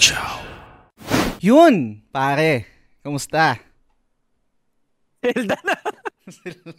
Chow. 0.00 0.40
Yun, 1.44 2.00
pare. 2.08 2.64
Kumusta? 3.04 3.60
Zelda 5.20 5.60
na. 5.60 5.76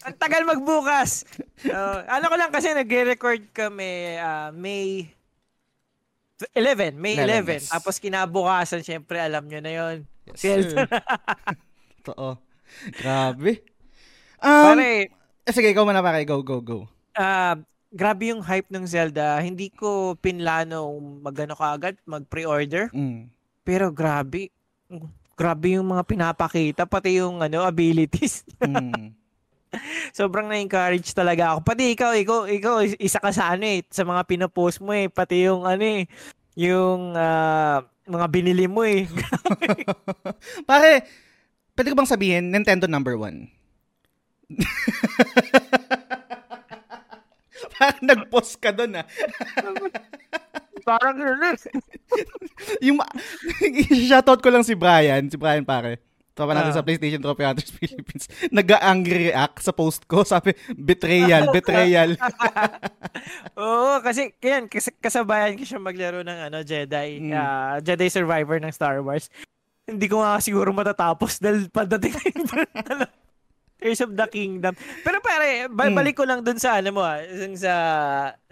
Ang 0.10 0.18
tagal 0.18 0.42
magbukas. 0.42 1.30
Uh, 1.62 2.02
ano 2.10 2.26
ko 2.26 2.36
lang 2.42 2.50
kasi 2.50 2.74
nagre-record 2.74 3.54
kami 3.54 4.18
uh, 4.18 4.50
May 4.58 5.06
11, 6.58 6.98
May 6.98 7.14
11. 7.14 7.62
11. 7.62 7.62
Yes. 7.62 7.70
Tapos 7.70 8.02
kinabukasan, 8.02 8.82
syempre, 8.82 9.22
alam 9.22 9.46
nyo 9.46 9.62
na 9.62 9.70
yon 9.70 9.96
Yes, 10.26 10.42
Zelda. 10.42 10.90
Totoo. 12.02 12.42
Grabe. 12.98 13.62
Um, 14.42 14.66
pare, 14.74 15.14
eh, 15.46 15.54
sige, 15.54 15.70
ikaw 15.70 15.86
muna 15.86 16.02
pare. 16.02 16.26
Go, 16.26 16.42
go, 16.42 16.58
go. 16.58 16.90
Uh, 17.14 17.54
grabe 17.92 18.32
yung 18.32 18.40
hype 18.40 18.72
ng 18.72 18.88
Zelda. 18.88 19.38
Hindi 19.44 19.68
ko 19.70 20.16
pinlano 20.16 20.88
magano 21.20 21.54
kaagad, 21.54 22.00
mag-pre-order. 22.08 22.88
Mm. 22.96 23.28
Pero 23.68 23.92
grabe, 23.92 24.50
grabe 25.36 25.76
yung 25.76 25.92
mga 25.92 26.08
pinapakita, 26.08 26.88
pati 26.88 27.20
yung 27.20 27.44
ano, 27.44 27.68
abilities. 27.68 28.48
Mm. 28.64 29.12
Sobrang 30.18 30.48
na-encourage 30.48 31.12
talaga 31.12 31.56
ako. 31.56 31.60
Pati 31.68 31.84
ikaw, 31.92 32.12
ikaw, 32.16 32.40
ikaw, 32.48 32.76
isa 33.00 33.20
ka 33.20 33.32
sa 33.36 33.56
ano 33.56 33.68
eh, 33.68 33.84
sa 33.92 34.08
mga 34.08 34.24
pinopost 34.24 34.80
mo 34.80 34.96
eh, 34.96 35.12
pati 35.12 35.48
yung 35.48 35.68
ano 35.68 35.84
eh, 35.84 36.08
yung 36.56 37.16
uh, 37.16 37.80
mga 38.08 38.28
binili 38.32 38.68
mo 38.68 38.84
eh. 38.84 39.08
Pare, 40.70 41.08
pwede 41.76 41.88
ko 41.92 41.96
bang 41.96 42.12
sabihin, 42.12 42.52
Nintendo 42.52 42.88
number 42.88 43.16
one? 43.20 43.48
Nag-post 48.10 48.62
ka 48.62 48.70
doon 48.74 49.02
ah. 49.02 49.06
Parang 50.88 51.14
gano'n. 51.14 51.58
yung, 52.86 52.98
shoutout 54.10 54.42
ko 54.42 54.50
lang 54.50 54.66
si 54.66 54.74
Brian, 54.74 55.30
si 55.30 55.38
Brian 55.38 55.62
pare. 55.62 56.02
Tropa 56.32 56.56
natin 56.56 56.74
uh, 56.74 56.78
sa 56.80 56.86
PlayStation 56.86 57.22
Trophy 57.22 57.44
Hunters 57.44 57.70
Philippines. 57.76 58.26
Nag-angry 58.50 59.30
react 59.30 59.62
sa 59.62 59.76
post 59.76 60.08
ko. 60.08 60.24
Sabi, 60.26 60.56
betrayal, 60.74 61.52
betrayal. 61.54 62.16
Oo, 63.60 64.00
kasi 64.02 64.34
kaya 64.42 64.66
kas- 64.66 64.96
kasabayan 64.98 65.60
ko 65.60 65.68
siya 65.68 65.78
maglaro 65.78 66.24
ng 66.24 66.40
ano, 66.50 66.64
Jedi. 66.66 67.30
Mm. 67.30 67.36
Uh, 67.36 67.76
Jedi 67.84 68.08
Survivor 68.10 68.58
ng 68.58 68.74
Star 68.74 69.04
Wars. 69.04 69.30
Hindi 69.86 70.08
ko 70.08 70.24
nga 70.24 70.40
siguro 70.40 70.72
matatapos 70.72 71.38
dahil 71.38 71.68
pagdating 71.68 72.16
na 72.90 73.06
Tears 73.82 74.06
of 74.06 74.14
the 74.14 74.30
Kingdom. 74.30 74.78
Pero 75.02 75.18
pare, 75.26 75.66
hmm. 75.66 75.74
balik 75.74 76.14
ko 76.14 76.24
lang 76.30 76.46
dun 76.46 76.62
sa 76.62 76.78
ano 76.78 76.94
mo 76.94 77.02
ah, 77.02 77.18
sa 77.58 77.74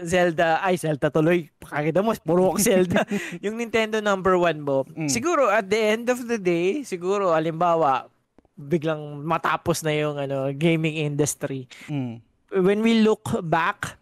Zelda, 0.02 0.58
ay 0.66 0.74
Zelda 0.82 1.14
tuloy. 1.14 1.46
Pakakita 1.62 2.02
mo, 2.02 2.18
puro 2.26 2.58
Zelda. 2.58 3.06
yung 3.46 3.62
Nintendo 3.62 4.02
number 4.02 4.34
one 4.42 4.58
mo. 4.58 4.90
Mm. 4.98 5.06
Siguro 5.06 5.54
at 5.54 5.70
the 5.70 5.78
end 5.78 6.10
of 6.10 6.26
the 6.26 6.42
day, 6.42 6.82
siguro 6.82 7.38
alimbawa, 7.38 8.10
biglang 8.58 9.22
matapos 9.22 9.86
na 9.86 9.94
yung 9.94 10.18
ano 10.18 10.50
gaming 10.50 10.98
industry. 10.98 11.70
Mm. 11.86 12.26
When 12.66 12.82
we 12.82 13.06
look 13.06 13.30
back, 13.46 14.02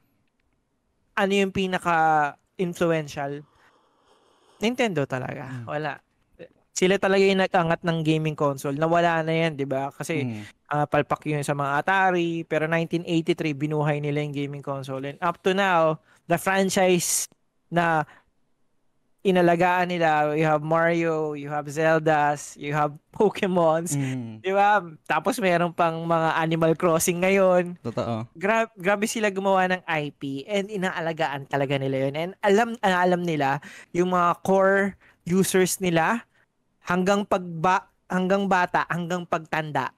ano 1.19 1.31
yung 1.35 1.51
pinaka 1.51 2.39
influential? 2.55 3.43
Nintendo 4.63 5.03
talaga. 5.03 5.43
Mm. 5.43 5.67
Wala 5.67 6.06
sila 6.77 7.01
talaga 7.01 7.25
yung 7.25 7.41
nag-angat 7.41 7.81
ng 7.81 8.05
gaming 8.05 8.37
console. 8.37 8.77
Nawala 8.77 9.25
na 9.25 9.33
yan, 9.33 9.57
di 9.57 9.65
ba? 9.65 9.89
Kasi 9.89 10.21
mm. 10.21 10.69
uh, 10.69 10.85
palpak 10.85 11.25
yun 11.25 11.41
sa 11.41 11.57
mga 11.57 11.81
Atari. 11.81 12.45
Pero 12.45 12.69
1983, 12.69 13.57
binuhay 13.57 13.97
nila 13.97 14.21
yung 14.21 14.29
gaming 14.29 14.61
console. 14.61 15.09
And 15.09 15.17
up 15.17 15.41
to 15.41 15.57
now, 15.57 15.97
the 16.29 16.37
franchise 16.37 17.25
na 17.73 18.05
inalagaan 19.25 19.89
nila, 19.89 20.37
you 20.37 20.45
have 20.45 20.61
Mario, 20.61 21.33
you 21.33 21.49
have 21.49 21.65
Zeldas, 21.65 22.53
you 22.61 22.77
have 22.77 22.93
Pokemons, 23.17 23.97
mm. 23.97 24.45
di 24.45 24.53
ba? 24.53 24.77
Tapos 25.09 25.41
meron 25.41 25.73
pang 25.73 26.05
mga 26.05 26.37
Animal 26.37 26.77
Crossing 26.77 27.25
ngayon. 27.25 27.73
Totoo. 27.81 28.29
Gra- 28.37 28.69
grabe 28.77 29.09
sila 29.09 29.33
gumawa 29.33 29.65
ng 29.73 29.81
IP 29.81 30.45
and 30.45 30.69
inaalagaan 30.69 31.49
talaga 31.49 31.81
nila 31.81 32.05
yun. 32.05 32.13
And 32.13 32.31
alam, 32.45 32.77
alam 32.85 33.25
nila 33.25 33.65
yung 33.97 34.13
mga 34.13 34.45
core 34.45 34.93
users 35.25 35.81
nila 35.81 36.26
hanggang 36.87 37.27
pagba 37.27 37.91
hanggang 38.07 38.47
bata, 38.47 38.87
hanggang 38.87 39.27
pagtanda 39.27 39.91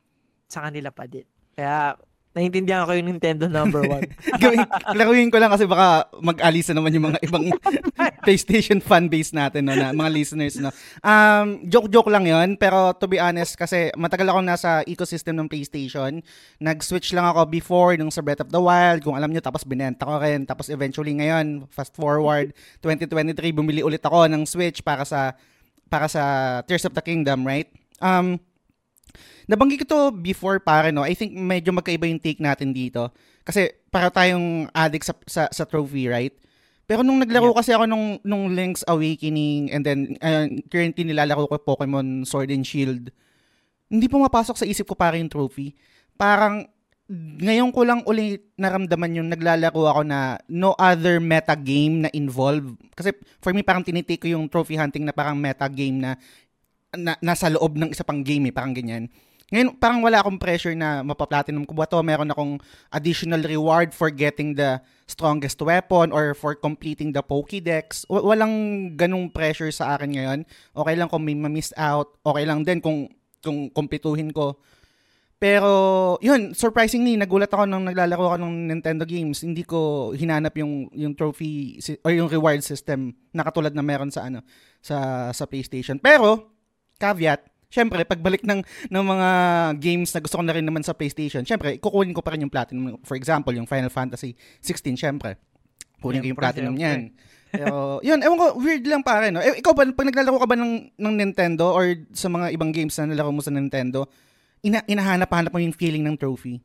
sa 0.50 0.66
kanila 0.66 0.90
pa 0.90 1.06
din. 1.06 1.26
Kaya 1.54 1.94
Naintindihan 2.30 2.86
ko 2.86 2.94
yung 2.94 3.10
Nintendo 3.10 3.50
number 3.50 3.82
one. 3.90 4.06
Gawin, 4.42 4.62
laruin 4.94 5.34
ko 5.34 5.42
lang 5.42 5.50
kasi 5.50 5.66
baka 5.66 6.14
mag-alisa 6.22 6.78
naman 6.78 6.94
yung 6.94 7.10
mga 7.10 7.20
ibang 7.26 7.42
PlayStation 8.26 8.78
fan 8.86 9.10
base 9.10 9.34
natin, 9.34 9.66
no, 9.66 9.74
na, 9.74 9.90
mga 9.90 10.14
listeners. 10.14 10.62
No. 10.62 10.70
Um, 11.02 11.66
joke-joke 11.66 12.06
lang 12.14 12.30
yon 12.30 12.54
pero 12.54 12.94
to 12.94 13.10
be 13.10 13.18
honest, 13.18 13.58
kasi 13.58 13.90
matagal 13.98 14.30
ako 14.30 14.46
nasa 14.46 14.86
ecosystem 14.86 15.42
ng 15.42 15.50
PlayStation. 15.50 16.22
Nag-switch 16.62 17.18
lang 17.18 17.26
ako 17.26 17.50
before 17.50 17.98
nung 17.98 18.14
sa 18.14 18.22
Breath 18.22 18.46
of 18.46 18.54
the 18.54 18.62
Wild, 18.62 19.02
kung 19.02 19.18
alam 19.18 19.34
nyo, 19.34 19.42
tapos 19.42 19.66
binenta 19.66 20.06
ko 20.06 20.22
rin. 20.22 20.46
Tapos 20.46 20.70
eventually 20.70 21.18
ngayon, 21.18 21.66
fast 21.74 21.98
forward, 21.98 22.54
2023, 22.86 23.58
bumili 23.58 23.82
ulit 23.82 24.06
ako 24.06 24.30
ng 24.30 24.46
Switch 24.46 24.86
para 24.86 25.02
sa 25.02 25.34
para 25.90 26.08
sa 26.08 26.24
Tears 26.70 26.86
of 26.86 26.94
the 26.94 27.04
Kingdom, 27.04 27.44
right? 27.44 27.68
Um, 28.00 28.40
nabanggit 29.50 29.84
ko 29.84 29.86
to 29.90 30.02
before 30.14 30.62
pare, 30.62 30.94
no? 30.94 31.02
I 31.02 31.18
think 31.18 31.34
medyo 31.34 31.74
magkaiba 31.74 32.06
yung 32.06 32.22
take 32.22 32.38
natin 32.38 32.72
dito. 32.72 33.10
Kasi 33.42 33.74
para 33.90 34.14
tayong 34.14 34.70
addict 34.72 35.10
sa, 35.10 35.14
sa, 35.26 35.44
sa 35.50 35.66
trophy, 35.66 36.06
right? 36.06 36.34
Pero 36.86 37.02
nung 37.06 37.22
naglaro 37.22 37.54
yeah. 37.54 37.58
kasi 37.58 37.72
ako 37.74 37.86
nung, 37.86 38.18
nung 38.26 38.54
Link's 38.54 38.86
Awakening 38.86 39.70
and 39.70 39.86
then 39.86 40.18
uh, 40.26 40.50
currently 40.70 41.06
nilalaro 41.06 41.46
ko 41.46 41.58
Pokemon 41.62 42.26
Sword 42.26 42.50
and 42.50 42.66
Shield, 42.66 43.14
hindi 43.90 44.06
pumapasok 44.06 44.56
sa 44.58 44.66
isip 44.70 44.90
ko 44.90 44.98
para 44.98 45.18
yung 45.18 45.30
trophy. 45.30 45.74
Parang 46.18 46.66
ngayon 47.10 47.74
ko 47.74 47.82
lang 47.82 48.06
uli 48.06 48.38
naramdaman 48.54 49.18
yung 49.18 49.34
naglalaro 49.34 49.82
ako 49.90 50.02
na 50.06 50.38
no 50.46 50.78
other 50.78 51.18
meta 51.18 51.58
game 51.58 52.06
na 52.06 52.10
involved. 52.14 52.78
Kasi 52.94 53.18
for 53.42 53.50
me 53.50 53.66
parang 53.66 53.82
tinitake 53.82 54.30
ko 54.30 54.38
yung 54.38 54.46
trophy 54.46 54.78
hunting 54.78 55.10
na 55.10 55.14
parang 55.14 55.34
meta 55.34 55.66
game 55.66 55.98
na, 55.98 56.14
na 56.94 57.18
nasa 57.18 57.50
loob 57.50 57.82
ng 57.82 57.90
isa 57.90 58.06
pang 58.06 58.22
game 58.22 58.50
eh, 58.50 58.54
parang 58.54 58.78
ganyan. 58.78 59.10
Ngayon, 59.50 59.82
parang 59.82 60.06
wala 60.06 60.22
akong 60.22 60.38
pressure 60.38 60.78
na 60.78 61.02
mapaplatinum 61.02 61.66
ko 61.66 61.74
ba 61.74 61.90
to. 61.90 61.98
Meron 62.06 62.30
akong 62.30 62.62
additional 62.94 63.42
reward 63.42 63.98
for 63.98 64.14
getting 64.14 64.54
the 64.54 64.78
strongest 65.10 65.58
weapon 65.66 66.14
or 66.14 66.38
for 66.38 66.54
completing 66.54 67.10
the 67.10 67.26
Pokédex. 67.26 68.06
W- 68.06 68.30
walang 68.30 68.54
ganung 68.94 69.34
pressure 69.34 69.74
sa 69.74 69.98
akin 69.98 70.14
ngayon. 70.14 70.40
Okay 70.78 70.94
lang 70.94 71.10
kung 71.10 71.26
may 71.26 71.34
ma-miss 71.34 71.74
out. 71.74 72.14
Okay 72.22 72.46
lang 72.46 72.62
din 72.62 72.78
kung, 72.78 73.10
kung 73.42 73.74
kumpituhin 73.74 74.30
ko 74.30 74.62
pero, 75.40 75.72
yun, 76.20 76.52
surprisingly, 76.52 77.16
nagulat 77.16 77.48
ako 77.48 77.64
nung 77.64 77.88
naglalaro 77.88 78.36
ako 78.36 78.38
ng 78.44 78.76
Nintendo 78.76 79.08
games. 79.08 79.40
Hindi 79.40 79.64
ko 79.64 80.12
hinanap 80.12 80.52
yung 80.60 80.92
yung 80.92 81.16
trophy 81.16 81.80
or 82.04 82.12
yung 82.12 82.28
reward 82.28 82.60
system 82.60 83.16
na 83.32 83.48
katulad 83.48 83.72
na 83.72 83.80
meron 83.80 84.12
sa 84.12 84.28
ano 84.28 84.44
sa 84.84 85.32
sa 85.32 85.48
PlayStation. 85.48 85.96
Pero, 85.96 86.52
caveat, 87.00 87.48
syempre, 87.72 88.04
pagbalik 88.04 88.44
ng 88.44 88.60
ng 88.92 89.06
mga 89.08 89.30
games 89.80 90.12
na 90.12 90.20
gusto 90.20 90.36
ko 90.36 90.44
na 90.44 90.52
rin 90.52 90.68
naman 90.68 90.84
sa 90.84 90.92
PlayStation, 90.92 91.48
syempre, 91.48 91.80
kukunin 91.80 92.12
ko 92.12 92.20
pa 92.20 92.36
rin 92.36 92.44
yung 92.44 92.52
platinum. 92.52 93.00
For 93.08 93.16
example, 93.16 93.56
yung 93.56 93.66
Final 93.66 93.88
Fantasy 93.96 94.36
16, 94.60 95.00
syempre. 95.00 95.40
Kunin 96.04 96.20
ko 96.20 96.36
yung 96.36 96.42
platinum 96.42 96.76
niyan. 96.76 97.16
Pero, 97.50 98.04
yun, 98.04 98.20
ewan 98.22 98.38
ko, 98.38 98.46
weird 98.60 98.86
lang 98.86 99.02
pare, 99.02 99.32
no? 99.34 99.42
Eh, 99.42 99.58
ikaw 99.58 99.74
ba, 99.74 99.88
pag 99.88 100.06
naglalaro 100.06 100.38
ka 100.38 100.48
ba 100.52 100.60
ng, 100.60 100.94
ng 101.00 101.16
Nintendo 101.18 101.74
or 101.74 101.98
sa 102.14 102.30
mga 102.30 102.54
ibang 102.54 102.70
games 102.70 102.94
na 103.00 103.10
nalaro 103.10 103.34
mo 103.34 103.42
sa 103.42 103.50
Nintendo, 103.50 104.06
ina 104.66 104.84
inahanap-hanap 104.88 105.52
mo 105.52 105.60
yung 105.60 105.76
feeling 105.76 106.04
ng 106.06 106.18
trophy? 106.20 106.60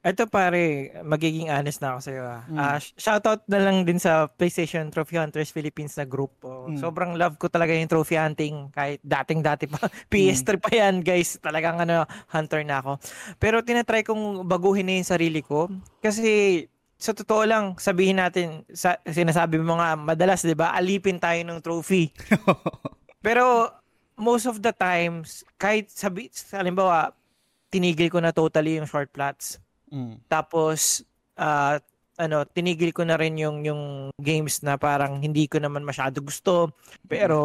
Ito 0.00 0.32
pare, 0.32 0.96
magiging 1.04 1.52
honest 1.52 1.84
na 1.84 1.92
ako 1.92 2.00
sa 2.00 2.10
iyo. 2.10 2.24
Ah. 2.24 2.42
Mm. 2.48 2.56
Uh, 2.56 2.78
shoutout 2.96 3.44
na 3.52 3.60
lang 3.60 3.84
din 3.84 4.00
sa 4.00 4.32
PlayStation 4.32 4.88
Trophy 4.88 5.20
Hunters 5.20 5.52
Philippines 5.52 5.92
na 6.00 6.08
group. 6.08 6.40
Oh. 6.40 6.72
Mm. 6.72 6.80
Sobrang 6.80 7.12
love 7.20 7.36
ko 7.36 7.52
talaga 7.52 7.76
yung 7.76 7.84
trophy 7.84 8.16
hunting 8.16 8.72
kahit 8.72 9.04
dating-dati 9.04 9.68
pa. 9.68 9.92
PS3 10.12 10.56
mm. 10.56 10.62
pa 10.64 10.70
yan, 10.72 10.94
guys. 11.04 11.36
Talagang 11.36 11.84
ano, 11.84 12.08
hunter 12.32 12.64
na 12.64 12.80
ako. 12.80 12.96
Pero 13.36 13.60
tinatry 13.60 14.00
kong 14.00 14.48
baguhin 14.48 14.88
na 14.88 14.96
yung 14.96 15.04
sarili 15.04 15.44
ko 15.44 15.68
kasi 16.00 16.64
sa 17.00 17.12
totoo 17.12 17.44
lang, 17.48 17.76
sabihin 17.80 18.20
natin, 18.20 18.64
sa, 18.72 19.00
sinasabi 19.04 19.56
mo 19.60 19.80
nga, 19.80 19.96
madalas, 19.96 20.44
di 20.44 20.52
ba, 20.52 20.76
alipin 20.76 21.16
tayo 21.16 21.40
ng 21.44 21.60
trophy. 21.64 22.12
Pero 23.24 23.72
most 24.20 24.44
of 24.44 24.60
the 24.60 24.68
times, 24.72 25.40
kahit 25.56 25.88
sabi, 25.88 26.28
halimbawa, 26.52 27.16
tinigil 27.70 28.10
ko 28.10 28.18
na 28.18 28.34
totally 28.34 28.76
yung 28.76 28.90
short 28.90 29.08
plots. 29.14 29.62
Mm. 29.88 30.18
Tapos 30.26 31.06
uh, 31.38 31.78
ano, 32.20 32.44
tinigil 32.44 32.92
ko 32.92 33.06
na 33.06 33.16
rin 33.16 33.38
yung 33.40 33.64
yung 33.64 34.12
games 34.20 34.60
na 34.60 34.76
parang 34.76 35.22
hindi 35.22 35.48
ko 35.48 35.56
naman 35.56 35.86
masyado 35.86 36.20
gusto, 36.20 36.74
pero 37.08 37.38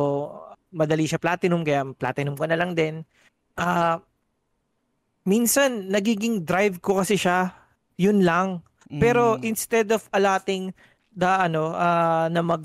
madali 0.76 1.08
siya 1.08 1.22
platinum 1.22 1.64
kaya 1.64 1.88
platinum 1.96 2.36
ko 2.36 2.46
na 2.50 2.60
lang 2.60 2.76
din. 2.76 3.06
Uh, 3.56 4.02
minsan 5.24 5.88
nagiging 5.88 6.44
drive 6.44 6.84
ko 6.84 7.00
kasi 7.00 7.16
siya, 7.16 7.56
yun 7.96 8.26
lang. 8.26 8.60
Pero 9.00 9.40
mm. 9.40 9.48
instead 9.48 9.90
of 9.96 10.06
allotting 10.12 10.76
the 11.16 11.32
ano 11.32 11.72
uh, 11.72 12.28
na 12.28 12.44
mag 12.44 12.62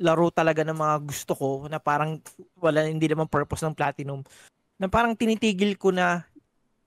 laro 0.00 0.32
talaga 0.32 0.64
ng 0.64 0.76
mga 0.76 0.96
gusto 1.04 1.32
ko 1.36 1.48
na 1.68 1.76
parang 1.80 2.20
wala 2.56 2.88
hindi 2.88 3.04
naman 3.04 3.28
purpose 3.28 3.64
ng 3.64 3.76
platinum 3.76 4.24
na 4.80 4.88
parang 4.88 5.12
tinitigil 5.12 5.76
ko 5.76 5.92
na 5.92 6.24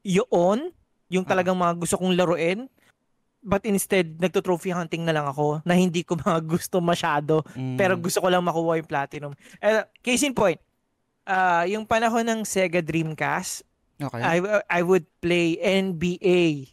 yun 0.03 0.69
yung 1.09 1.25
talagang 1.25 1.55
mga 1.55 1.79
gusto 1.79 1.95
kong 1.95 2.13
laruin 2.13 2.67
but 3.43 3.63
instead 3.63 4.15
nagto-trophy 4.19 4.71
hunting 4.71 5.03
na 5.03 5.11
lang 5.11 5.27
ako 5.27 5.59
na 5.63 5.75
hindi 5.75 6.03
ko 6.03 6.15
mga 6.19 6.39
gusto 6.43 6.79
masyado 6.79 7.43
Mm. 7.55 7.75
pero 7.75 7.95
gusto 7.95 8.19
ko 8.19 8.27
lang 8.27 8.43
makuha 8.43 8.77
yung 8.77 8.87
platinum. 8.87 9.31
Eh, 9.59 9.83
case 9.99 10.23
in 10.23 10.35
point, 10.35 10.59
ah 11.23 11.63
yung 11.63 11.83
panahon 11.83 12.23
ng 12.23 12.41
Sega 12.43 12.79
Dreamcast, 12.79 13.63
Okay. 14.01 14.19
I 14.19 14.41
I 14.67 14.81
would 14.81 15.05
play 15.21 15.55
NBA 15.55 16.67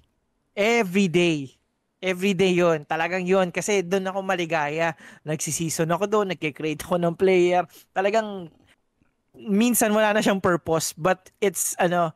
every 0.56 1.06
day. 1.06 1.52
Every 2.00 2.32
day 2.32 2.56
yon 2.56 2.88
Talagang 2.88 3.22
yon 3.22 3.52
Kasi 3.52 3.84
doon 3.84 4.08
ako 4.08 4.24
maligaya. 4.24 4.96
Nagsiseason 5.20 5.92
ako 5.92 6.08
doon. 6.08 6.32
Nagkikreate 6.32 6.80
ako 6.80 6.96
ng 6.96 7.12
player. 7.12 7.68
Talagang 7.92 8.48
minsan 9.36 9.92
wala 9.92 10.10
na 10.10 10.24
siyang 10.24 10.40
purpose 10.42 10.90
but 10.96 11.30
it's 11.38 11.76
ano 11.78 12.10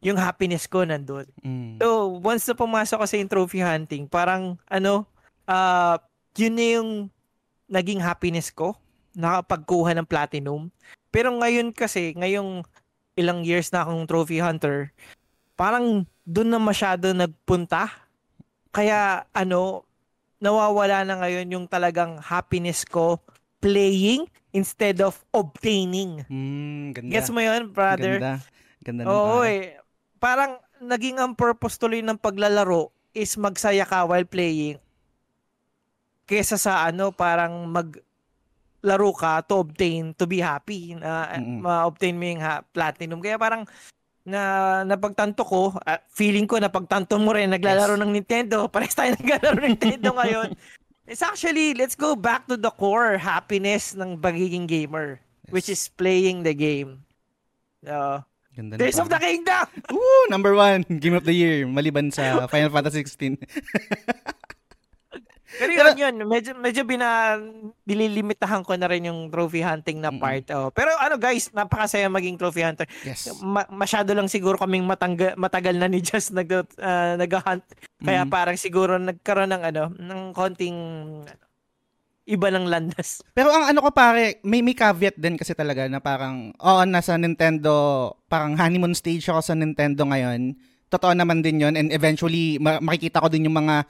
yung 0.00 0.16
happiness 0.16 0.64
ko 0.64 0.84
nandun. 0.84 1.28
Mm. 1.44 1.76
So, 1.80 2.16
once 2.24 2.48
na 2.48 2.56
pumasok 2.56 3.04
ko 3.04 3.06
sa 3.06 3.16
yung 3.20 3.30
trophy 3.30 3.60
hunting, 3.60 4.08
parang 4.08 4.56
ano, 4.68 5.04
ah 5.44 6.00
yun 6.36 6.54
na 6.56 6.66
yung 6.80 6.90
naging 7.70 8.00
happiness 8.00 8.50
ko, 8.50 8.74
nakapagkuha 9.14 9.94
ng 9.94 10.08
platinum. 10.08 10.72
Pero 11.12 11.30
ngayon 11.36 11.74
kasi, 11.74 12.14
ngayong 12.16 12.64
ilang 13.18 13.44
years 13.44 13.68
na 13.70 13.84
akong 13.84 14.06
trophy 14.06 14.40
hunter, 14.40 14.94
parang 15.58 16.06
doon 16.24 16.50
na 16.50 16.60
masyado 16.62 17.12
nagpunta. 17.12 17.90
Kaya 18.70 19.26
ano, 19.34 19.84
nawawala 20.40 21.04
na 21.04 21.20
ngayon 21.20 21.52
yung 21.52 21.66
talagang 21.66 22.16
happiness 22.22 22.86
ko 22.86 23.20
playing 23.60 24.24
instead 24.56 25.02
of 25.04 25.20
obtaining. 25.34 26.24
Mm, 26.30 26.96
ganda. 26.96 27.12
Gets 27.12 27.30
mo 27.34 27.44
yun, 27.44 27.68
brother? 27.70 28.16
Ganda. 28.16 28.34
Ganda 28.80 29.00
ng 29.04 29.08
Oo 29.12 29.44
eh. 29.44 29.76
Parang 30.20 30.60
naging 30.78 31.16
ang 31.16 31.32
purpose 31.32 31.74
tuloy 31.74 32.04
ng 32.04 32.14
paglalaro 32.14 32.92
is 33.10 33.34
magsaya 33.34 33.82
ka 33.82 34.04
while 34.04 34.24
playing 34.24 34.76
kesa 36.24 36.54
sa 36.54 36.86
ano 36.86 37.10
parang 37.10 37.66
mag 37.66 37.90
laro 38.80 39.10
ka 39.10 39.42
to 39.42 39.60
obtain 39.60 40.14
to 40.14 40.24
be 40.24 40.38
happy 40.38 40.94
na 40.94 41.26
Mm-mm. 41.34 41.58
ma-obtain 41.60 42.14
mo 42.14 42.24
yung 42.24 42.38
ha- 42.38 42.62
platinum. 42.70 43.18
Kaya 43.18 43.34
parang 43.36 43.66
na 44.22 44.40
napagtanto 44.86 45.42
ko 45.42 45.74
ah, 45.82 45.98
feeling 46.08 46.46
ko 46.46 46.56
napagtanto 46.56 47.18
mo 47.18 47.34
rin 47.34 47.50
naglalaro 47.50 47.98
ng 47.98 48.14
Nintendo. 48.14 48.64
Pares 48.72 48.94
tayo 48.94 49.12
naglalaro 49.18 49.58
ng 49.58 49.68
Nintendo 49.74 50.14
ngayon. 50.14 50.48
It's 51.04 51.20
actually 51.20 51.74
let's 51.74 51.98
go 51.98 52.14
back 52.14 52.46
to 52.46 52.54
the 52.54 52.70
core 52.70 53.18
happiness 53.18 53.98
ng 53.98 54.16
pagiging 54.16 54.64
gamer 54.64 55.18
which 55.50 55.66
Yes. 55.66 55.82
is 55.82 55.92
playing 55.92 56.46
the 56.46 56.54
game. 56.54 57.02
Uh, 57.82 58.22
Ganda 58.60 58.76
Tears 58.76 59.00
of 59.00 59.08
the. 59.08 59.16
Kingdom! 59.16 59.64
Woo! 59.96 60.24
Number 60.28 60.52
one, 60.52 60.84
Game 61.00 61.16
of 61.16 61.24
the 61.24 61.32
Year, 61.32 61.64
maliban 61.64 62.12
sa 62.12 62.44
Final 62.44 62.68
Fantasy 62.68 63.00
16. 63.08 63.40
Pero 65.50 65.72
yun, 65.74 65.96
yun. 65.98 66.14
Medyo, 66.24 66.54
medyo 66.56 66.86
bina, 66.86 67.36
nililimitahan 67.82 68.62
ko 68.62 68.78
na 68.78 68.86
rin 68.86 69.10
yung 69.10 69.28
trophy 69.28 69.60
hunting 69.60 69.98
na 69.98 70.08
part. 70.08 70.46
Oh. 70.54 70.70
Pero 70.70 70.94
ano 70.94 71.18
guys, 71.18 71.50
napakasaya 71.50 72.06
maging 72.06 72.38
trophy 72.38 72.62
hunter. 72.62 72.86
yes. 73.02 73.34
Ma- 73.42 73.66
masyado 73.68 74.14
lang 74.14 74.30
siguro 74.30 74.54
kaming 74.56 74.86
matangga, 74.86 75.34
matagal 75.34 75.74
na 75.74 75.90
ni 75.90 75.98
Just 76.06 76.30
nag, 76.30 76.48
ah, 76.78 77.18
nag-hunt. 77.18 77.66
Kaya 77.98 78.22
Mm. 78.24 78.30
parang 78.30 78.56
siguro 78.56 78.96
nagkaroon 78.96 79.50
ng 79.50 79.62
ano, 79.66 79.82
ng 79.90 80.20
konting 80.32 80.78
ano, 81.26 81.42
iba 82.30 82.48
ng 82.54 82.70
landas. 82.70 83.20
Pero 83.36 83.50
ang 83.50 83.66
ano 83.66 83.82
ko 83.82 83.90
pare, 83.90 84.38
may 84.46 84.62
may 84.62 84.78
caveat 84.78 85.18
din 85.18 85.34
kasi 85.34 85.52
talaga 85.52 85.90
na 85.90 85.98
parang, 85.98 86.54
oo, 86.54 86.82
nasa 86.86 87.18
Nintendo, 87.18 88.14
parang 88.30 88.54
honeymoon 88.54 88.94
stage 88.94 89.26
ako 89.26 89.42
sa 89.42 89.58
Nintendo 89.58 90.06
ngayon. 90.06 90.54
Totoo 90.90 91.14
naman 91.14 91.42
din 91.42 91.62
yon 91.62 91.74
and 91.74 91.90
eventually 91.90 92.58
ma- 92.62 92.82
makikita 92.82 93.22
ko 93.22 93.26
din 93.26 93.50
yung 93.50 93.58
mga 93.58 93.86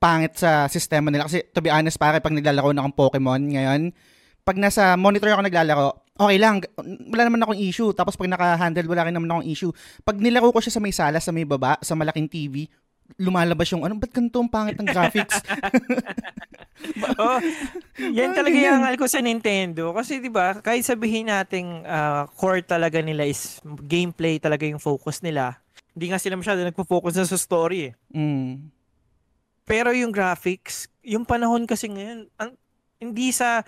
pangit 0.00 0.34
sa 0.40 0.66
sistema 0.66 1.12
nila. 1.12 1.28
Kasi 1.28 1.44
to 1.52 1.60
be 1.60 1.68
honest 1.68 2.00
pare, 2.00 2.18
pag 2.18 2.34
naglalaro 2.34 2.72
na 2.72 2.82
akong 2.82 2.96
Pokemon 2.96 3.54
ngayon, 3.54 3.94
pag 4.42 4.58
nasa 4.58 4.98
monitor 4.98 5.30
ako 5.30 5.46
naglalaro, 5.46 6.02
okay 6.18 6.36
lang, 6.36 6.58
wala 7.08 7.22
naman 7.30 7.40
akong 7.46 7.60
issue. 7.62 7.94
Tapos 7.94 8.18
pag 8.18 8.26
naka-handle, 8.26 8.90
wala 8.90 9.06
rin 9.06 9.14
naman 9.14 9.30
akong 9.30 9.48
issue. 9.48 9.70
Pag 10.02 10.18
nilaro 10.18 10.50
ko 10.50 10.58
siya 10.58 10.74
sa 10.74 10.82
may 10.82 10.90
sala, 10.90 11.22
sa 11.22 11.30
may 11.30 11.46
baba, 11.46 11.78
sa 11.78 11.94
malaking 11.94 12.26
TV, 12.26 12.66
lumalabas 13.18 13.68
yung, 13.72 13.84
ano, 13.84 13.96
ba't 13.96 14.12
ganito 14.12 14.38
ang 14.40 14.50
pangit 14.50 14.76
ng 14.78 14.88
graphics? 14.88 15.42
oh, 17.20 17.38
yan 17.98 18.32
Ah, 18.32 18.36
talaga 18.36 18.56
yung 18.56 18.76
angal 18.82 18.96
ko 18.98 19.06
sa 19.06 19.20
Nintendo. 19.22 19.92
Kasi 19.94 20.18
'di 20.18 20.30
ba, 20.32 20.58
kahit 20.58 20.82
sabihin 20.82 21.30
nating 21.30 21.84
ah, 21.86 22.26
core 22.34 22.64
talaga 22.64 22.98
nila 23.02 23.26
is 23.28 23.60
gameplay 23.86 24.40
talaga 24.42 24.66
yung 24.66 24.82
focus 24.82 25.22
nila. 25.22 25.60
Hindi 25.92 26.08
nga 26.10 26.18
sila 26.18 26.40
masyado 26.40 26.64
nagpo-focus 26.64 27.20
na 27.20 27.28
sa 27.28 27.36
story 27.36 27.92
eh. 27.92 27.94
mm. 28.16 28.72
Pero 29.62 29.94
yung 29.94 30.10
graphics, 30.10 30.90
yung 31.06 31.22
panahon 31.22 31.68
kasi 31.68 31.86
ngayon, 31.86 32.26
ang, 32.36 32.56
hindi 32.98 33.30
sa 33.30 33.62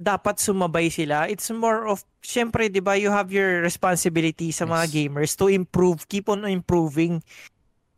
dapat 0.00 0.40
sumabay 0.40 0.88
sila. 0.88 1.28
It's 1.28 1.50
more 1.52 1.84
of, 1.90 2.00
syempre, 2.22 2.70
di 2.72 2.80
ba, 2.80 2.96
you 2.96 3.10
have 3.12 3.28
your 3.28 3.60
responsibility 3.60 4.48
sa 4.54 4.64
mga 4.64 4.86
Yes. 4.86 4.92
gamers 4.92 5.32
to 5.36 5.50
improve, 5.52 6.06
keep 6.08 6.30
on 6.30 6.46
improving. 6.48 7.20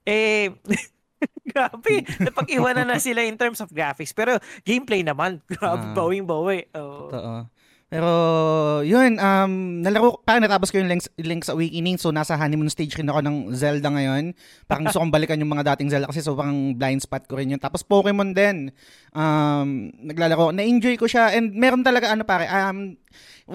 Eh, 0.03 0.51
grabe, 1.51 1.95
napag-iwanan 2.19 2.87
na 2.87 2.99
sila 2.99 3.23
in 3.23 3.37
terms 3.37 3.59
of 3.59 3.69
graphics. 3.69 4.11
Pero 4.11 4.37
gameplay 4.63 5.01
naman, 5.01 5.39
grabe, 5.47 5.85
Ah. 5.85 5.95
bawing-bawi. 5.95 6.71
Oo. 6.75 7.09
Totoo. 7.09 7.35
Pero, 7.93 8.09
yun, 8.89 9.21
um, 9.21 9.85
nalaro, 9.85 10.17
parang 10.25 10.41
natapos 10.41 10.73
ko 10.73 10.81
yung 10.81 10.89
Link's, 10.89 11.13
Link's 11.21 11.53
Awakening, 11.53 12.01
so 12.01 12.09
nasa 12.09 12.41
honeymoon 12.41 12.73
stage 12.73 12.97
rin 12.97 13.13
ako 13.13 13.21
ng 13.21 13.37
Zelda 13.53 13.93
ngayon. 13.93 14.33
Parang 14.65 14.89
gusto 14.89 14.97
kong 14.97 15.13
balikan 15.13 15.37
yung 15.37 15.53
mga 15.53 15.77
dating 15.77 15.93
Zelda 15.93 16.09
kasi 16.09 16.25
sobrang 16.25 16.73
blind 16.73 17.05
spot 17.05 17.29
ko 17.29 17.37
rin 17.37 17.53
yun. 17.53 17.61
Tapos 17.61 17.85
Pokemon 17.85 18.33
din, 18.33 18.73
um, 19.13 19.93
naglalaro, 20.09 20.57
na-enjoy 20.57 20.97
ko 20.97 21.05
siya, 21.05 21.37
and 21.37 21.53
meron 21.53 21.85
talaga, 21.85 22.09
ano 22.09 22.25
pare, 22.25 22.49
um, 22.49 22.97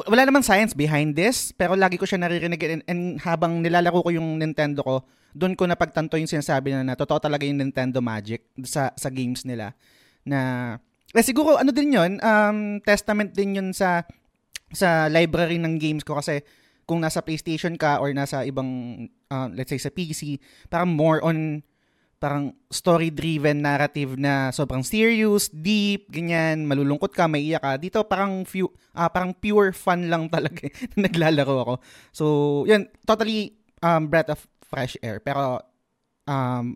wala 0.06 0.30
namang 0.30 0.46
science 0.46 0.78
behind 0.78 1.18
this, 1.18 1.50
pero 1.58 1.74
lagi 1.74 1.98
ko 1.98 2.06
siya 2.06 2.22
naririnig, 2.22 2.62
and, 2.62 2.86
and 2.86 3.18
habang 3.26 3.66
nilalaro 3.66 4.06
ko 4.06 4.14
yung 4.14 4.38
Nintendo 4.38 4.86
ko, 4.86 5.02
doon 5.34 5.58
ko 5.58 5.66
napagtanto 5.66 6.14
yung 6.14 6.30
sinasabi 6.30 6.78
na, 6.78 6.86
na 6.86 6.94
totoo 6.94 7.18
talaga 7.18 7.42
yung 7.42 7.58
Nintendo 7.58 8.06
magic 8.06 8.46
sa, 8.70 8.94
sa 8.94 9.10
games 9.10 9.50
nila. 9.50 9.74
Na, 10.22 10.78
eh, 11.10 11.26
siguro, 11.26 11.58
ano 11.58 11.74
din 11.74 11.98
yun, 11.98 12.22
um, 12.22 12.78
testament 12.86 13.34
din 13.34 13.58
yun 13.58 13.74
sa 13.74 14.06
sa 14.72 15.08
library 15.08 15.60
ng 15.60 15.80
games 15.80 16.04
ko 16.04 16.20
kasi 16.20 16.44
kung 16.88 17.04
nasa 17.04 17.20
PlayStation 17.20 17.76
ka 17.76 18.00
or 18.00 18.12
nasa 18.16 18.48
ibang 18.48 19.04
uh, 19.28 19.48
let's 19.52 19.72
say 19.72 19.80
sa 19.80 19.92
PC 19.92 20.40
parang 20.72 20.96
more 20.96 21.20
on 21.24 21.64
parang 22.18 22.50
story-driven 22.74 23.62
narrative 23.62 24.18
na 24.18 24.50
sobrang 24.50 24.82
serious, 24.82 25.54
deep, 25.54 26.10
ganyan, 26.10 26.66
malulungkot 26.66 27.14
ka, 27.14 27.30
maiiyak 27.30 27.62
ka. 27.62 27.78
Dito 27.78 28.02
parang 28.10 28.42
few, 28.42 28.74
ah, 28.98 29.06
parang 29.06 29.38
pure 29.38 29.70
fun 29.70 30.10
lang 30.10 30.26
talaga 30.34 30.66
eh, 30.66 30.74
na 30.98 31.06
naglalaro 31.06 31.56
ako. 31.62 31.74
So, 32.10 32.26
yun, 32.66 32.90
totally 33.06 33.54
um, 33.86 34.10
breath 34.10 34.34
of 34.34 34.42
fresh 34.66 34.98
air. 35.06 35.22
Pero, 35.22 35.62
um, 36.26 36.74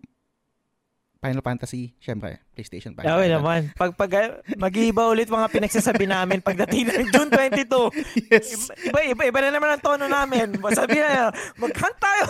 Final 1.22 1.38
Fantasy, 1.38 1.94
syempre, 2.02 2.42
PlayStation 2.50 2.98
5. 2.98 3.06
Okay 3.06 3.30
naman. 3.30 3.70
Pag, 3.78 3.94
pag 3.94 4.10
mag-iiba 4.58 5.06
ulit 5.06 5.30
mga 5.30 5.54
pinagsasabi 5.54 6.10
namin 6.10 6.42
pagdating 6.42 6.90
ng 6.90 7.06
June 7.14 7.30
22. 7.30 8.26
Yes. 8.26 8.74
Iba, 8.82 9.06
iba, 9.06 9.22
iba 9.30 9.38
na 9.46 9.54
naman 9.54 9.70
ang 9.70 9.82
tono 9.86 10.10
namin. 10.10 10.58
Sabi 10.74 10.98
na, 10.98 11.30
mag-hunt 11.62 11.96
tayo. 12.02 12.24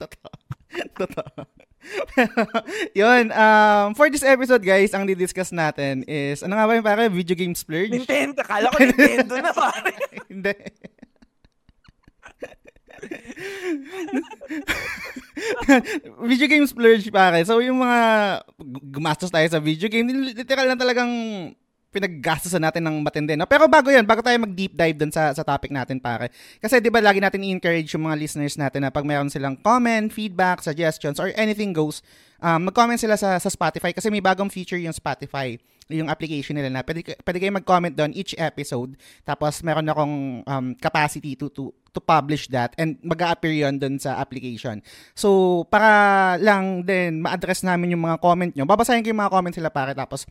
Totoo. 0.00 0.32
Totoo. 0.96 1.38
Yun, 2.96 3.28
um, 3.36 3.92
for 3.92 4.08
this 4.08 4.24
episode 4.24 4.64
guys, 4.64 4.96
ang 4.96 5.04
didiscuss 5.04 5.52
natin 5.52 6.00
is, 6.08 6.40
ano 6.40 6.56
nga 6.56 6.64
ba 6.64 6.72
yung 6.72 6.86
pare, 6.88 7.12
video 7.12 7.36
game 7.36 7.52
splurge? 7.52 7.92
Nintendo. 7.92 8.40
Kala 8.48 8.72
ko 8.72 8.80
Nintendo 8.80 9.34
na 9.44 9.52
pare. 9.52 9.92
Hindi. 10.32 10.54
video 16.30 16.48
game 16.48 16.66
splurge 16.66 17.08
pare. 17.08 17.44
So 17.44 17.60
yung 17.64 17.80
mga 17.80 18.00
gu- 18.58 18.84
gumastos 19.00 19.32
tayo 19.32 19.48
sa 19.48 19.60
video 19.60 19.88
game, 19.88 20.32
literal 20.32 20.68
na 20.68 20.76
talagang 20.76 21.10
pinaggastosan 21.90 22.62
natin 22.62 22.86
ng 22.86 23.02
matindi. 23.02 23.34
No? 23.34 23.50
Pero 23.50 23.66
bago 23.66 23.90
yun, 23.90 24.06
bago 24.06 24.22
tayo 24.22 24.38
mag-deep 24.38 24.78
dive 24.78 24.94
dun 24.94 25.10
sa, 25.10 25.34
sa 25.34 25.42
topic 25.42 25.74
natin, 25.74 25.98
pare. 25.98 26.30
Kasi 26.62 26.78
di 26.78 26.86
ba 26.86 27.02
lagi 27.02 27.18
natin 27.18 27.42
i-encourage 27.42 27.90
yung 27.98 28.06
mga 28.06 28.16
listeners 28.16 28.54
natin 28.54 28.86
na 28.86 28.94
pag 28.94 29.02
mayroon 29.02 29.26
silang 29.26 29.58
comment, 29.58 30.06
feedback, 30.14 30.62
suggestions, 30.62 31.18
or 31.18 31.34
anything 31.34 31.74
goes, 31.74 31.98
um, 32.38 32.70
mag-comment 32.70 32.98
sila 32.98 33.18
sa, 33.18 33.34
sa 33.42 33.50
Spotify 33.50 33.90
kasi 33.90 34.06
may 34.06 34.22
bagong 34.22 34.48
feature 34.48 34.78
yung 34.78 34.94
Spotify 34.94 35.58
yung 35.90 36.06
application 36.06 36.54
nila 36.54 36.70
na 36.70 36.86
pwede, 36.86 37.02
pwede 37.02 37.38
kayo 37.42 37.50
mag-comment 37.50 37.90
doon 37.90 38.14
each 38.14 38.38
episode 38.38 38.94
tapos 39.26 39.58
meron 39.66 39.90
akong 39.90 40.46
um, 40.46 40.66
capacity 40.78 41.34
to, 41.34 41.50
to 41.50 41.74
to 41.90 42.00
publish 42.00 42.46
that 42.50 42.74
and 42.78 42.96
mag-a-appear 43.02 43.66
yun 43.66 43.78
doon 43.78 43.98
sa 43.98 44.18
application. 44.18 44.82
So, 45.14 45.62
para 45.68 46.36
lang 46.38 46.86
din 46.86 47.22
ma-address 47.22 47.66
namin 47.66 47.94
yung 47.98 48.04
mga 48.06 48.18
comment 48.22 48.52
nyo, 48.54 48.64
babasahin 48.66 49.02
ko 49.02 49.10
yung 49.10 49.22
mga 49.22 49.32
comment 49.34 49.54
sila 49.54 49.70
pare 49.70 49.92
tapos 49.94 50.26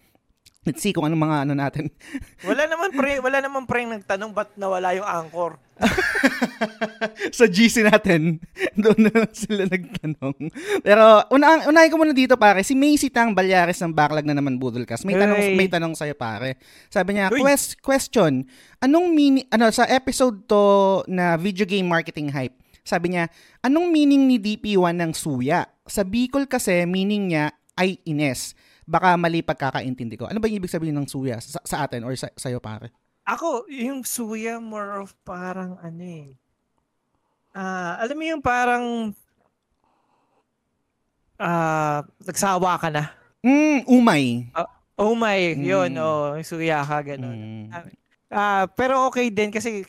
Let's 0.70 0.86
see 0.86 0.94
kung 0.94 1.10
anong 1.10 1.26
mga 1.26 1.38
ano 1.50 1.54
natin. 1.58 1.90
wala 2.50 2.70
naman 2.70 2.94
pre, 2.94 3.18
wala 3.18 3.42
naman 3.42 3.66
pre 3.66 3.90
nagtanong 3.90 4.38
ba't 4.38 4.54
nawala 4.54 4.94
yung 4.94 5.10
anchor. 5.10 5.58
sa 7.40 7.50
GC 7.50 7.90
natin, 7.90 8.38
doon 8.86 9.10
na 9.10 9.10
lang 9.10 9.34
sila 9.34 9.66
nagtanong. 9.66 10.38
Pero 10.86 11.26
una 11.34 11.66
unahin 11.66 11.90
ko 11.90 11.98
muna 11.98 12.14
dito 12.14 12.38
pare, 12.38 12.62
si 12.62 12.78
Macy 12.78 13.10
Tang 13.10 13.34
Balyares 13.34 13.82
ng 13.82 13.98
Backlog 13.98 14.30
na 14.30 14.38
naman 14.38 14.62
Budolcast. 14.62 15.10
May 15.10 15.18
tanong 15.18 15.42
hey. 15.42 15.58
may 15.58 15.66
tanong 15.66 15.98
sa 15.98 16.06
pare. 16.14 16.62
Sabi 16.94 17.18
niya, 17.18 17.34
quest, 17.34 17.82
question, 17.82 18.46
anong 18.78 19.10
meaning 19.10 19.50
ano 19.50 19.74
sa 19.74 19.90
episode 19.90 20.46
to 20.46 21.02
na 21.10 21.34
video 21.34 21.66
game 21.66 21.90
marketing 21.90 22.30
hype? 22.30 22.54
Sabi 22.86 23.18
niya, 23.18 23.26
anong 23.66 23.90
meaning 23.90 24.30
ni 24.30 24.38
DP1 24.38 25.02
ng 25.02 25.12
suya? 25.18 25.66
Sa 25.90 26.06
Bicol 26.06 26.46
kasi 26.46 26.86
meaning 26.86 27.34
niya 27.34 27.58
ay 27.74 27.98
ines 28.06 28.54
baka 28.90 29.14
mali 29.14 29.46
pagkakaintindi 29.46 30.18
ko. 30.18 30.26
Ano 30.26 30.42
ba 30.42 30.50
yung 30.50 30.66
ibig 30.66 30.74
sabihin 30.74 30.98
ng 30.98 31.06
suya 31.06 31.38
sa, 31.38 31.62
sa 31.62 31.86
atin 31.86 32.02
or 32.02 32.18
sa 32.18 32.34
sa'yo 32.34 32.58
pare? 32.58 32.90
Ako, 33.30 33.70
yung 33.70 34.02
suya 34.02 34.58
more 34.58 35.06
of 35.06 35.14
parang 35.22 35.78
ano 35.78 36.02
eh. 36.02 36.34
Uh, 37.54 37.94
alam 38.02 38.18
mo 38.18 38.26
yung 38.26 38.42
parang 38.42 39.14
uh, 41.38 42.00
nagsawa 42.26 42.82
ka 42.82 42.90
na. 42.90 43.14
Mm, 43.46 43.86
umay. 43.86 44.50
Uh, 44.58 44.66
umay, 44.98 45.54
mm. 45.54 45.62
yun, 45.62 45.92
oh, 46.02 46.34
suya 46.42 46.82
ka 46.82 47.06
ganun. 47.06 47.70
Mm. 47.70 47.94
Uh, 48.30 48.66
pero 48.74 49.06
okay 49.06 49.30
din 49.30 49.54
kasi 49.54 49.86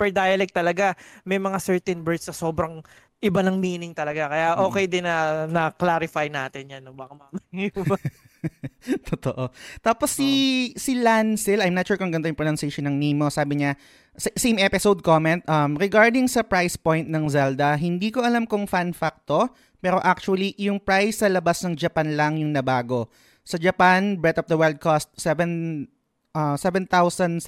per 0.00 0.08
dialect 0.08 0.52
talaga 0.56 0.96
may 1.24 1.36
mga 1.36 1.58
certain 1.60 2.00
words 2.04 2.24
na 2.24 2.36
sobrang 2.36 2.80
iba 3.20 3.40
ng 3.44 3.56
meaning 3.60 3.92
talaga. 3.92 4.32
Kaya 4.32 4.48
mm. 4.56 4.60
okay 4.64 4.84
din 4.88 5.04
na 5.04 5.44
na-clarify 5.44 6.32
natin 6.32 6.72
yan. 6.72 6.82
No? 6.88 6.96
Baka 6.96 7.12
mamaya 7.12 7.68
Totoo. 9.10 9.50
Tapos 9.82 10.10
si 10.14 10.30
oh. 10.72 10.78
si 10.78 10.98
Lancel, 10.98 11.62
I'm 11.62 11.74
not 11.74 11.86
sure 11.86 11.98
kung 11.98 12.14
ganito 12.14 12.30
yung 12.30 12.38
pronunciation 12.38 12.86
ng 12.86 12.96
Nemo, 12.96 13.28
sabi 13.28 13.62
niya, 13.62 13.74
same 14.18 14.58
episode 14.58 15.02
comment, 15.06 15.42
um, 15.46 15.78
regarding 15.78 16.26
sa 16.26 16.42
price 16.42 16.74
point 16.74 17.06
ng 17.06 17.30
Zelda, 17.30 17.78
hindi 17.78 18.10
ko 18.10 18.26
alam 18.26 18.46
kung 18.46 18.66
fan 18.66 18.90
fact 18.90 19.30
to, 19.30 19.46
pero 19.78 20.02
actually, 20.02 20.58
yung 20.58 20.82
price 20.82 21.22
sa 21.22 21.30
labas 21.30 21.62
ng 21.62 21.78
Japan 21.78 22.18
lang 22.18 22.34
yung 22.42 22.50
nabago. 22.50 23.06
Sa 23.46 23.56
Japan, 23.56 24.18
Breath 24.18 24.42
of 24.42 24.50
the 24.50 24.58
Wild 24.58 24.82
cost 24.82 25.14
7 25.16 25.86
uh, 26.34 26.56
7,700 26.58 27.40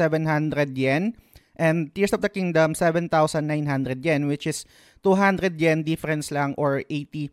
yen 0.79 1.13
and 1.61 1.93
Tears 1.93 2.15
of 2.17 2.25
the 2.25 2.33
Kingdom 2.33 2.73
7,900 2.73 4.01
yen 4.01 4.25
which 4.25 4.49
is 4.49 4.65
200 5.05 5.61
yen 5.61 5.85
difference 5.85 6.33
lang 6.33 6.57
or 6.57 6.87
80 6.89 7.29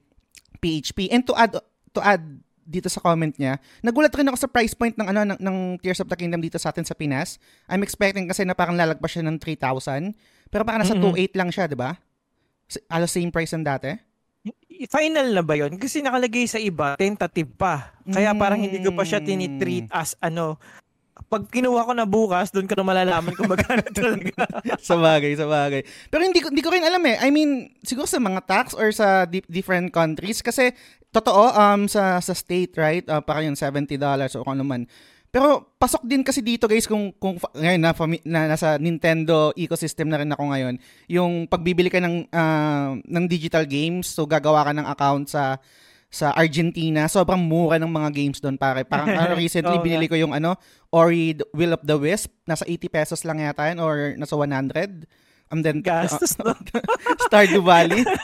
PHP. 0.60 1.08
And 1.14 1.24
to 1.30 1.34
add 1.38 1.54
to 1.96 2.00
add 2.04 2.42
dito 2.68 2.92
sa 2.92 3.00
comment 3.00 3.32
niya. 3.32 3.58
Nagulat 3.80 4.12
rin 4.12 4.28
ako 4.28 4.38
sa 4.38 4.50
price 4.52 4.76
point 4.76 4.94
ng 5.00 5.08
ano 5.08 5.24
ng, 5.34 5.40
ng 5.40 5.58
Tears 5.80 6.04
of 6.04 6.12
the 6.12 6.18
Kingdom 6.20 6.44
dito 6.44 6.60
sa 6.60 6.76
atin 6.76 6.84
sa 6.84 6.92
Pinas. 6.92 7.40
I'm 7.72 7.82
expecting 7.82 8.28
kasi 8.28 8.44
na 8.44 8.52
parang 8.52 8.76
lalagpas 8.76 9.16
siya 9.16 9.24
ng 9.24 9.40
3,000. 9.40 10.12
Pero 10.52 10.68
parang 10.68 10.84
nasa 10.84 10.94
mm-hmm. 10.94 11.32
2,800 11.32 11.40
lang 11.40 11.50
siya, 11.50 11.66
'di 11.72 11.78
ba? 11.80 11.96
Alos 12.92 13.16
same 13.16 13.32
price 13.32 13.56
ng 13.56 13.64
dati. 13.64 13.96
Final 14.92 15.32
na 15.32 15.44
ba 15.44 15.56
'yon? 15.56 15.80
Kasi 15.80 16.04
nakalagay 16.04 16.46
sa 16.46 16.60
iba 16.60 17.00
tentative 17.00 17.56
pa. 17.56 17.96
Kaya 18.04 18.36
parang 18.36 18.60
hindi 18.60 18.84
ko 18.84 18.92
pa 18.92 19.08
siya 19.08 19.24
tinitreat 19.24 19.88
as 19.96 20.20
ano 20.20 20.60
pag 21.28 21.44
kinuha 21.52 21.84
ko 21.84 21.92
na 21.92 22.08
bukas, 22.08 22.56
doon 22.56 22.68
ka 22.68 22.76
na 22.80 22.88
malalaman 22.88 23.36
kung 23.36 23.52
magkano 23.52 23.84
talaga. 23.96 24.48
sa 24.80 24.96
bagay, 24.96 25.36
sa 25.36 25.44
bagay. 25.44 25.84
Pero 26.08 26.22
hindi 26.24 26.40
ko, 26.40 26.48
hindi 26.48 26.64
ko 26.64 26.72
rin 26.72 26.88
alam 26.88 27.04
eh. 27.04 27.20
I 27.20 27.30
mean, 27.36 27.76
siguro 27.84 28.08
sa 28.08 28.24
mga 28.24 28.48
tax 28.48 28.72
or 28.72 28.96
sa 28.96 29.28
di- 29.28 29.44
different 29.52 29.92
countries 29.92 30.40
kasi 30.40 30.72
totoo 31.12 31.52
um 31.52 31.92
sa 31.92 32.24
sa 32.24 32.32
state, 32.32 32.76
right? 32.80 33.04
Uh, 33.08 33.20
parang 33.20 33.52
yung 33.52 33.60
$70 33.60 34.00
o 34.40 34.44
kung 34.44 34.56
ano 34.56 34.64
man. 34.64 34.88
Pero 35.28 35.76
pasok 35.76 36.08
din 36.08 36.24
kasi 36.24 36.40
dito 36.40 36.66
guys 36.72 36.88
kung 36.88 37.12
kung 37.20 37.36
ngayon 37.36 37.82
na, 37.84 37.92
na 38.24 38.42
nasa 38.56 38.80
Nintendo 38.80 39.52
ecosystem 39.60 40.08
na 40.08 40.24
rin 40.24 40.32
ako 40.32 40.44
ngayon, 40.56 40.76
yung 41.12 41.46
pagbibili 41.52 41.92
ka 41.92 42.00
ng 42.00 42.32
uh, 42.32 42.96
ng 43.04 43.26
digital 43.28 43.68
games, 43.68 44.08
so 44.08 44.24
gagawa 44.24 44.64
ka 44.64 44.72
ng 44.72 44.88
account 44.88 45.28
sa 45.28 45.60
sa 46.08 46.32
Argentina. 46.34 47.06
Sobrang 47.12 47.40
mura 47.40 47.76
ng 47.78 47.92
mga 47.92 48.10
games 48.16 48.40
doon 48.40 48.56
pare. 48.56 48.88
Parang 48.88 49.12
ano, 49.22 49.36
recently 49.36 49.78
oh, 49.78 49.84
binili 49.84 50.08
ko 50.08 50.16
yung 50.16 50.32
ano, 50.32 50.56
Ori 50.92 51.36
Will 51.52 51.76
of 51.76 51.84
the 51.84 51.98
Wisp. 52.00 52.32
Nasa 52.48 52.64
80 52.64 52.88
pesos 52.88 53.20
lang 53.28 53.44
yata 53.44 53.68
yun 53.68 53.80
or 53.84 54.16
nasa 54.16 54.36
100. 54.36 55.08
And 55.48 55.64
then, 55.64 55.80
Gastos 55.80 56.36
uh, 56.44 56.56
Stardew 57.28 57.64
Valley. 57.64 58.04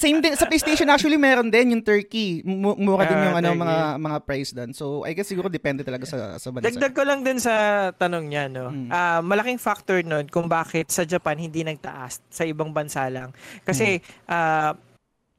Same 0.00 0.22
din 0.22 0.32
sa 0.32 0.46
PlayStation 0.46 0.88
actually 0.88 1.18
meron 1.20 1.50
din 1.50 1.76
yung 1.76 1.84
Turkey. 1.84 2.40
mura 2.46 3.04
din 3.04 3.20
yung 3.20 3.36
uh, 3.36 3.40
ano 3.42 3.50
mga 3.52 3.78
mga 3.98 4.18
price 4.24 4.50
doon. 4.54 4.70
So 4.72 5.02
I 5.04 5.12
guess 5.12 5.28
siguro 5.28 5.50
depende 5.50 5.82
talaga 5.82 6.06
sa 6.06 6.40
sa 6.40 6.48
bansa. 6.48 6.72
Dagdag 6.72 6.94
ko 6.94 7.02
lang 7.04 7.20
din 7.20 7.36
sa 7.36 7.88
tanong 7.98 8.24
niya 8.30 8.48
no. 8.48 8.70
Hmm. 8.70 8.88
Uh, 8.88 9.20
malaking 9.24 9.60
factor 9.60 10.00
noon 10.00 10.30
kung 10.30 10.46
bakit 10.46 10.88
sa 10.88 11.04
Japan 11.04 11.36
hindi 11.36 11.66
nagtaas 11.66 12.22
sa 12.30 12.46
ibang 12.46 12.70
bansa 12.72 13.08
lang. 13.10 13.34
Kasi 13.66 14.00
hmm. 14.00 14.30
uh, 14.30 14.72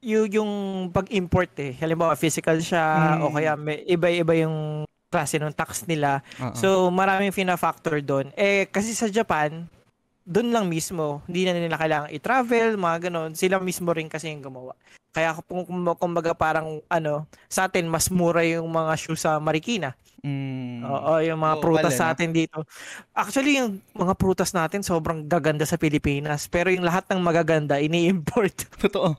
yung, 0.02 0.26
yung 0.28 0.52
pag-import 0.90 1.54
eh. 1.62 1.72
Halimbawa, 1.78 2.18
physical 2.18 2.58
siya 2.58 3.16
mm. 3.16 3.22
o 3.22 3.32
kaya 3.32 3.52
may 3.54 3.86
iba-iba 3.86 4.34
yung 4.42 4.82
klase 5.12 5.38
ng 5.38 5.54
tax 5.54 5.86
nila. 5.86 6.20
Uh-uh. 6.40 6.56
So, 6.58 6.68
maraming 6.90 7.30
fina-factor 7.30 8.02
doon. 8.02 8.34
Eh, 8.34 8.66
kasi 8.66 8.92
sa 8.92 9.06
Japan, 9.06 9.70
doon 10.26 10.50
lang 10.50 10.66
mismo. 10.66 11.22
Hindi 11.30 11.46
na 11.46 11.54
nila 11.54 11.78
kailangan 11.78 12.10
i-travel, 12.10 12.74
mga 12.78 12.98
ganon. 13.08 13.30
Sila 13.38 13.62
mismo 13.62 13.94
rin 13.94 14.10
kasi 14.10 14.32
yung 14.34 14.42
gumawa. 14.42 14.74
Kaya 15.12 15.36
kung 15.44 15.68
kumbaga 16.00 16.32
parang 16.32 16.80
ano, 16.88 17.28
sa 17.44 17.68
atin 17.68 17.84
mas 17.84 18.08
mura 18.08 18.40
yung 18.48 18.64
mga 18.72 18.96
shoes 18.96 19.20
sa 19.20 19.36
Marikina. 19.36 19.92
Mm. 20.24 20.86
Oo, 20.86 21.12
yung 21.20 21.36
mga 21.42 21.56
oh, 21.58 21.60
prutas 21.60 21.94
sa 21.98 22.14
atin 22.14 22.30
dito. 22.32 22.64
Actually, 23.12 23.60
yung 23.60 23.82
mga 23.92 24.14
prutas 24.16 24.54
natin 24.54 24.80
sobrang 24.80 25.28
gaganda 25.28 25.68
sa 25.68 25.76
Pilipinas. 25.76 26.48
Pero 26.48 26.72
yung 26.72 26.86
lahat 26.86 27.10
ng 27.12 27.20
magaganda, 27.20 27.76
ini-import. 27.82 28.70
Totoo. 28.88 29.18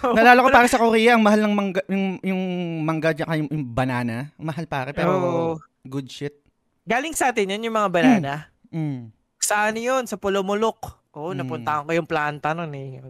Nalala 0.16 0.44
ko 0.44 0.48
para 0.48 0.68
sa 0.68 0.80
Korea, 0.80 1.16
ang 1.16 1.22
mahal 1.24 1.40
ng 1.44 1.54
mangga, 1.54 1.82
yung, 1.88 2.16
yung 2.24 2.42
mangga 2.84 3.10
dyan, 3.12 3.28
yung, 3.44 3.50
yung 3.52 3.66
banana. 3.68 4.32
Mahal 4.40 4.64
pare, 4.64 4.96
pero 4.96 5.12
oh. 5.12 5.54
good 5.84 6.08
shit. 6.08 6.40
Galing 6.88 7.12
sa 7.12 7.30
atin 7.30 7.52
yun, 7.56 7.70
yung 7.70 7.76
mga 7.76 7.90
banana. 7.92 8.34
Mm. 8.72 8.76
Mm. 8.76 9.00
Saan 9.40 9.76
yun? 9.76 10.04
Sa 10.08 10.16
Pulomulok. 10.16 11.12
Oo, 11.14 11.30
oh, 11.30 11.32
mm. 11.34 11.38
napunta 11.38 11.84
ko 11.84 11.90
yung 11.92 12.08
planta 12.08 12.54
nun 12.56 12.72
eh. 12.72 13.02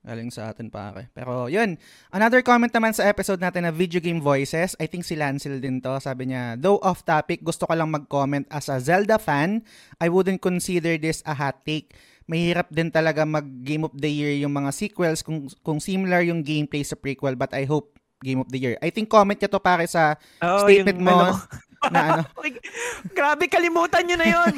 Galing 0.00 0.32
sa 0.32 0.48
atin 0.48 0.72
pare. 0.72 1.12
Pero 1.12 1.52
yun, 1.52 1.76
another 2.08 2.40
comment 2.40 2.72
naman 2.72 2.96
sa 2.96 3.04
episode 3.04 3.36
natin 3.36 3.68
na 3.68 3.72
Video 3.74 4.00
Game 4.00 4.24
Voices. 4.24 4.72
I 4.80 4.88
think 4.88 5.04
si 5.04 5.12
Lancel 5.12 5.60
din 5.60 5.84
to. 5.84 5.92
Sabi 6.00 6.32
niya, 6.32 6.56
though 6.56 6.80
off 6.80 7.04
topic, 7.04 7.44
gusto 7.44 7.68
ko 7.68 7.76
lang 7.76 7.92
mag-comment 7.92 8.48
as 8.48 8.72
a 8.72 8.80
Zelda 8.80 9.20
fan, 9.20 9.60
I 10.00 10.08
wouldn't 10.08 10.40
consider 10.40 10.96
this 10.96 11.20
a 11.28 11.36
hot 11.36 11.60
take 11.68 11.92
mahirap 12.30 12.70
din 12.70 12.86
talaga 12.94 13.26
mag 13.26 13.42
Game 13.66 13.82
of 13.82 13.94
the 13.98 14.06
Year 14.06 14.38
yung 14.38 14.54
mga 14.54 14.70
sequels 14.70 15.18
kung 15.26 15.50
kung 15.66 15.82
similar 15.82 16.22
yung 16.22 16.46
gameplay 16.46 16.86
sa 16.86 16.94
prequel 16.94 17.34
but 17.34 17.50
I 17.50 17.66
hope 17.66 17.98
Game 18.22 18.38
of 18.38 18.46
the 18.54 18.60
Year. 18.62 18.78
I 18.78 18.94
think 18.94 19.10
comment 19.10 19.34
niya 19.34 19.50
to 19.50 19.58
pare 19.58 19.82
sa 19.90 20.14
oh, 20.38 20.62
statement 20.62 21.02
mo 21.02 21.10
ano. 21.10 21.34
na 21.94 22.00
ano. 22.14 22.22
Grabe 23.18 23.50
kalimutan 23.50 24.06
niyo 24.06 24.16
na 24.20 24.28
'yon. 24.30 24.52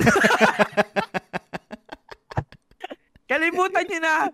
kalimutan 3.32 3.84
niyo 3.88 4.00
na. 4.04 4.28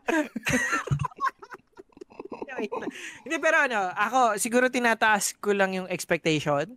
Hindi 3.22 3.36
pero 3.38 3.56
ano, 3.62 3.94
ako 3.94 4.34
siguro 4.42 4.66
tinataas 4.66 5.38
ko 5.38 5.54
lang 5.54 5.78
yung 5.78 5.86
expectation. 5.86 6.74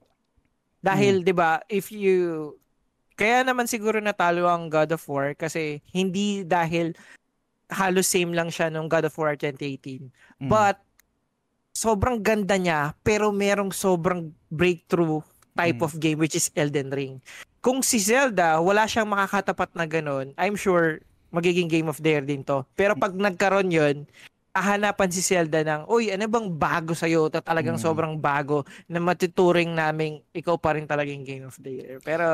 Dahil 0.83 1.21
hmm. 1.21 1.25
'di 1.25 1.33
ba, 1.33 1.65
if 1.71 1.89
you 1.89 2.53
kaya 3.21 3.45
naman 3.45 3.69
siguro 3.69 4.01
natalo 4.01 4.49
ang 4.49 4.65
God 4.65 4.97
of 4.97 5.05
War 5.05 5.37
kasi 5.37 5.85
hindi 5.93 6.41
dahil 6.41 6.97
halos 7.69 8.09
same 8.09 8.33
lang 8.33 8.49
siya 8.49 8.73
nung 8.73 8.89
God 8.89 9.05
of 9.05 9.15
War 9.21 9.37
2018. 9.37 10.09
Mm. 10.41 10.49
But 10.49 10.81
sobrang 11.77 12.25
ganda 12.25 12.57
niya 12.57 12.97
pero 13.05 13.29
merong 13.29 13.69
sobrang 13.69 14.33
breakthrough 14.49 15.21
type 15.53 15.77
mm. 15.77 15.85
of 15.85 15.93
game 16.01 16.17
which 16.17 16.33
is 16.33 16.49
Elden 16.57 16.89
Ring. 16.89 17.21
Kung 17.61 17.85
si 17.85 18.01
Zelda, 18.01 18.57
wala 18.57 18.89
siyang 18.89 19.13
makakatapat 19.13 19.69
na 19.77 19.85
ganun, 19.85 20.33
I'm 20.33 20.57
sure 20.57 20.97
magiging 21.29 21.69
Game 21.69 21.87
of 21.93 22.01
the 22.01 22.17
Year 22.17 22.25
din 22.25 22.41
to. 22.49 22.65
Pero 22.73 22.97
pag 22.97 23.13
nagkaroon 23.13 23.69
yon 23.69 24.09
ahanapan 24.51 25.09
si 25.13 25.21
Zelda 25.23 25.63
ng, 25.63 25.87
uy, 25.87 26.11
ano 26.11 26.27
bang 26.27 26.47
bago 26.51 26.91
sa'yo? 26.91 27.31
Ta 27.31 27.39
talagang 27.39 27.79
mm. 27.79 27.85
sobrang 27.85 28.17
bago 28.19 28.67
na 28.89 28.99
matuturing 28.99 29.71
naming 29.71 30.19
ikaw 30.35 30.59
pa 30.59 30.75
rin 30.75 30.83
talagang 30.83 31.23
Game 31.23 31.47
of 31.47 31.55
the 31.61 31.71
Year. 31.71 31.97
Pero, 32.03 32.25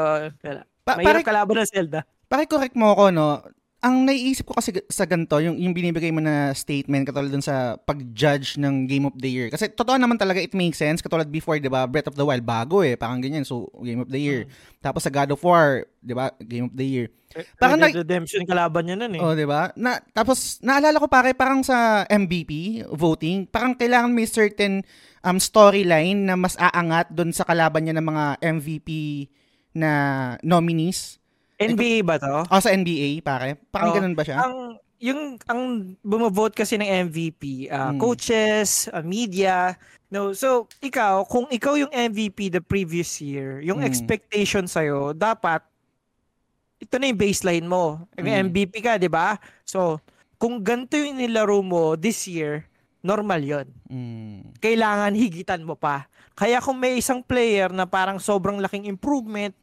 wala. 0.42 0.66
Pa- 0.88 0.96
Mahirap 0.96 1.20
pare, 1.20 1.28
kalaban 1.28 1.56
ng 1.60 1.68
Zelda. 1.68 2.00
Pare-correct 2.32 2.76
mo 2.80 2.96
ako, 2.96 3.04
no? 3.12 3.44
ang 3.78 4.10
naiisip 4.10 4.50
ko 4.50 4.58
kasi 4.58 4.74
sa 4.90 5.06
ganito, 5.06 5.38
yung, 5.38 5.54
yung 5.62 5.70
binibigay 5.70 6.10
mo 6.10 6.18
na 6.18 6.50
statement 6.58 7.06
katulad 7.06 7.30
dun 7.30 7.46
sa 7.46 7.78
pag-judge 7.78 8.58
ng 8.58 8.90
Game 8.90 9.06
of 9.06 9.14
the 9.14 9.30
Year. 9.30 9.54
Kasi 9.54 9.70
totoo 9.70 10.02
naman 10.02 10.18
talaga 10.18 10.42
it 10.42 10.58
makes 10.58 10.82
sense. 10.82 10.98
Katulad 10.98 11.30
before, 11.30 11.62
di 11.62 11.70
ba, 11.70 11.86
Breath 11.86 12.10
of 12.10 12.18
the 12.18 12.26
Wild, 12.26 12.42
bago 12.42 12.82
eh. 12.82 12.98
Parang 12.98 13.22
ganyan. 13.22 13.46
So, 13.46 13.70
Game 13.86 14.02
of 14.02 14.10
the 14.10 14.18
Year. 14.18 14.50
Mm. 14.50 14.82
Tapos 14.82 15.06
sa 15.06 15.14
God 15.14 15.30
of 15.30 15.42
War, 15.46 15.86
di 16.02 16.18
ba, 16.18 16.34
Game 16.42 16.68
of 16.68 16.74
the 16.74 16.88
Year. 16.90 17.08
Parang 17.62 17.78
Red 17.78 17.94
na, 17.94 18.02
Redemption 18.02 18.44
kalaban 18.50 18.90
niya 18.90 18.98
nun 18.98 19.14
eh. 19.14 19.22
Oh, 19.22 19.38
di 19.38 19.46
ba? 19.46 19.70
Na, 19.78 20.02
tapos, 20.10 20.58
naalala 20.66 20.98
ko 20.98 21.06
pare, 21.06 21.38
parang 21.38 21.62
sa 21.62 22.02
MVP 22.10 22.82
voting, 22.90 23.46
parang 23.46 23.78
kailangan 23.78 24.10
may 24.10 24.26
certain 24.26 24.82
um, 25.22 25.38
storyline 25.38 26.26
na 26.26 26.34
mas 26.34 26.58
aangat 26.58 27.14
dun 27.14 27.30
sa 27.30 27.46
kalaban 27.46 27.86
niya 27.86 27.94
ng 27.94 28.08
mga 28.10 28.26
MVP 28.58 28.90
na 29.78 29.92
nominees. 30.42 31.22
NBA 31.62 32.02
ba 32.02 32.18
to? 32.18 32.46
Oh, 32.50 32.62
sa 32.62 32.74
NBA, 32.74 33.22
pare. 33.22 33.58
Parang 33.70 33.94
oh, 33.94 33.96
ganun 33.98 34.18
ba 34.18 34.26
siya? 34.26 34.42
Ang, 34.42 34.78
yung, 34.98 35.38
ang 35.46 35.62
bumovote 36.02 36.58
kasi 36.58 36.78
ng 36.78 37.10
MVP, 37.10 37.70
uh, 37.70 37.94
hmm. 37.94 38.02
coaches, 38.02 38.90
uh, 38.90 39.06
media, 39.06 39.78
no. 40.10 40.34
So, 40.34 40.66
ikaw, 40.82 41.26
kung 41.30 41.46
ikaw 41.50 41.78
yung 41.78 41.94
MVP 41.94 42.50
the 42.50 42.62
previous 42.62 43.22
year, 43.22 43.62
yung 43.62 43.82
hmm. 43.82 43.90
expectation 43.90 44.66
sa'yo, 44.66 45.14
dapat, 45.14 45.62
ito 46.78 46.94
na 46.98 47.10
yung 47.10 47.22
baseline 47.22 47.66
mo. 47.66 48.06
Hmm. 48.18 48.50
MVP 48.54 48.82
ka, 48.82 48.98
di 49.02 49.10
ba? 49.10 49.38
So, 49.66 50.02
kung 50.38 50.62
ganito 50.62 50.94
yung 50.98 51.18
nilaro 51.18 51.62
mo 51.66 51.98
this 51.98 52.30
year, 52.30 52.70
normal 53.02 53.42
yon. 53.42 53.68
Hmm. 53.90 54.54
Kailangan 54.62 55.14
higitan 55.18 55.66
mo 55.66 55.74
pa. 55.74 56.06
Kaya 56.38 56.62
kung 56.62 56.78
may 56.78 57.02
isang 57.02 57.26
player 57.26 57.74
na 57.74 57.90
parang 57.90 58.22
sobrang 58.22 58.62
laking 58.62 58.86
improvement, 58.86 59.58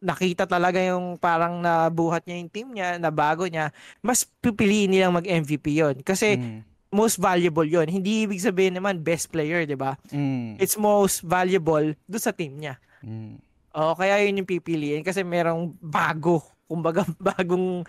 nakita 0.00 0.48
talaga 0.48 0.80
yung 0.80 1.20
parang 1.20 1.60
nabuhat 1.60 2.24
niya 2.24 2.36
yung 2.40 2.52
team 2.52 2.68
niya, 2.72 2.96
na 2.96 3.12
bago 3.12 3.44
niya, 3.44 3.68
mas 4.00 4.24
pipiliin 4.40 4.88
nilang 4.88 5.16
mag-MVP 5.16 5.76
yon 5.76 5.96
Kasi 6.00 6.40
mm. 6.40 6.60
most 6.88 7.20
valuable 7.20 7.68
yon 7.68 7.86
Hindi 7.86 8.24
ibig 8.24 8.40
sabihin 8.40 8.80
naman 8.80 9.04
best 9.04 9.28
player, 9.28 9.68
di 9.68 9.76
ba? 9.76 10.00
Mm. 10.08 10.56
It's 10.56 10.80
most 10.80 11.20
valuable 11.20 11.92
do 12.08 12.16
sa 12.16 12.32
team 12.32 12.56
niya. 12.56 12.80
Mm. 13.04 13.38
O, 13.76 13.94
kaya 13.94 14.24
yun 14.24 14.42
yung 14.42 14.50
pipiliin 14.50 15.04
kasi 15.04 15.20
merong 15.20 15.76
bago. 15.78 16.42
Kumbaga, 16.64 17.04
bagong 17.36 17.84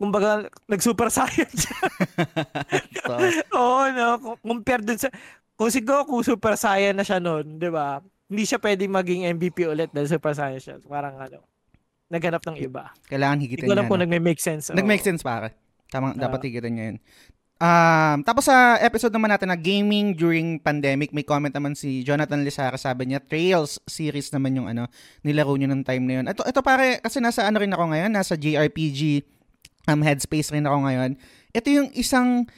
kumbaga, 0.00 0.48
nag-super 0.64 1.12
science. 1.12 1.68
Oo, 3.58 3.84
no? 3.92 4.38
Compare 4.40 4.80
dun 4.80 4.96
sa, 4.96 5.12
kung 5.60 5.68
si 5.68 5.84
Goku 5.84 6.24
super 6.24 6.56
saiyan 6.56 6.96
na 6.96 7.04
siya 7.04 7.20
noon, 7.20 7.60
di 7.60 7.68
ba? 7.68 8.00
Hindi 8.30 8.46
siya 8.46 8.62
pwedeng 8.62 8.94
maging 8.94 9.20
MVP 9.34 9.66
ulit 9.66 9.90
dahil 9.90 10.06
Super 10.06 10.32
Saiyan 10.32 10.62
siya. 10.62 10.74
Parang 10.86 11.18
ano, 11.18 11.42
naghanap 12.06 12.42
ng 12.46 12.56
iba. 12.62 12.94
Kailangan 13.10 13.42
higitin 13.42 13.66
niya. 13.66 13.74
Hindi 13.74 13.74
ko 13.74 13.76
alam 13.76 13.90
kung 13.90 14.02
nagme-make 14.06 14.38
sense. 14.38 14.70
Nag-make 14.70 15.02
sense 15.02 15.26
para. 15.26 15.50
Tama, 15.90 16.14
uh, 16.14 16.18
dapat 16.18 16.46
higitin 16.46 16.72
niya 16.78 16.84
yun. 16.94 16.98
Um, 17.60 18.24
tapos 18.24 18.48
sa 18.48 18.80
episode 18.80 19.12
naman 19.12 19.28
natin 19.28 19.52
na 19.52 19.58
gaming 19.58 20.16
during 20.16 20.56
pandemic, 20.56 21.12
may 21.12 21.26
comment 21.26 21.52
naman 21.52 21.76
si 21.76 22.00
Jonathan 22.00 22.40
Lizara, 22.40 22.80
sabi 22.80 23.12
niya, 23.12 23.20
Trails 23.20 23.76
series 23.84 24.32
naman 24.32 24.56
yung 24.56 24.64
ano, 24.70 24.88
nilaro 25.20 25.52
niyo 25.60 25.68
ng 25.68 25.84
time 25.84 26.04
na 26.08 26.14
yun. 26.22 26.26
Ito, 26.30 26.46
ito 26.48 26.60
pare, 26.64 27.04
kasi 27.04 27.20
nasa 27.20 27.44
ano 27.44 27.60
rin 27.60 27.74
ako 27.76 27.92
ngayon, 27.92 28.16
nasa 28.16 28.32
JRPG 28.32 29.26
um, 29.92 30.00
headspace 30.00 30.56
rin 30.56 30.64
ako 30.64 30.88
ngayon. 30.88 31.10
Ito 31.52 31.68
yung 31.68 31.88
isang 31.92 32.48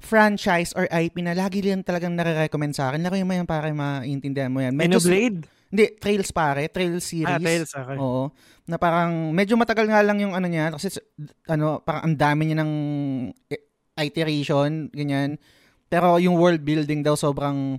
franchise 0.00 0.72
or 0.72 0.88
IP 0.88 1.20
na 1.20 1.36
lagi 1.36 1.60
din 1.60 1.84
talagang 1.84 2.16
nare-recommend 2.16 2.72
sa 2.72 2.90
akin. 2.90 3.04
Laro 3.04 3.20
mo 3.20 3.32
yan 3.36 3.44
para 3.44 3.68
maintindihan 3.70 4.50
mo 4.50 4.64
yan. 4.64 4.72
Medyo, 4.72 4.98
Blade? 5.04 5.44
Hindi, 5.70 5.84
Trails 6.02 6.32
pare. 6.34 6.66
Trails 6.66 7.04
series. 7.04 7.30
Ah, 7.30 7.38
Trails, 7.38 7.70
okay. 7.70 7.96
Oo. 8.00 8.32
Na 8.66 8.80
parang, 8.80 9.30
medyo 9.30 9.54
matagal 9.54 9.86
nga 9.86 10.02
lang 10.02 10.18
yung 10.18 10.34
ano 10.34 10.50
niya. 10.50 10.74
Kasi, 10.74 10.98
ano, 11.46 11.78
parang 11.84 12.10
ang 12.10 12.16
dami 12.16 12.50
niya 12.50 12.58
ng 12.64 12.72
iteration, 14.00 14.90
ganyan. 14.90 15.38
Pero 15.86 16.18
yung 16.18 16.34
world 16.40 16.64
building 16.64 17.06
daw 17.06 17.14
sobrang 17.14 17.78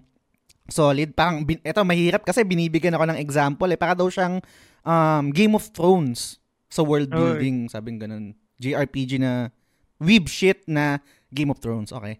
solid. 0.71 1.11
Parang, 1.17 1.43
bin, 1.43 1.59
eto, 1.65 1.83
mahirap 1.83 2.23
kasi 2.23 2.47
binibigyan 2.47 2.95
ako 2.95 3.11
ng 3.11 3.19
example 3.19 3.67
eh. 3.73 3.79
Para 3.81 3.97
daw 3.97 4.07
siyang 4.07 4.39
um, 4.87 5.25
Game 5.33 5.57
of 5.57 5.67
Thrones 5.75 6.39
sa 6.71 6.85
world 6.85 7.11
building. 7.11 7.67
Oh. 7.67 7.71
Sabing 7.75 7.99
ganun. 7.99 8.37
JRPG 8.61 9.19
na 9.19 9.51
weeb 9.99 10.31
shit 10.31 10.63
na 10.69 11.03
Game 11.31 11.49
of 11.49 11.63
Thrones, 11.63 11.95
okay. 11.95 12.19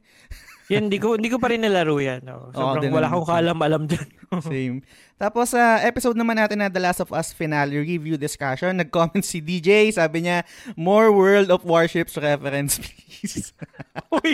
yan, 0.72 0.88
hindi 0.88 1.04
ko, 1.04 1.20
hindi 1.20 1.28
ko 1.28 1.36
pa 1.36 1.52
rin 1.52 1.68
nalaro 1.68 2.00
yan. 2.00 2.24
No? 2.24 2.48
Sobrang 2.56 2.88
oh, 2.88 2.96
wala 2.96 3.12
akong 3.12 3.28
kaalam-alam 3.28 3.84
dyan. 3.92 4.08
Same. 4.48 4.80
Tapos 5.20 5.52
sa 5.52 5.78
uh, 5.78 5.84
episode 5.84 6.16
naman 6.16 6.40
natin 6.40 6.64
na 6.64 6.72
The 6.72 6.80
Last 6.80 7.04
of 7.04 7.12
Us 7.12 7.36
finale 7.36 7.76
review 7.76 8.16
discussion, 8.16 8.80
nag-comment 8.80 9.22
si 9.22 9.44
DJ, 9.44 9.92
sabi 9.92 10.26
niya, 10.26 10.48
more 10.80 11.12
World 11.12 11.52
of 11.52 11.68
Warships 11.68 12.16
reference 12.16 12.80
please. 12.80 13.52
Uy! 14.18 14.34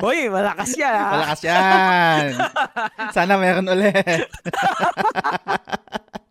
Uy, 0.00 0.18
malakas 0.32 0.72
yan. 0.74 0.96
Ha? 0.96 1.12
Malakas 1.12 1.40
yan. 1.44 2.24
Sana 3.12 3.36
meron 3.36 3.68
ulit. 3.68 4.24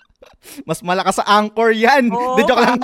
Mas 0.64 0.80
malakas 0.86 1.18
sa 1.18 1.26
anchor 1.26 1.74
yan. 1.74 2.14
Oo, 2.14 2.36
De, 2.38 2.44
joke 2.46 2.62
lang. 2.62 2.80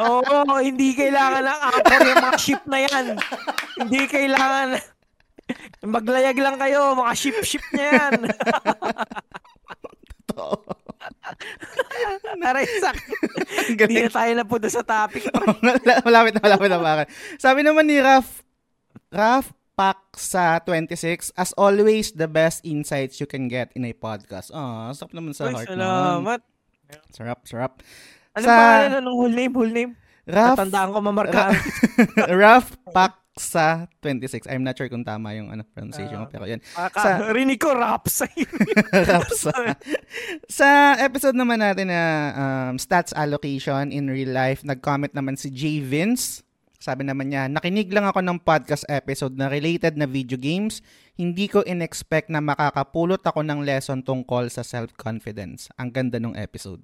Oo, 0.00 0.36
oh, 0.48 0.60
hindi 0.60 0.96
kailangan 0.96 1.44
ng 1.44 1.60
anchor 1.74 2.00
yung 2.06 2.22
mga 2.24 2.38
ship 2.40 2.62
na 2.64 2.78
yan. 2.84 3.04
hindi 3.80 4.00
kailangan. 4.08 4.68
Maglayag 5.80 6.36
lang 6.38 6.56
kayo, 6.60 6.94
mga 6.94 7.12
ship-ship 7.16 7.64
na 7.74 7.84
yan. 7.90 8.12
Totoo. 10.30 10.56
Naraisak. 12.38 12.96
Hindi 13.74 14.06
na 14.06 14.10
tayo 14.12 14.32
na 14.36 14.44
punta 14.46 14.68
sa 14.68 14.84
topic. 14.84 15.26
malapit 16.06 16.36
na, 16.36 16.40
malapit 16.44 16.68
na 16.70 16.78
bakit. 16.78 17.06
Sabi 17.40 17.64
naman 17.64 17.88
ni 17.88 17.98
Raf, 17.98 18.44
Raf 19.10 19.50
Pak 19.80 20.12
sa 20.20 20.60
26, 20.60 21.32
as 21.40 21.56
always, 21.56 22.12
the 22.12 22.28
best 22.28 22.60
insights 22.68 23.16
you 23.16 23.24
can 23.24 23.48
get 23.48 23.72
in 23.72 23.88
a 23.88 23.96
podcast. 23.96 24.52
Ah, 24.52 24.92
oh, 24.92 24.92
sarap 24.92 25.16
naman 25.16 25.32
sa 25.32 25.48
Ay, 25.48 25.56
heart. 25.56 25.68
Salamat. 25.72 26.40
Sarap, 27.12 27.38
sarap. 27.46 27.72
Ano 28.34 28.44
sa... 28.46 28.54
pangalan 28.54 29.02
ng 29.02 29.16
whole 29.16 29.34
name? 29.34 29.52
Whole 29.54 29.74
name? 29.74 29.92
Raf, 30.30 30.56
Tatandaan 30.56 30.88
ko 30.94 30.98
mamarka. 31.02 31.42
Raf 32.42 32.76
Pak 32.92 33.20
sa 33.40 33.88
26. 34.04 34.44
I'm 34.52 34.60
not 34.60 34.76
sure 34.76 34.90
kung 34.92 35.06
tama 35.06 35.32
yung 35.32 35.48
ano 35.48 35.64
pronunciation 35.64 36.20
uh, 36.20 36.28
pero 36.28 36.44
yan. 36.44 36.60
Aka, 36.76 37.00
sa 37.00 37.10
rinig 37.32 37.56
ko 37.56 37.72
Rapsa. 37.72 38.28
Rapsa. 39.10 39.80
sa 40.44 40.98
episode 41.00 41.32
naman 41.32 41.64
natin 41.64 41.88
na 41.88 42.02
um, 42.36 42.74
stats 42.76 43.16
allocation 43.16 43.88
in 43.94 44.12
real 44.12 44.30
life, 44.30 44.60
nag-comment 44.60 45.16
naman 45.16 45.40
si 45.40 45.48
J 45.48 45.80
Vince. 45.80 46.44
Sabi 46.80 47.04
naman 47.04 47.28
niya, 47.28 47.44
nakinig 47.44 47.92
lang 47.92 48.08
ako 48.08 48.24
ng 48.24 48.40
podcast 48.40 48.88
episode 48.88 49.36
na 49.36 49.52
related 49.52 50.00
na 50.00 50.08
video 50.08 50.40
games. 50.40 50.80
Hindi 51.12 51.44
ko 51.44 51.60
in-expect 51.60 52.32
na 52.32 52.40
makakapulot 52.40 53.20
ako 53.20 53.44
ng 53.44 53.60
lesson 53.68 54.00
tungkol 54.00 54.48
sa 54.48 54.64
self-confidence. 54.64 55.68
Ang 55.76 55.92
ganda 55.92 56.16
ng 56.16 56.32
episode. 56.40 56.80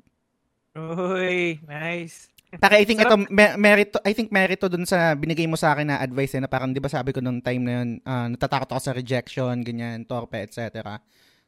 Uy, 0.77 1.65
nice. 1.65 2.29
Taka, 2.61 2.77
I 2.77 2.85
think 2.85 3.01
ito, 3.01 3.17
merito, 3.57 3.97
I 4.05 4.13
think 4.13 4.29
merito 4.29 4.69
dun 4.69 4.85
sa 4.85 5.17
binigay 5.17 5.49
mo 5.49 5.57
sa 5.57 5.73
akin 5.73 5.89
na 5.89 6.05
advice 6.05 6.37
eh, 6.37 6.45
na 6.45 6.49
parang, 6.53 6.77
di 6.77 6.81
ba 6.85 6.93
sabi 6.93 7.17
ko 7.17 7.25
nung 7.25 7.41
time 7.41 7.65
na 7.65 7.73
yun, 7.81 7.89
uh, 8.05 8.29
natatakot 8.37 8.69
ako 8.77 8.81
sa 8.85 8.93
rejection, 8.93 9.65
ganyan, 9.65 10.05
torpe, 10.05 10.45
etc. 10.45 11.01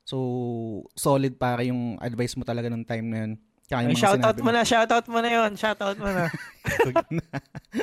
So, 0.08 0.16
solid 0.96 1.36
para 1.36 1.68
yung 1.68 2.00
advice 2.00 2.32
mo 2.32 2.48
talaga 2.48 2.72
nung 2.72 2.88
time 2.88 3.06
na 3.12 3.18
yun. 3.28 3.32
Kaya 3.68 3.84
yung 3.84 4.00
shout 4.00 4.24
out 4.24 4.40
mo 4.40 4.48
na, 4.48 4.64
shout 4.64 4.88
out 4.88 5.04
mo 5.12 5.20
na 5.20 5.28
yon, 5.28 5.52
shout 5.52 5.76
out 5.84 6.00
mo 6.00 6.08
na. 6.08 6.32
wag 6.88 7.04
na. 7.12 7.26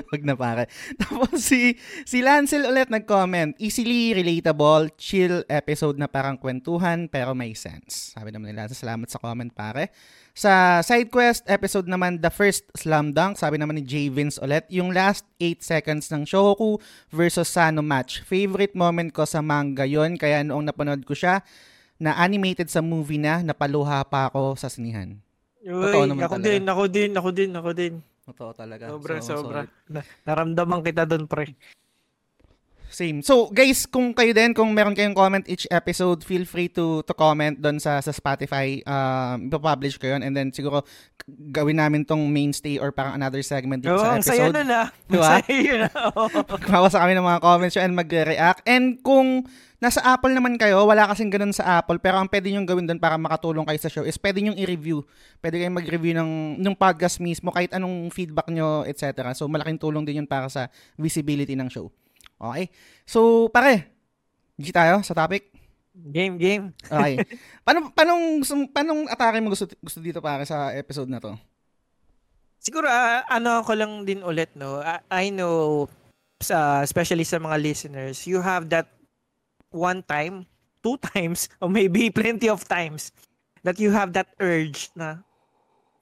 Wag 0.09 0.21
na 0.25 0.33
pare. 0.33 0.65
Tapos 1.01 1.45
si 1.45 1.77
si 2.09 2.25
Lancel 2.25 2.65
ulit 2.65 2.89
nag-comment, 2.89 3.53
easily 3.61 4.17
relatable, 4.17 4.89
chill 4.97 5.45
episode 5.45 6.01
na 6.01 6.09
parang 6.09 6.41
kwentuhan 6.41 7.05
pero 7.05 7.37
may 7.37 7.53
sense. 7.53 8.17
Sabi 8.17 8.33
naman 8.33 8.49
nila, 8.49 8.65
salamat 8.65 9.05
sa 9.13 9.21
comment 9.21 9.53
pare. 9.53 9.93
Sa 10.33 10.81
side 10.81 11.13
quest 11.13 11.45
episode 11.45 11.85
naman, 11.85 12.17
the 12.17 12.33
first 12.33 12.65
slam 12.73 13.13
dunk, 13.13 13.37
sabi 13.37 13.61
naman 13.61 13.77
ni 13.77 13.85
J. 13.85 14.09
Vince 14.09 14.41
ulit, 14.41 14.65
yung 14.73 14.89
last 14.89 15.23
8 15.37 15.61
seconds 15.61 16.09
ng 16.09 16.25
Shohoku 16.25 16.81
versus 17.13 17.47
Sano 17.47 17.85
match. 17.85 18.25
Favorite 18.25 18.73
moment 18.73 19.13
ko 19.13 19.23
sa 19.23 19.39
manga 19.45 19.85
yon 19.85 20.17
kaya 20.17 20.41
noong 20.41 20.65
napanood 20.65 21.05
ko 21.05 21.13
siya, 21.13 21.45
na 21.95 22.17
animated 22.19 22.67
sa 22.67 22.83
movie 22.83 23.21
na, 23.21 23.39
napaluha 23.39 24.03
pa 24.09 24.27
ako 24.27 24.59
sa 24.59 24.67
sinihan. 24.67 25.24
Uy, 25.65 26.05
naman 26.05 26.21
ako 26.29 26.35
talaga. 26.37 26.45
din, 26.45 26.63
ako 26.69 26.83
din, 26.85 27.11
ako 27.17 27.29
din, 27.33 27.51
ako 27.57 27.71
din. 27.73 27.93
Totoo 28.25 28.51
talaga. 28.53 28.83
Sobra, 28.93 29.17
so, 29.17 29.33
sobra. 29.41 29.65
Na, 29.89 30.01
naramdaman 30.29 30.85
kita 30.85 31.09
doon, 31.09 31.25
pre. 31.25 31.57
Same. 32.89 33.19
So, 33.25 33.49
guys, 33.51 33.89
kung 33.89 34.13
kayo 34.15 34.31
din, 34.31 34.55
kung 34.55 34.71
meron 34.71 34.95
kayong 34.95 35.17
comment 35.17 35.45
each 35.49 35.67
episode, 35.67 36.23
feel 36.23 36.47
free 36.47 36.71
to 36.71 37.03
to 37.03 37.13
comment 37.17 37.57
doon 37.57 37.81
sa 37.81 37.99
sa 37.99 38.13
Spotify. 38.13 38.79
Um, 38.85 39.49
ipapublish 39.49 39.99
ko 39.99 40.15
yun. 40.15 40.21
And 40.23 40.31
then, 40.31 40.53
siguro, 40.53 40.85
gawin 41.25 41.81
namin 41.81 42.05
tong 42.05 42.21
mainstay 42.29 42.77
or 42.77 42.93
parang 42.93 43.17
another 43.17 43.41
segment 43.41 43.81
dito 43.81 43.97
Oo, 43.97 44.05
sa 44.05 44.13
ang 44.13 44.21
saya 44.21 44.53
episode. 44.53 44.61
Diba? 45.09 45.25
Ang 45.25 45.41
saya 45.41 45.57
yun 45.57 45.79
ah. 45.81 45.91
Oo. 46.13 46.25
Mawasa 46.73 47.01
kami 47.01 47.13
ng 47.17 47.25
mga 47.25 47.41
comments 47.41 47.75
and 47.81 47.93
mag-react. 47.97 48.61
And 48.69 49.01
kung 49.01 49.49
nasa 49.81 50.05
Apple 50.05 50.31
naman 50.37 50.55
kayo, 50.61 50.85
wala 50.85 51.09
kasing 51.09 51.33
ganun 51.33 51.51
sa 51.51 51.81
Apple, 51.81 51.97
pero 51.97 52.21
ang 52.21 52.29
pwede 52.29 52.53
nyo 52.53 52.61
gawin 52.63 52.85
doon 52.85 53.01
para 53.01 53.17
makatulong 53.17 53.65
kayo 53.65 53.79
sa 53.81 53.89
show 53.89 54.05
is 54.05 54.15
pwede 54.21 54.45
nyo 54.45 54.53
i-review. 54.53 55.01
Pwede 55.41 55.61
kayong 55.61 55.77
mag-review 55.81 56.13
ng, 56.13 56.61
ng 56.61 56.75
podcast 56.77 57.17
mismo, 57.17 57.49
kahit 57.49 57.73
anong 57.73 58.13
feedback 58.13 58.47
nyo, 58.53 58.85
etc. 58.85 59.33
So, 59.33 59.49
malaking 59.49 59.81
tulong 59.81 60.05
din 60.05 60.23
yun 60.23 60.29
para 60.29 60.45
sa 60.47 60.69
visibility 60.95 61.57
ng 61.57 61.67
show. 61.73 61.89
Okay? 62.39 62.71
So, 63.07 63.47
pare, 63.49 63.91
G 64.55 64.71
tayo 64.71 65.03
sa 65.03 65.15
topic. 65.15 65.51
Game, 65.95 66.35
game. 66.35 66.75
Okay. 66.87 67.23
paano, 67.65 67.91
panong, 67.91 68.43
panong 68.71 69.01
atake 69.07 69.39
mo 69.39 69.51
gusto, 69.51 69.67
gusto 69.79 69.99
dito 70.03 70.19
pare 70.19 70.43
sa 70.43 70.71
episode 70.75 71.07
na 71.07 71.23
to? 71.23 71.35
Siguro, 72.59 72.89
ah, 72.89 73.23
ano 73.29 73.61
ko 73.63 73.77
lang 73.77 74.03
din 74.03 74.25
ulit, 74.25 74.51
no? 74.57 74.81
I, 74.81 74.99
I 75.11 75.25
know, 75.29 75.87
sa, 76.41 76.81
especially 76.83 77.23
sa 77.23 77.39
mga 77.39 77.61
listeners, 77.61 78.27
you 78.27 78.41
have 78.43 78.67
that 78.73 78.91
one 79.71 80.03
time, 80.03 80.47
two 80.83 80.97
times, 81.13 81.47
or 81.59 81.71
maybe 81.71 82.11
plenty 82.11 82.51
of 82.51 82.67
times, 82.67 83.11
that 83.63 83.79
you 83.79 83.91
have 83.91 84.11
that 84.15 84.31
urge 84.39 84.91
na, 84.95 85.23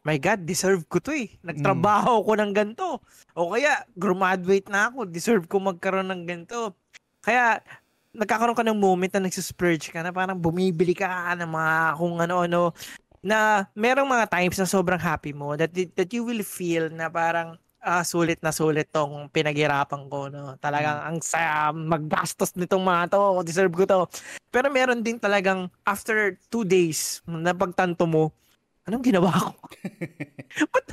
my 0.04 0.20
God, 0.20 0.44
deserve 0.44 0.84
ko 0.92 1.00
to 1.00 1.16
eh. 1.16 1.32
Nagtrabaho 1.42 2.24
ko 2.28 2.32
ng 2.36 2.52
ganito. 2.52 3.00
O 3.34 3.56
kaya, 3.56 3.88
graduate 3.96 4.68
na 4.68 4.92
ako, 4.92 5.08
deserve 5.08 5.48
ko 5.48 5.64
magkaroon 5.64 6.12
ng 6.12 6.24
ganito. 6.28 6.76
Kaya, 7.24 7.64
nagkakaroon 8.14 8.56
ka 8.56 8.68
ng 8.68 8.78
moment 8.78 9.10
na 9.18 9.26
nagsusplurge 9.26 9.90
ka 9.90 10.06
na 10.06 10.14
parang 10.14 10.38
bumibili 10.38 10.94
ka 10.94 11.34
ng 11.34 11.50
mga 11.50 11.76
kung 11.98 12.16
ano-ano 12.22 12.62
na 13.26 13.66
merong 13.74 14.06
mga 14.06 14.30
times 14.30 14.58
na 14.62 14.70
sobrang 14.70 15.02
happy 15.02 15.34
mo 15.34 15.58
that 15.58 15.74
that 15.98 16.10
you 16.14 16.22
will 16.22 16.46
feel 16.46 16.94
na 16.94 17.10
parang 17.10 17.58
ah, 17.82 18.06
sulit 18.06 18.38
na 18.46 18.54
sulit 18.54 18.86
tong 18.94 19.32
pinaghirapan 19.34 20.12
ko 20.14 20.30
no 20.30 20.60
talagang 20.62 21.00
ang 21.02 21.18
saya 21.26 21.74
maggastos 21.74 22.54
nitong 22.54 22.86
mga 22.86 23.16
to 23.16 23.42
deserve 23.42 23.74
ko 23.74 23.88
to 23.88 24.02
pero 24.54 24.70
meron 24.70 25.02
din 25.02 25.18
talagang 25.18 25.72
after 25.88 26.38
two 26.54 26.62
days 26.62 27.26
na 27.26 27.56
pagtanto 27.56 28.06
mo 28.06 28.30
anong 28.84 29.04
ginawa 29.04 29.32
ko? 29.32 29.50
Ba't, 30.74 30.86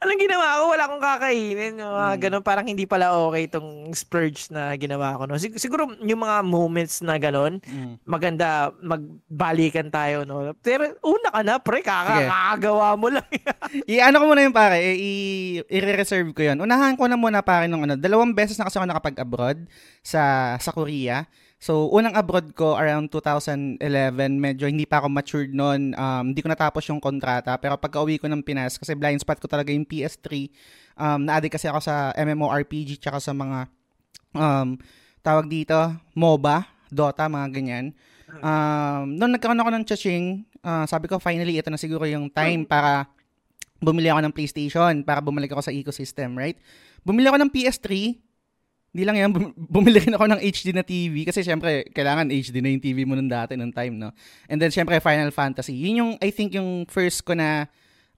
anong 0.00 0.20
ginawa 0.20 0.46
ko? 0.54 0.64
Wala 0.68 0.84
akong 0.84 1.00
kakainin. 1.02 1.74
Mga 1.76 2.06
Mm. 2.08 2.20
ganun, 2.20 2.42
parang 2.42 2.66
hindi 2.66 2.84
pala 2.84 3.14
okay 3.16 3.46
itong 3.46 3.68
splurge 3.92 4.50
na 4.50 4.74
ginawa 4.74 5.14
ko. 5.14 5.24
No? 5.24 5.38
Sig- 5.38 5.56
siguro 5.56 5.86
yung 5.98 6.20
mga 6.20 6.42
moments 6.42 7.00
na 7.00 7.16
ganun, 7.16 7.62
Mm. 7.62 8.02
maganda 8.02 8.74
magbalikan 8.80 9.88
tayo. 9.88 10.22
No? 10.22 10.52
Pero 10.58 10.98
una 11.00 11.28
ka 11.30 11.40
na, 11.40 11.54
pre, 11.56 11.80
kakagawa 11.80 12.94
mo 12.94 13.08
lang. 13.08 13.26
I-ano 13.88 14.18
ko 14.18 14.24
muna 14.26 14.42
yung 14.42 14.52
pare, 14.52 14.82
i- 14.82 14.98
i- 14.98 15.66
i-reserve 15.70 16.30
ko 16.32 16.42
yun. 16.42 16.58
Unahan 16.58 16.94
ko 16.94 17.06
na 17.06 17.14
muna 17.14 17.40
pare 17.40 17.64
nung 17.64 17.82
ano, 17.82 17.94
dalawang 17.94 18.34
beses 18.34 18.58
na 18.58 18.66
kasi 18.66 18.76
ako 18.76 18.86
nakapag-abroad 18.86 19.62
sa 20.00 20.20
sa 20.58 20.70
Korea. 20.70 21.24
So, 21.58 21.90
unang 21.90 22.14
abroad 22.14 22.54
ko 22.54 22.78
around 22.78 23.10
2011, 23.10 23.82
medyo 24.38 24.70
hindi 24.70 24.86
pa 24.86 25.02
ako 25.02 25.10
matured 25.10 25.50
noon. 25.50 25.90
Um, 25.98 26.30
hindi 26.30 26.38
ko 26.38 26.46
natapos 26.54 26.86
yung 26.86 27.02
kontrata. 27.02 27.58
Pero 27.58 27.74
pagka 27.74 27.98
uwi 27.98 28.22
ko 28.22 28.30
ng 28.30 28.46
Pinas, 28.46 28.78
kasi 28.78 28.94
blind 28.94 29.18
spot 29.18 29.42
ko 29.42 29.50
talaga 29.50 29.74
yung 29.74 29.82
PS3, 29.82 30.46
um, 30.94 31.26
na-addict 31.26 31.58
kasi 31.58 31.66
ako 31.66 31.82
sa 31.82 32.14
MMORPG 32.14 33.02
tsaka 33.02 33.18
sa 33.18 33.34
mga, 33.34 33.66
um, 34.38 34.78
tawag 35.18 35.50
dito, 35.50 35.74
MOBA, 36.14 36.62
Dota, 36.94 37.26
mga 37.26 37.50
ganyan. 37.50 37.86
Um, 38.38 39.18
noon 39.18 39.34
nagkaroon 39.34 39.58
ako 39.58 39.70
ng 39.72 39.84
chaching, 39.88 40.24
ah, 40.60 40.84
sabi 40.84 41.08
ko 41.08 41.16
finally 41.16 41.56
ito 41.56 41.72
na 41.72 41.80
siguro 41.80 42.04
yung 42.04 42.28
time 42.28 42.68
para 42.68 43.08
bumili 43.80 44.12
ako 44.12 44.20
ng 44.26 44.34
PlayStation 44.34 44.92
para 45.02 45.22
bumalik 45.24 45.50
ako 45.50 45.62
sa 45.64 45.74
ecosystem, 45.74 46.36
right? 46.36 46.58
Bumili 47.06 47.30
ako 47.30 47.38
ng 47.40 47.50
PS3. 47.50 48.18
Hindi 48.88 49.04
lang 49.04 49.16
yan, 49.20 49.30
bum- 49.30 49.54
bumili 49.56 50.00
rin 50.00 50.16
ako 50.16 50.24
ng 50.32 50.40
HD 50.40 50.72
na 50.72 50.80
TV 50.80 51.28
kasi 51.28 51.44
syempre, 51.44 51.84
kailangan 51.92 52.32
HD 52.32 52.64
na 52.64 52.72
yung 52.72 52.80
TV 52.80 53.04
mo 53.04 53.12
nung 53.12 53.28
dati, 53.28 53.52
nung 53.52 53.72
time, 53.72 54.00
no? 54.00 54.10
And 54.48 54.56
then, 54.56 54.72
syempre, 54.72 54.96
Final 54.98 55.28
Fantasy. 55.28 55.76
Yun 55.76 55.94
yung, 56.00 56.12
I 56.24 56.32
think, 56.32 56.56
yung 56.56 56.88
first 56.88 57.20
ko 57.22 57.36
na 57.36 57.68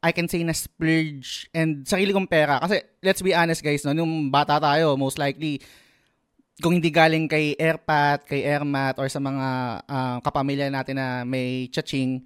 I 0.00 0.16
can 0.16 0.30
say 0.30 0.40
na 0.40 0.56
splurge 0.56 1.50
and 1.52 1.84
sarili 1.84 2.14
kong 2.14 2.30
pera. 2.30 2.56
Kasi, 2.62 2.80
let's 3.04 3.20
be 3.20 3.36
honest, 3.36 3.60
guys, 3.60 3.84
no? 3.84 3.92
Nung 3.92 4.32
bata 4.32 4.56
tayo, 4.56 4.96
most 4.96 5.20
likely, 5.20 5.60
kung 6.60 6.78
hindi 6.78 6.88
galing 6.92 7.26
kay 7.26 7.56
Airpat, 7.58 8.24
kay 8.28 8.46
Airmat, 8.46 8.96
or 9.00 9.08
sa 9.10 9.18
mga 9.18 9.46
ah, 9.84 10.16
kapamilya 10.22 10.70
natin 10.70 10.96
na 10.96 11.26
may 11.26 11.66
chaching, 11.72 12.22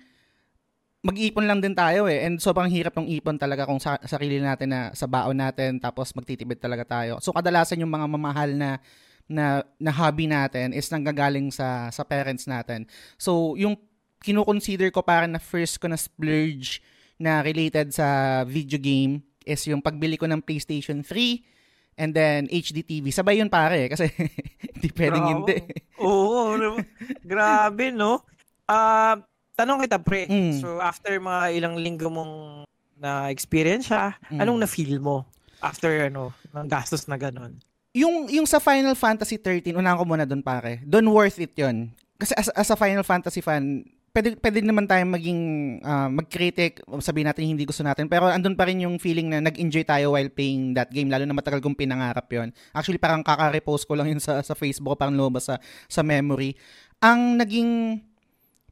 mag-ipon 1.05 1.45
lang 1.45 1.61
din 1.61 1.77
tayo 1.77 2.09
eh. 2.09 2.25
And 2.25 2.40
sobrang 2.40 2.73
hirap 2.73 2.97
ng 2.97 3.12
ipon 3.21 3.37
talaga 3.37 3.69
kung 3.69 3.77
sa 3.77 4.01
sarili 4.09 4.40
natin 4.40 4.73
na 4.73 4.81
sa 4.97 5.05
baon 5.05 5.37
natin 5.37 5.77
tapos 5.77 6.17
magtitipid 6.17 6.57
talaga 6.57 6.88
tayo. 6.88 7.21
So 7.21 7.37
kadalasan 7.37 7.85
yung 7.85 7.93
mga 7.93 8.09
mamahal 8.09 8.57
na 8.57 8.81
na, 9.29 9.64
na 9.81 9.93
hobby 9.93 10.29
natin 10.29 10.73
is 10.73 10.88
nanggagaling 10.88 11.53
sa 11.53 11.93
sa 11.93 12.09
parents 12.09 12.49
natin. 12.49 12.88
So 13.21 13.53
yung 13.61 13.77
kino-consider 14.25 14.88
ko 14.88 15.05
parang 15.05 15.37
na 15.37 15.40
first 15.40 15.77
ko 15.77 15.93
na 15.93 16.01
splurge 16.01 16.81
na 17.21 17.45
related 17.45 17.93
sa 17.93 18.40
video 18.49 18.81
game 18.81 19.21
is 19.45 19.61
yung 19.69 19.85
pagbili 19.85 20.17
ko 20.17 20.25
ng 20.25 20.40
PlayStation 20.40 21.05
3 21.05 22.01
and 22.01 22.17
then 22.17 22.49
HD 22.49 22.81
TV. 22.81 23.12
Sabay 23.12 23.45
yun 23.45 23.53
pare 23.53 23.93
kasi 23.93 24.09
hindi 24.75 24.88
pwedeng 24.97 25.21
Grabe. 25.21 25.33
hindi. 25.37 25.57
Oo, 26.01 26.57
ano, 26.57 26.81
grabe, 27.23 27.93
no? 27.93 28.25
Ah, 28.64 29.21
tanong 29.55 29.83
kita, 29.87 29.99
pre. 30.03 30.27
Mm. 30.27 30.61
So, 30.61 30.79
after 30.79 31.14
mga 31.17 31.55
ilang 31.55 31.75
linggo 31.79 32.11
mong 32.11 32.67
na-experience 32.99 33.90
siya, 33.90 34.14
Mm. 34.31 34.40
anong 34.43 34.59
na-feel 34.67 34.99
mo 34.99 35.27
after, 35.59 36.11
ano, 36.11 36.31
ng 36.53 36.67
gastos 36.69 37.07
na 37.07 37.17
ganon? 37.17 37.57
yung 37.95 38.27
yung 38.27 38.43
sa 38.43 38.59
Final 38.59 38.99
Fantasy 38.99 39.38
13, 39.38 39.79
unahan 39.79 39.95
ko 39.95 40.03
muna 40.03 40.27
doon 40.27 40.43
pare. 40.43 40.83
Doon 40.83 41.14
worth 41.14 41.38
it 41.38 41.55
'yon. 41.55 41.95
Kasi 42.19 42.35
as, 42.35 42.51
as 42.51 42.67
a 42.67 42.75
Final 42.75 43.07
Fantasy 43.07 43.38
fan, 43.38 43.87
pwede, 44.11 44.35
pwede 44.35 44.59
naman 44.67 44.90
tayong 44.90 45.14
maging 45.14 45.40
ah, 45.83 46.11
mag-critic, 46.11 46.83
sabihin 46.99 47.31
natin 47.31 47.47
hindi 47.47 47.62
gusto 47.62 47.87
natin, 47.87 48.11
pero 48.11 48.27
andun 48.27 48.59
pa 48.59 48.67
rin 48.67 48.83
yung 48.83 48.99
feeling 48.99 49.31
na 49.31 49.38
nag-enjoy 49.43 49.87
tayo 49.87 50.14
while 50.14 50.31
playing 50.31 50.75
that 50.75 50.90
game, 50.90 51.07
lalo 51.07 51.23
na 51.23 51.35
matagal 51.35 51.62
kong 51.62 51.79
pinangarap 51.79 52.27
yon 52.31 52.51
Actually, 52.75 52.99
parang 52.99 53.23
kaka-repost 53.23 53.87
ko 53.87 53.95
lang 53.95 54.11
yun 54.11 54.19
sa, 54.23 54.43
sa 54.43 54.55
Facebook, 54.59 54.99
parang 54.99 55.14
lumabas 55.14 55.47
sa, 55.47 55.62
sa 55.87 56.03
memory. 56.03 56.59
Ang 56.99 57.38
naging 57.38 57.71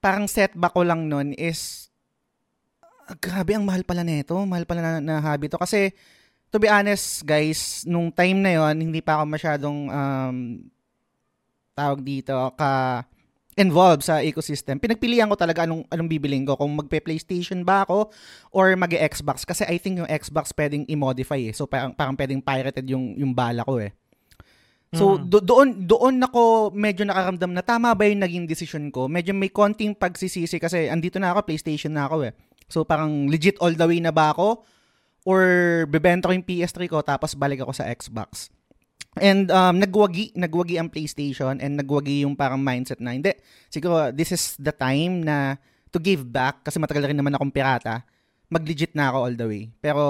parang 0.03 0.27
setback 0.27 0.75
ko 0.75 0.83
lang 0.83 1.07
nun 1.07 1.31
is, 1.39 1.89
ah, 3.07 3.15
grabe, 3.15 3.55
ang 3.55 3.63
mahal 3.63 3.87
pala 3.87 4.03
nito. 4.03 4.35
Mahal 4.43 4.67
pala 4.67 4.83
na, 4.83 4.93
na 4.99 5.17
hobby 5.23 5.47
to. 5.47 5.57
Kasi, 5.63 5.95
to 6.51 6.59
be 6.59 6.67
honest, 6.67 7.23
guys, 7.23 7.87
nung 7.87 8.11
time 8.11 8.43
na 8.43 8.59
yon 8.59 8.91
hindi 8.91 8.99
pa 8.99 9.23
ako 9.23 9.25
masyadong 9.31 9.79
um, 9.89 10.37
tawag 11.79 12.03
dito 12.03 12.35
ka 12.59 13.07
involved 13.57 14.05
sa 14.05 14.25
ecosystem. 14.25 14.81
Pinagpilian 14.81 15.29
ko 15.29 15.37
talaga 15.37 15.69
anong 15.69 15.85
anong 15.93 16.09
bibiling 16.09 16.45
ko 16.49 16.57
kung 16.57 16.73
magpe-PlayStation 16.73 17.61
ba 17.63 17.85
ako 17.85 18.09
or 18.49 18.73
mag-Xbox 18.77 19.45
kasi 19.45 19.69
I 19.69 19.77
think 19.77 20.01
yung 20.01 20.09
Xbox 20.09 20.57
pwedeng 20.57 20.89
i-modify 20.89 21.53
eh. 21.53 21.53
So 21.53 21.69
parang 21.69 21.93
parang 21.93 22.17
pwedeng 22.17 22.41
pirated 22.41 22.85
yung 22.89 23.13
yung 23.21 23.33
bala 23.37 23.61
ko 23.65 23.77
eh. 23.77 23.93
So 24.93 25.17
Mm. 25.17 25.25
do- 25.33 25.45
doon 25.45 25.69
doon 25.89 26.15
ako 26.21 26.71
medyo 26.77 27.09
nakaramdam 27.09 27.57
na 27.57 27.65
tama 27.65 27.97
ba 27.97 28.05
yung 28.05 28.21
naging 28.21 28.45
decision 28.45 28.93
ko. 28.93 29.09
Medyo 29.09 29.33
may 29.33 29.49
konting 29.49 29.97
pagsisisi 29.97 30.61
kasi 30.61 30.93
andito 30.93 31.17
na 31.17 31.33
ako, 31.33 31.49
PlayStation 31.49 31.97
na 31.97 32.05
ako 32.05 32.29
eh. 32.29 32.33
So 32.69 32.85
parang 32.85 33.29
legit 33.29 33.57
all 33.65 33.73
the 33.73 33.89
way 33.89 34.05
na 34.05 34.13
ba 34.13 34.37
ako 34.37 34.61
or 35.25 35.43
bebenta 35.89 36.29
ko 36.29 36.37
yung 36.37 36.45
PS3 36.45 36.93
ko 36.93 37.01
tapos 37.01 37.33
balik 37.33 37.65
ako 37.65 37.73
sa 37.73 37.89
Xbox. 37.89 38.53
And 39.17 39.49
um, 39.53 39.77
nagwagi, 39.77 40.33
nagwagi 40.33 40.81
ang 40.81 40.89
PlayStation 40.89 41.61
and 41.61 41.77
nagwagi 41.77 42.25
yung 42.25 42.33
parang 42.33 42.61
mindset 42.61 43.01
na 43.01 43.13
hindi. 43.13 43.33
Siguro 43.69 44.13
this 44.13 44.33
is 44.33 44.57
the 44.57 44.73
time 44.73 45.21
na 45.21 45.57
to 45.89 46.01
give 46.01 46.25
back 46.25 46.65
kasi 46.65 46.81
matagal 46.81 47.09
rin 47.09 47.17
naman 47.17 47.33
akong 47.33 47.53
pirata. 47.53 48.05
Mag-legit 48.53 48.93
na 48.93 49.09
ako 49.09 49.19
all 49.25 49.37
the 49.41 49.49
way. 49.49 49.63
Pero 49.81 50.03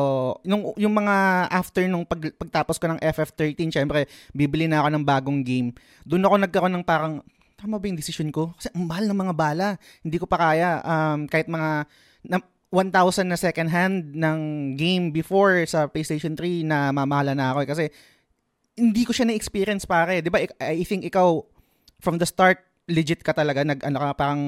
nung, 0.42 0.74
yung 0.74 0.90
mga 0.90 1.46
after 1.46 1.86
nung 1.86 2.02
pag, 2.02 2.18
pagtapos 2.34 2.82
ko 2.82 2.90
ng 2.90 2.98
FF13, 2.98 3.70
syempre 3.70 4.10
bibili 4.34 4.66
na 4.66 4.82
ako 4.82 4.88
ng 4.98 5.04
bagong 5.06 5.40
game. 5.46 5.70
Doon 6.02 6.26
ako 6.26 6.34
nagkaroon 6.42 6.74
ng 6.74 6.86
parang 6.86 7.22
tama 7.54 7.78
ba 7.78 7.86
yung 7.86 7.94
decision 7.94 8.34
ko? 8.34 8.50
Kasi 8.58 8.74
ang 8.74 8.90
mahal 8.90 9.06
ng 9.06 9.14
mga 9.14 9.34
bala. 9.38 9.78
Hindi 10.02 10.18
ko 10.18 10.26
pa 10.26 10.42
kaya. 10.42 10.82
Um, 10.82 11.30
kahit 11.30 11.46
mga 11.46 11.86
na, 12.26 12.42
1,000 12.72 13.28
na 13.28 13.38
second 13.38 13.68
hand 13.68 14.16
ng 14.16 14.38
game 14.74 15.12
before 15.14 15.60
sa 15.68 15.86
PlayStation 15.86 16.34
3 16.34 16.66
na 16.66 16.90
mamahala 16.90 17.36
na 17.36 17.54
ako 17.54 17.58
eh. 17.62 17.68
Kasi 17.68 17.84
hindi 18.74 19.04
ko 19.04 19.12
siya 19.12 19.28
na-experience 19.28 19.84
pare. 19.84 20.24
'Di 20.24 20.32
ba? 20.32 20.40
Ik- 20.40 20.56
I 20.58 20.82
think 20.88 21.04
ikaw 21.04 21.44
from 22.00 22.16
the 22.16 22.24
start 22.24 22.64
legit 22.88 23.22
ka 23.22 23.36
talaga 23.36 23.62
nag 23.62 23.84
ano 23.84 23.98
ka 24.00 24.08
parang 24.16 24.42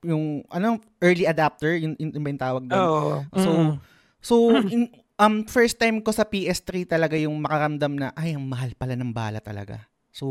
yung 0.00 0.44
ano 0.48 0.80
early 1.04 1.28
adapter 1.28 1.76
yung, 1.76 1.92
yung, 2.00 2.10
ba 2.16 2.28
yung 2.32 2.42
tawag 2.42 2.64
doon. 2.64 2.80
Oo. 2.80 3.14
So, 3.36 3.50
Mm. 3.50 3.74
So 4.20 4.34
in, 4.68 4.92
um 5.16 5.48
first 5.48 5.80
time 5.80 6.04
ko 6.04 6.12
sa 6.12 6.28
PS3 6.28 6.84
talaga 6.84 7.16
yung 7.16 7.40
makaramdam 7.40 7.96
na 7.96 8.08
ay 8.16 8.36
ang 8.36 8.44
mahal 8.44 8.72
pala 8.76 8.92
ng 8.92 9.12
bala 9.12 9.40
talaga. 9.40 9.88
So, 10.10 10.26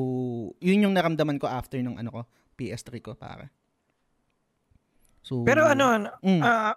yun 0.60 0.84
yung 0.84 0.94
naramdaman 0.94 1.40
ko 1.40 1.48
after 1.48 1.80
nung 1.80 1.96
ano 1.96 2.12
ko, 2.12 2.22
PS3 2.60 3.00
ko, 3.00 3.16
pare. 3.16 3.48
So, 5.24 5.48
Pero 5.48 5.64
ano, 5.64 6.12
mm, 6.20 6.42
ah, 6.44 6.76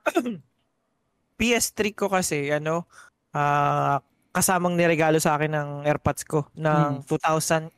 PS3 1.39 1.99
ko 1.99 2.07
kasi, 2.07 2.55
ano, 2.55 2.87
ah, 3.35 3.99
kasamang 4.31 4.79
niregalo 4.79 5.19
sa 5.19 5.35
akin 5.35 5.53
ng 5.53 5.69
AirPods 5.85 6.23
ko 6.25 6.47
ng 6.55 7.03
2008. 7.11 7.75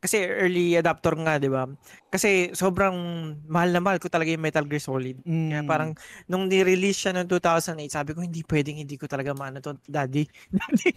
Kasi 0.00 0.16
early 0.24 0.80
adapter 0.80 1.12
nga, 1.12 1.36
di 1.36 1.52
ba? 1.52 1.68
Kasi 2.08 2.56
sobrang 2.56 2.96
mahal 3.44 3.68
na 3.68 3.84
mahal 3.84 4.00
ko 4.00 4.08
talaga 4.08 4.32
yung 4.32 4.40
Metal 4.40 4.64
Gear 4.64 4.80
Solid. 4.80 5.20
mm, 5.20 5.52
Kaya 5.52 5.62
parang 5.68 5.90
nung 6.24 6.48
ni-release 6.48 7.04
siya 7.04 7.12
noong 7.12 7.28
2008, 7.28 7.92
sabi 7.92 8.16
ko 8.16 8.24
hindi 8.24 8.40
pwedeng 8.48 8.80
hindi 8.80 8.96
ko 8.96 9.04
talaga 9.04 9.36
maano 9.36 9.60
to, 9.60 9.76
daddy. 9.84 10.24
Daddy. 10.48 10.90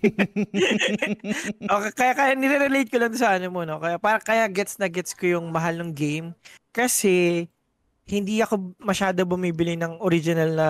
okay, 1.75 1.91
kaya 1.91 2.13
kaya 2.15 2.31
nire-relate 2.39 2.87
ko 2.87 2.97
lang 3.03 3.11
sa 3.11 3.35
ano 3.35 3.51
mo 3.51 3.67
no. 3.67 3.83
Kaya 3.83 3.99
para 3.99 4.23
kaya 4.23 4.47
gets 4.47 4.79
na 4.79 4.87
gets 4.87 5.11
ko 5.11 5.35
yung 5.35 5.51
mahal 5.51 5.75
ng 5.83 5.91
game 5.91 6.31
kasi 6.71 7.45
hindi 8.07 8.39
ako 8.39 8.75
masyado 8.79 9.27
bumibili 9.27 9.75
ng 9.75 9.99
original 9.99 10.49
na 10.55 10.69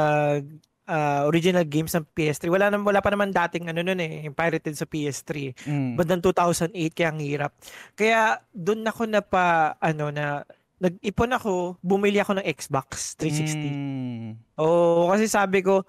ah, 0.88 1.24
original 1.28 1.63
games 1.67 1.93
ng 1.96 2.06
PS3. 2.12 2.52
Wala 2.52 2.72
na 2.72 2.80
wala 2.80 3.00
pa 3.00 3.10
naman 3.12 3.32
dating 3.32 3.69
ano 3.72 3.84
noon 3.84 4.00
eh, 4.02 4.28
yung 4.28 4.36
pirated 4.36 4.76
sa 4.76 4.88
PS3. 4.88 5.56
mm, 5.63 5.91
Bandang 5.96 6.22
2008 6.22 6.74
kaya 6.96 7.10
ang 7.12 7.19
hirap. 7.22 7.52
Kaya 7.96 8.39
doon 8.52 8.84
ako 8.84 9.04
na 9.08 9.22
pa 9.24 9.76
ano 9.80 10.12
na 10.12 10.43
nag-ipon 10.84 11.32
ako, 11.32 11.80
bumili 11.80 12.19
ako 12.19 12.39
ng 12.39 12.46
Xbox 12.52 13.15
360. 13.15 13.56
mm, 13.72 14.30
Oo, 14.60 15.08
kasi 15.15 15.32
sabi 15.32 15.63
ko, 15.63 15.88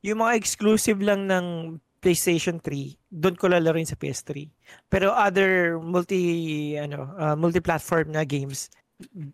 yung 0.00 0.24
mga 0.24 0.40
exclusive 0.40 0.98
lang 1.04 1.28
ng 1.28 1.76
PlayStation 2.02 2.58
3, 2.58 2.96
doon 3.12 3.36
ko 3.38 3.46
lalaroin 3.46 3.86
sa 3.86 3.94
PS3. 3.94 4.48
Pero 4.90 5.12
other 5.14 5.78
multi 5.78 6.74
ano, 6.74 7.12
uh, 7.14 7.36
multi-platform 7.38 8.10
na 8.10 8.26
games, 8.26 8.72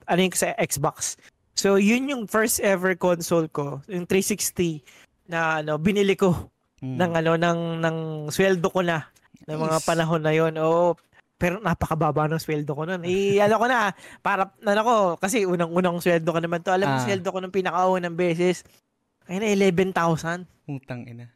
ano 0.04 0.20
yung 0.20 0.34
sa 0.36 0.52
Xbox. 0.58 1.16
So, 1.58 1.74
yun 1.74 2.06
yung 2.06 2.30
first 2.30 2.62
ever 2.62 2.94
console 2.94 3.50
ko, 3.50 3.82
yung 3.90 4.06
360 4.06 4.78
na 5.26 5.58
ano, 5.58 5.74
binili 5.74 6.14
ko 6.14 6.30
mm. 6.78 6.94
ng 6.94 7.12
ano 7.18 7.32
ng 7.34 7.60
ng 7.82 7.96
sweldo 8.30 8.70
ko 8.70 8.86
na 8.86 9.10
ng 9.50 9.58
mga 9.58 9.82
panahon 9.82 10.22
na 10.22 10.30
yon. 10.30 10.54
Oo. 10.62 10.94
Pero 11.34 11.58
napakababa 11.58 12.30
ng 12.30 12.38
sweldo 12.38 12.78
ko 12.78 12.82
noon. 12.86 13.02
Eh, 13.06 13.42
ano 13.42 13.58
ko 13.58 13.66
na, 13.66 13.90
para, 14.22 14.54
ano 14.54 14.80
ko, 14.82 14.94
kasi 15.18 15.46
unang-unang 15.46 15.98
sweldo 15.98 16.30
ko 16.30 16.38
naman 16.38 16.62
to. 16.62 16.74
Alam 16.74 16.94
mo, 16.94 16.96
Ah. 16.98 17.06
sweldo 17.06 17.26
ko 17.30 17.38
nung 17.38 17.54
pinakaunang 17.54 18.14
beses, 18.18 18.66
ay 19.30 19.38
na 19.42 19.46
11,000. 19.50 20.46
Putang 20.66 21.06
ina. 21.06 21.30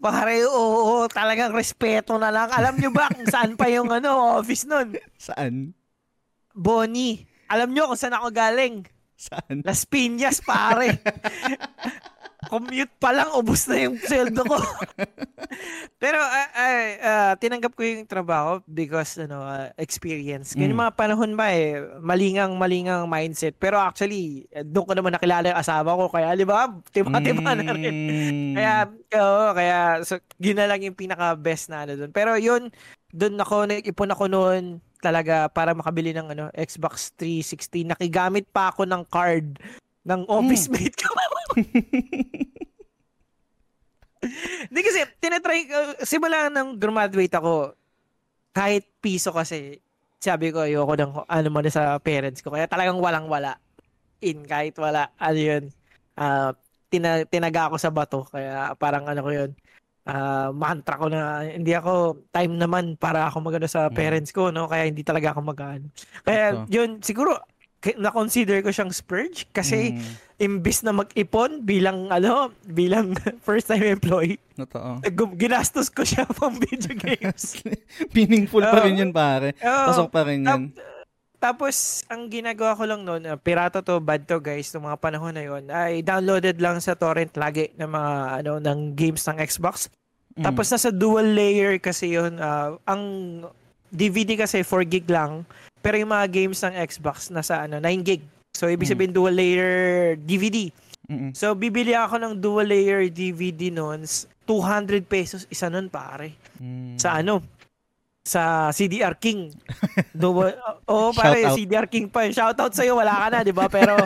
Pare, 0.00 0.44
oo, 0.44 1.04
talagang 1.08 1.52
respeto 1.52 2.16
na 2.16 2.32
lang. 2.32 2.48
Alam 2.52 2.80
nyo 2.80 2.92
ba 2.92 3.08
kung 3.12 3.28
saan 3.28 3.56
pa 3.56 3.68
yung 3.68 3.88
ano, 3.92 4.40
office 4.40 4.64
nun? 4.64 4.96
Saan? 5.20 5.72
Bonnie. 6.52 7.24
Alam 7.48 7.72
nyo 7.72 7.92
kung 7.92 8.00
saan 8.00 8.16
ako 8.16 8.32
galing? 8.32 8.84
Saan? 9.20 9.60
Las 9.60 9.84
Piñas, 9.84 10.40
pare. 10.40 10.96
Commute 12.50 12.88
pa 12.96 13.12
lang, 13.12 13.36
ubus 13.36 13.68
na 13.68 13.84
yung 13.84 14.00
sweldo 14.00 14.40
ko. 14.48 14.56
Pero 16.00 16.16
ay, 16.56 16.96
ah, 17.04 17.32
tinanggap 17.36 17.76
ko 17.76 17.84
yung 17.84 18.08
trabaho 18.08 18.64
because 18.64 19.20
ano 19.20 19.44
ah, 19.44 19.68
experience. 19.76 20.56
Kaya 20.56 20.72
yung 20.72 20.80
Mm. 20.80 20.88
mga 20.88 20.96
panahon 20.96 21.32
ba 21.36 21.52
eh, 21.52 21.76
malingang 22.00 22.56
malingang 22.56 23.04
mindset. 23.06 23.60
Pero 23.60 23.76
actually, 23.76 24.48
eh, 24.50 24.64
doon 24.64 24.88
ko 24.88 24.92
naman 24.96 25.12
nakilala 25.14 25.52
yung 25.52 25.60
asawa 25.60 26.00
ko. 26.00 26.08
Kaya, 26.08 26.32
di 26.32 26.48
ba, 26.48 26.72
tiba-tiba 26.88 27.50
na 27.60 27.72
rin. 27.76 27.92
Mm. 27.92 28.54
Kaya, 28.56 28.74
oo, 29.20 29.44
kaya, 29.52 29.78
so, 30.02 30.16
yun 30.40 30.56
na 30.56 30.64
lang 30.66 30.80
yung 30.80 30.96
pinaka-best 30.96 31.68
na 31.68 31.84
ano 31.84 31.92
doon. 31.94 32.10
Pero 32.10 32.40
yun, 32.40 32.72
doon 33.12 33.36
ako, 33.36 33.68
nag-ipon 33.68 34.10
ako 34.16 34.24
noon 34.32 34.80
talaga 35.00 35.48
para 35.48 35.72
makabili 35.72 36.12
ng 36.12 36.36
ano, 36.36 36.44
Xbox 36.54 37.10
360. 37.16 37.90
Nakigamit 37.90 38.46
pa 38.52 38.70
ako 38.70 38.84
ng 38.84 39.02
card 39.08 39.58
ng 40.04 40.20
office 40.28 40.68
mate 40.72 40.96
ko. 40.96 41.10
Hindi 44.68 44.80
kasi, 44.84 45.00
tinatry 45.18 45.64
ko, 45.64 45.78
simula 46.04 46.52
nang 46.52 46.76
graduate 46.76 47.32
ako, 47.32 47.72
kahit 48.52 48.84
piso 49.00 49.32
kasi, 49.32 49.80
sabi 50.20 50.52
ko, 50.52 50.68
ayoko 50.68 50.94
ng 51.00 51.12
ano 51.24 51.48
man 51.48 51.64
sa 51.72 51.96
parents 51.96 52.44
ko. 52.44 52.52
Kaya 52.52 52.68
talagang 52.68 53.00
walang-wala. 53.00 53.56
In, 54.20 54.44
kahit 54.44 54.76
wala. 54.76 55.08
Ano 55.16 55.40
yun. 55.40 55.64
ah 56.20 56.52
tina, 56.90 57.24
tinaga 57.24 57.70
ako 57.70 57.76
sa 57.80 57.88
bato. 57.94 58.26
Kaya 58.28 58.74
parang 58.76 59.06
ano 59.08 59.22
ko 59.24 59.30
yun. 59.32 59.50
Ah, 60.02 60.48
mantra 60.50 60.94
ko 60.94 61.06
na 61.06 61.20
hindi 61.42 61.70
ako 61.70 61.92
time 62.28 62.54
naman 62.54 62.84
para 62.94 63.24
ako 63.24 63.42
magano 63.42 63.64
sa 63.64 63.86
Mm. 63.86 63.94
parents 63.94 64.30
ko 64.30 64.48
no 64.48 64.64
kaya 64.64 64.84
hindi 64.84 65.00
talaga 65.00 65.30
ako 65.30 65.40
magano 65.42 65.88
kaya 66.22 66.56
Ito. 66.56 66.68
yun 66.68 66.90
siguro 66.98 67.36
k- 67.78 67.96
na-consider 67.96 68.60
ko 68.60 68.68
siyang 68.68 68.88
splurge 68.90 69.44
kasi 69.50 69.92
Mm, 69.92 70.12
imbis 70.40 70.80
na 70.80 70.92
mag-ipon 70.94 71.60
bilang 71.60 72.08
ano 72.08 72.48
bilang 72.62 73.12
first 73.42 73.66
time 73.66 73.84
employee 73.86 74.40
totoo. 74.54 75.00
nag- 75.00 75.36
ginastos 75.36 75.88
ko 75.88 76.00
siya 76.00 76.24
pang 76.32 76.54
video 76.54 76.92
games 76.94 77.60
Meaningful 78.10 78.60
pa 78.62 78.80
rin 78.82 78.96
yun, 78.98 79.10
pare. 79.10 79.52
Pasok 79.54 80.08
pa 80.08 80.24
rin 80.24 80.42
yun. 80.42 80.72
Tap- 80.72 80.99
tapos, 81.40 82.04
ang 82.06 82.28
ginagawa 82.28 82.76
ko 82.76 82.84
lang 82.84 83.00
noon, 83.02 83.24
uh, 83.24 83.40
pirata 83.40 83.80
to, 83.80 83.96
bad 83.98 84.28
to 84.28 84.36
guys, 84.38 84.68
ng 84.70 84.84
mga 84.84 85.00
panahon 85.00 85.32
na 85.32 85.42
yon 85.42 85.64
ay 85.72 86.04
downloaded 86.04 86.60
lang 86.60 86.76
sa 86.78 86.92
torrent 86.92 87.32
lagi 87.34 87.72
ng 87.74 87.88
mga 87.88 88.12
ano 88.44 88.52
ng 88.60 88.92
games 88.92 89.24
ng 89.24 89.40
Xbox. 89.40 89.88
Mm. 90.36 90.44
Tapos 90.44 90.68
nasa 90.68 90.92
dual 90.92 91.32
layer 91.32 91.80
kasi 91.80 92.14
yon 92.14 92.36
uh, 92.38 92.76
ang 92.84 93.02
DVD 93.90 94.38
kasi 94.38 94.62
4 94.62 94.86
gig 94.86 95.08
lang, 95.08 95.42
pero 95.80 95.98
yung 95.98 96.12
mga 96.12 96.28
games 96.30 96.60
ng 96.62 96.76
Xbox 96.86 97.32
nasa 97.32 97.64
ano 97.64 97.82
9 97.82 98.04
gig. 98.04 98.22
So 98.54 98.68
ibig 98.68 98.86
Mm. 98.86 98.92
sabihin 98.94 99.12
dual 99.16 99.34
layer 99.34 99.72
DVD. 100.14 100.70
Mm-mm. 101.10 101.32
So 101.34 101.56
bibili 101.56 101.96
ako 101.96 102.20
ng 102.20 102.34
dual 102.38 102.70
layer 102.70 103.08
DVD 103.08 103.74
noon, 103.74 104.06
200 104.46 105.02
pesos 105.02 105.42
isa 105.48 105.66
nun 105.66 105.88
pare 105.88 106.36
Mm. 106.60 106.94
sa 107.00 107.18
ano 107.18 107.40
sa 108.30 108.70
CDR 108.70 109.18
King. 109.18 109.50
Dual, 110.14 110.54
oh, 110.90 111.10
pare, 111.10 111.42
Shoutout. 111.42 111.58
CDR 111.58 111.90
King 111.90 112.06
pa. 112.06 112.30
Shoutout 112.30 112.70
sa'yo, 112.70 112.94
wala 112.94 113.26
ka 113.26 113.28
na, 113.34 113.42
di 113.42 113.50
ba? 113.50 113.66
Pero, 113.66 113.98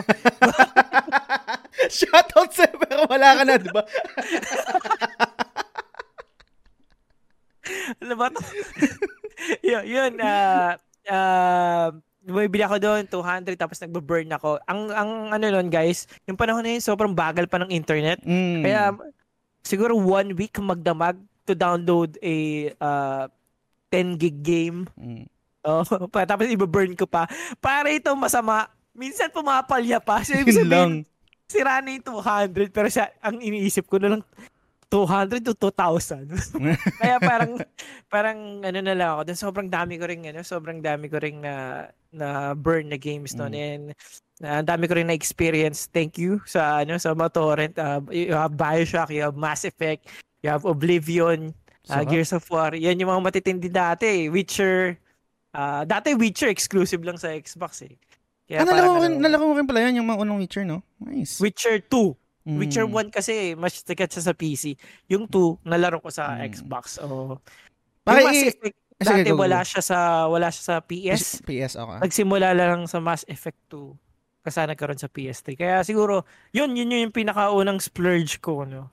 Shoutout 2.01 2.49
sa 2.49 2.65
pero 2.73 3.05
wala 3.05 3.37
ka 3.37 3.45
na, 3.45 3.61
di 3.61 3.69
ba? 3.69 3.85
ano 8.01 8.13
ba 8.17 8.33
to? 8.33 8.41
yun, 9.61 9.85
yun, 9.85 10.17
ah, 10.25 10.73
ah, 11.05 11.93
bumibili 12.25 12.65
ako 12.65 12.81
doon, 12.81 13.05
200, 13.05 13.61
tapos 13.61 13.77
nagbe-burn 13.77 14.33
ako. 14.33 14.57
Ang, 14.65 14.89
ang 14.89 15.37
ano 15.37 15.45
nun, 15.53 15.69
guys, 15.69 16.09
yung 16.25 16.41
panahon 16.41 16.65
na 16.65 16.73
yun, 16.73 16.81
sobrang 16.81 17.13
bagal 17.13 17.45
pa 17.45 17.61
ng 17.61 17.69
internet. 17.69 18.25
Mm. 18.25 18.65
Kaya, 18.65 18.89
siguro 19.61 19.93
one 19.93 20.33
week 20.33 20.57
magdamag 20.57 21.21
to 21.45 21.53
download 21.53 22.17
a 22.25 22.73
ah, 22.81 23.29
10 23.95 24.19
gig 24.19 24.43
game. 24.43 24.79
Mm. 24.99 25.25
Oh, 25.65 25.81
pa, 26.13 26.27
tapos 26.27 26.51
i-burn 26.51 26.93
ko 26.93 27.07
pa. 27.07 27.25
Para 27.63 27.87
ito 27.89 28.11
masama. 28.13 28.67
Minsan 28.95 29.31
pumapalya 29.31 29.99
pa. 29.99 30.23
So, 30.23 30.35
ibig 30.35 30.55
sabihin, 30.55 31.03
sira 31.51 31.83
na 31.83 31.95
yung 31.95 32.05
200. 32.05 32.71
Pero 32.71 32.87
siya, 32.87 33.11
ang 33.19 33.43
iniisip 33.43 33.87
ko 33.91 33.99
na 33.99 34.15
lang, 34.15 34.21
200 34.87 35.43
to 35.43 35.53
2,000. 35.57 36.31
Kaya 37.01 37.17
parang, 37.19 37.59
parang 38.07 38.39
ano 38.63 38.79
na 38.79 38.95
lang 38.95 39.09
ako. 39.17 39.21
Then 39.27 39.39
sobrang 39.39 39.69
dami 39.69 39.99
ko 39.99 40.05
rin, 40.07 40.23
ano, 40.23 40.45
sobrang 40.45 40.79
dami 40.79 41.11
ko 41.11 41.17
rin 41.19 41.43
na, 41.43 41.87
na 42.15 42.55
burn 42.55 42.87
na 42.87 42.95
games 42.95 43.35
noon. 43.35 43.53
And 43.57 43.83
uh, 44.39 44.63
ang 44.63 44.67
dami 44.69 44.87
ko 44.87 44.95
rin 44.95 45.11
na 45.11 45.17
experience. 45.17 45.91
Thank 45.91 46.15
you 46.21 46.39
sa, 46.47 46.85
ano, 46.85 46.95
sa 46.95 47.11
mga 47.11 47.31
torrent. 47.35 47.75
Uh, 47.75 47.99
you 48.13 48.31
have 48.31 48.55
Bioshock, 48.55 49.11
you 49.11 49.25
have 49.25 49.35
Mass 49.35 49.67
Effect, 49.67 50.07
you 50.45 50.47
have 50.47 50.63
Oblivion, 50.63 51.51
uh. 51.89 52.03
Gears 52.03 52.31
of 52.31 52.45
War. 52.47 52.73
Yan 52.73 52.97
yung 52.97 53.09
mga 53.09 53.23
matitindi 53.23 53.69
dati. 53.69 54.27
Witcher. 54.27 54.97
Uh, 55.51 55.83
dati 55.83 56.11
Witcher 56.13 56.49
exclusive 56.49 56.99
lang 57.01 57.15
sa 57.15 57.31
Xbox 57.31 57.83
eh. 57.83 57.95
ah, 58.51 58.59
Kaya 58.59 58.67
nalaro, 58.67 58.75
parang, 58.91 58.95
rin, 59.01 59.11
ano, 59.15 59.21
nalaro 59.23 59.45
rin 59.53 59.65
pala 59.65 59.79
yan, 59.81 60.03
yung 60.03 60.07
mga 60.07 60.19
unang 60.21 60.39
Witcher, 60.39 60.63
no? 60.63 60.83
Nice. 60.99 61.39
Witcher 61.39 61.79
2. 61.79 62.15
Mm. 62.45 62.57
Witcher 62.61 62.85
1 62.85 63.09
kasi 63.09 63.33
mas 63.55 63.73
sikat 63.73 64.11
siya 64.11 64.21
sa 64.21 64.33
PC. 64.35 64.77
Yung 65.09 65.25
2 65.25 65.65
nalaro 65.65 65.97
ko 65.97 66.13
sa 66.13 66.37
Mm. 66.37 66.45
Xbox. 66.51 67.01
Oh. 67.01 67.41
Pare, 68.05 68.21
yung 68.21 68.29
Mass 68.29 68.37
i- 68.37 68.49
Effect 68.53 68.77
Ah, 68.95 69.11
sige, 69.11 69.27
dati 69.27 69.31
go, 69.35 69.43
wala 69.43 69.59
siya 69.59 69.81
sa 69.83 69.97
wala 70.31 70.47
siya 70.47 70.63
sa 70.63 70.75
PS. 70.79 71.43
PS, 71.43 71.75
okay. 71.75 71.99
Nagsimula 71.99 72.55
lang 72.55 72.87
sa 72.87 73.03
Mass 73.03 73.27
Effect 73.27 73.59
2 73.67 73.91
kasi 74.39 74.61
nagkaroon 74.61 74.95
sa 74.95 75.11
PS3. 75.11 75.57
Kaya 75.57 75.83
siguro 75.83 76.23
yun 76.53 76.71
yun 76.77 76.93
yung 76.93 77.11
pinakaunang 77.11 77.81
splurge 77.83 78.39
ko 78.39 78.63
no. 78.63 78.87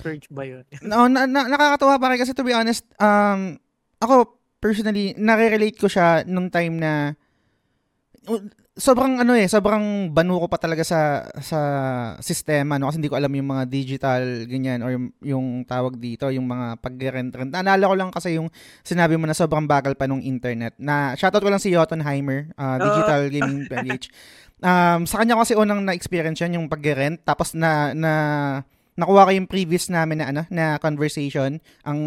Splurge 0.00 0.26
ba 0.32 0.42
yun? 0.48 0.64
No, 0.90 1.06
na, 1.06 1.28
na, 1.28 1.46
nakakatawa 1.46 2.00
pa 2.00 2.08
rin 2.10 2.20
kasi 2.20 2.32
to 2.32 2.42
be 2.42 2.56
honest, 2.56 2.82
um, 2.96 3.60
ako 4.00 4.40
personally, 4.60 5.12
nare-relate 5.16 5.76
ko 5.76 5.88
siya 5.88 6.24
nung 6.28 6.52
time 6.52 6.80
na 6.80 7.16
sobrang 8.80 9.20
ano 9.20 9.36
eh, 9.36 9.44
sobrang 9.44 10.08
banu 10.12 10.40
ko 10.40 10.46
pa 10.48 10.56
talaga 10.56 10.80
sa 10.80 11.24
sa 11.40 11.60
sistema 12.24 12.80
no 12.80 12.88
kasi 12.88 12.96
hindi 13.00 13.12
ko 13.12 13.20
alam 13.20 13.32
yung 13.32 13.48
mga 13.52 13.64
digital 13.68 14.22
ganyan 14.48 14.80
or 14.80 14.90
yung, 14.96 15.06
yung 15.20 15.46
tawag 15.68 16.00
dito, 16.00 16.32
yung 16.32 16.48
mga 16.48 16.80
pag-rent 16.80 17.32
rent. 17.36 17.52
Naalala 17.52 17.84
ko 17.84 17.94
lang 17.96 18.10
kasi 18.12 18.40
yung 18.40 18.48
sinabi 18.80 19.20
mo 19.20 19.28
na 19.28 19.36
sobrang 19.36 19.68
bagal 19.68 19.96
pa 20.00 20.08
nung 20.08 20.24
internet. 20.24 20.76
Na 20.80 21.12
shoutout 21.16 21.44
ko 21.44 21.52
lang 21.52 21.60
si 21.60 21.72
Jotunheimer, 21.72 22.52
uh, 22.56 22.76
Digital 22.80 23.20
uh, 23.26 23.30
Gaming 23.30 23.64
PH. 23.70 24.06
Um, 24.60 25.08
sa 25.08 25.24
kanya 25.24 25.40
kasi 25.40 25.56
unang 25.56 25.84
na-experience 25.88 26.40
yan 26.44 26.60
yung 26.60 26.68
pag-rent 26.68 27.20
tapos 27.24 27.56
na 27.56 27.96
na 27.96 28.12
nakuha 29.00 29.28
ko 29.28 29.30
yung 29.32 29.48
previous 29.48 29.88
namin 29.88 30.20
na 30.20 30.26
ano 30.28 30.42
na 30.52 30.76
conversation. 30.76 31.56
Ang 31.88 31.98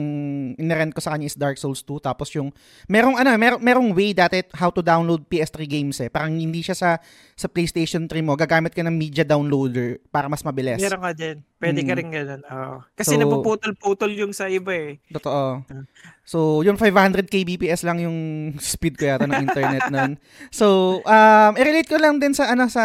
inirent 0.61 0.93
ko 0.93 1.01
sa 1.01 1.17
kanya 1.17 1.25
is 1.25 1.33
Dark 1.33 1.57
Souls 1.57 1.81
2 1.81 1.97
tapos 2.05 2.29
yung 2.37 2.53
merong 2.85 3.17
ano, 3.17 3.33
merong 3.33 3.61
merong 3.61 3.89
way 3.97 4.13
dati 4.13 4.45
how 4.53 4.69
to 4.69 4.85
download 4.85 5.25
PS3 5.25 5.65
games 5.65 5.97
eh. 5.97 6.13
Parang 6.13 6.37
hindi 6.37 6.61
siya 6.61 6.77
sa 6.77 6.89
sa 7.33 7.49
PlayStation 7.49 8.05
3 8.05 8.21
mo, 8.21 8.37
gagamit 8.37 8.77
ka 8.77 8.85
ng 8.85 8.93
media 8.93 9.25
downloader 9.25 9.97
para 10.13 10.29
mas 10.29 10.45
mabilis. 10.45 10.77
Meron 10.77 11.01
ka 11.01 11.11
din. 11.17 11.41
Pwede 11.63 11.79
mm. 11.79 11.87
ka 11.87 11.93
rin 11.95 12.09
ganun. 12.11 12.41
Oo. 12.43 12.75
Kasi 12.91 13.15
so, 13.15 13.19
napuputol-putol 13.23 14.11
yung 14.11 14.35
sa 14.35 14.51
iba 14.51 14.75
eh. 14.75 14.99
Totoo. 15.15 15.63
Ah. 15.63 15.87
So, 16.27 16.59
yung 16.63 16.75
500 16.75 17.27
kbps 17.27 17.87
lang 17.87 18.03
yung 18.03 18.17
speed 18.59 18.99
ko 18.99 19.07
yata 19.07 19.23
ng 19.23 19.47
internet 19.47 19.87
nun. 19.87 20.19
So, 20.51 20.99
um, 21.07 21.51
i-relate 21.55 21.87
ko 21.87 21.95
lang 21.95 22.19
din 22.19 22.35
sa 22.35 22.51
ano 22.51 22.67
sa 22.67 22.83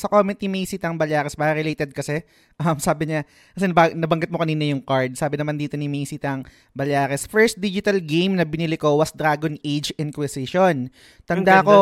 sa 0.00 0.08
comment 0.08 0.36
ni 0.36 0.48
Macy 0.48 0.80
Tang 0.80 0.96
Balyares, 0.96 1.36
ba 1.36 1.52
related 1.52 1.92
kasi. 1.92 2.24
Um, 2.54 2.78
sabi 2.78 3.10
niya, 3.10 3.28
kasi 3.52 3.68
nabanggit 3.72 4.30
mo 4.30 4.38
kanina 4.40 4.64
yung 4.68 4.80
card. 4.80 5.18
Sabi 5.20 5.36
naman 5.36 5.60
dito 5.60 5.76
ni 5.76 5.84
Macy 5.90 6.16
Tang 6.16 6.48
Balyares, 6.72 7.28
first 7.28 7.60
digital 7.60 8.00
game 8.00 8.40
na 8.40 8.48
binili 8.48 8.80
ko 8.80 8.96
was 8.96 9.12
Dragon 9.12 9.60
Age 9.60 9.92
Inquisition. 10.00 10.88
Tanda 11.28 11.60
ko, 11.60 11.76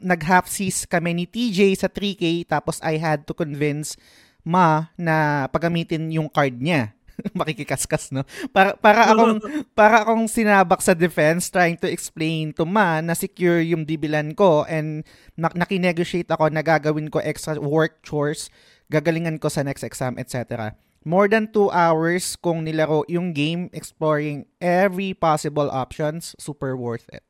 nag-half 0.00 0.48
seas 0.48 0.88
kami 0.88 1.16
ni 1.16 1.24
TJ 1.28 1.76
sa 1.76 1.88
3K 1.88 2.48
tapos 2.48 2.80
I 2.80 2.96
had 3.02 3.28
to 3.28 3.34
convince 3.36 3.96
ma 4.42 4.90
na 4.98 5.46
pagamitin 5.50 6.10
yung 6.10 6.28
card 6.30 6.58
niya. 6.58 6.94
Makikikaskas, 7.38 8.10
no? 8.10 8.24
Para, 8.50 8.74
para 8.74 9.12
akong, 9.12 9.38
para 9.78 9.96
akong 10.02 10.24
sinabak 10.26 10.80
sa 10.82 10.96
defense 10.96 11.52
trying 11.52 11.78
to 11.78 11.86
explain 11.86 12.50
to 12.56 12.66
ma 12.66 12.98
na 13.04 13.14
secure 13.14 13.62
yung 13.62 13.86
bibilan 13.86 14.34
ko 14.34 14.66
and 14.66 15.06
nak 15.38 15.54
nakinegotiate 15.54 16.28
ako 16.30 16.50
na 16.50 16.64
gagawin 16.64 17.12
ko 17.12 17.20
extra 17.22 17.60
work 17.60 18.02
chores, 18.02 18.48
gagalingan 18.90 19.38
ko 19.38 19.46
sa 19.52 19.62
next 19.62 19.84
exam, 19.86 20.18
etc. 20.18 20.74
More 21.02 21.26
than 21.26 21.50
2 21.50 21.74
hours 21.74 22.38
kung 22.38 22.62
nilaro 22.62 23.02
yung 23.10 23.34
game 23.34 23.66
exploring 23.74 24.46
every 24.62 25.14
possible 25.18 25.66
options, 25.66 26.38
super 26.38 26.78
worth 26.78 27.10
it. 27.10 27.26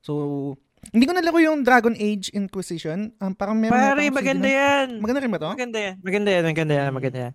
So, 0.00 0.56
hindi 0.88 1.04
ko 1.04 1.12
nalaro 1.12 1.38
yung 1.44 1.60
Dragon 1.60 1.92
Age 1.92 2.32
Inquisition. 2.32 3.12
Um, 3.20 3.36
parang 3.36 3.60
meron 3.60 3.76
Pare, 3.76 4.08
maganda 4.08 4.48
yan. 4.48 4.98
Maganda 4.98 5.20
rin 5.20 5.30
ba 5.30 5.38
to? 5.38 5.52
Maganda 5.52 5.78
yan. 5.78 5.94
Maganda 6.00 6.30
yan, 6.32 6.44
maganda 6.48 6.72
yan, 6.74 6.90
maganda 6.90 7.18
yan. 7.28 7.32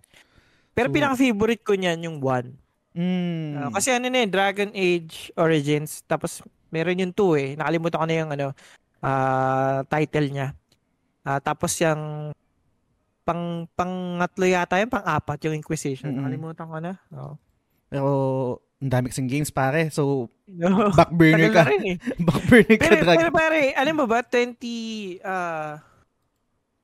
Pero 0.76 0.86
so, 0.90 0.94
pinaka-favorite 0.98 1.62
ko 1.62 1.72
niyan 1.78 1.98
yung 2.04 2.18
1. 2.18 2.52
Mm. 2.96 3.50
Uh, 3.56 3.70
kasi 3.72 3.94
ano 3.94 4.10
na 4.10 4.18
eh, 4.24 4.28
Dragon 4.28 4.70
Age 4.74 5.30
Origins, 5.38 6.02
tapos 6.04 6.42
meron 6.74 7.00
yung 7.00 7.14
2 7.14 7.38
eh. 7.40 7.50
Nakalimutan 7.54 8.00
ko 8.02 8.06
na 8.10 8.16
yung 8.18 8.30
ano, 8.34 8.46
uh, 9.00 9.78
title 9.88 10.28
niya. 10.28 10.48
Uh, 11.22 11.38
tapos 11.40 11.72
yung 11.80 12.34
pang 13.26 13.66
pangatlo 13.74 14.46
yata 14.46 14.78
yung 14.78 14.92
pang-apat 14.92 15.38
yung 15.46 15.58
Inquisition. 15.58 16.14
Mm-hmm. 16.14 16.18
Nakalimutan 16.22 16.66
ko 16.70 16.78
na. 16.78 16.92
Oh. 17.10 17.34
Pero 17.90 18.10
ang 18.76 18.90
dami 18.92 19.08
kasing 19.08 19.28
games 19.28 19.48
pare. 19.48 19.88
So, 19.88 20.28
no, 20.44 20.68
back 20.98 21.12
burner 21.12 21.48
ka. 21.48 21.64
Eh. 21.72 21.96
back 22.26 22.42
burner 22.48 22.76
ka. 22.76 22.84
Pero, 22.92 23.02
pero 23.08 23.30
pare, 23.32 23.72
alam 23.72 23.94
mo 23.96 24.04
ba, 24.04 24.20
20, 24.20 25.20
uh, 25.24 25.80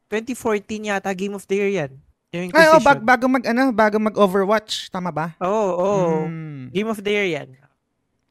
2014 0.08 0.88
yata, 0.88 1.12
Game 1.12 1.36
of 1.36 1.44
the 1.44 1.56
Year 1.56 1.72
yan. 1.72 1.92
Yung 2.32 2.48
Ay, 2.56 2.64
oh, 2.72 2.80
bag, 2.80 3.04
bago 3.04 3.28
mag, 3.28 3.44
ano, 3.44 3.68
bago 3.76 4.00
mag 4.00 4.16
Overwatch. 4.16 4.88
Tama 4.88 5.12
ba? 5.12 5.36
Oo, 5.36 5.52
oh, 5.52 5.70
oo. 5.76 5.84
Oh. 5.84 6.20
Hmm. 6.24 6.72
Game 6.72 6.88
of 6.88 7.00
the 7.04 7.12
Year 7.12 7.28
yan. 7.28 7.48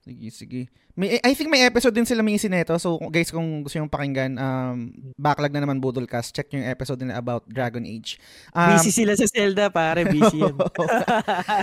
Sige, 0.01 0.27
sige. 0.33 0.61
May, 0.95 1.19
I 1.23 1.31
think 1.31 1.47
may 1.47 1.63
episode 1.63 1.95
din 1.95 2.03
sila 2.03 2.19
may 2.19 2.35
neto. 2.35 2.75
So, 2.75 2.99
guys, 3.11 3.31
kung 3.31 3.63
gusto 3.63 3.79
yung 3.79 3.87
pakinggan, 3.87 4.35
um, 4.35 4.91
backlog 5.15 5.55
na 5.55 5.63
naman 5.63 5.79
Budolcast. 5.79 6.35
Check 6.35 6.51
yung 6.51 6.67
episode 6.67 6.99
nila 6.99 7.19
about 7.19 7.47
Dragon 7.47 7.83
Age. 7.87 8.19
Um, 8.51 8.75
busy 8.75 8.91
sila 8.91 9.15
sa 9.15 9.27
Zelda, 9.27 9.71
pare. 9.71 10.03
Busy 10.03 10.43
yan. 10.43 10.55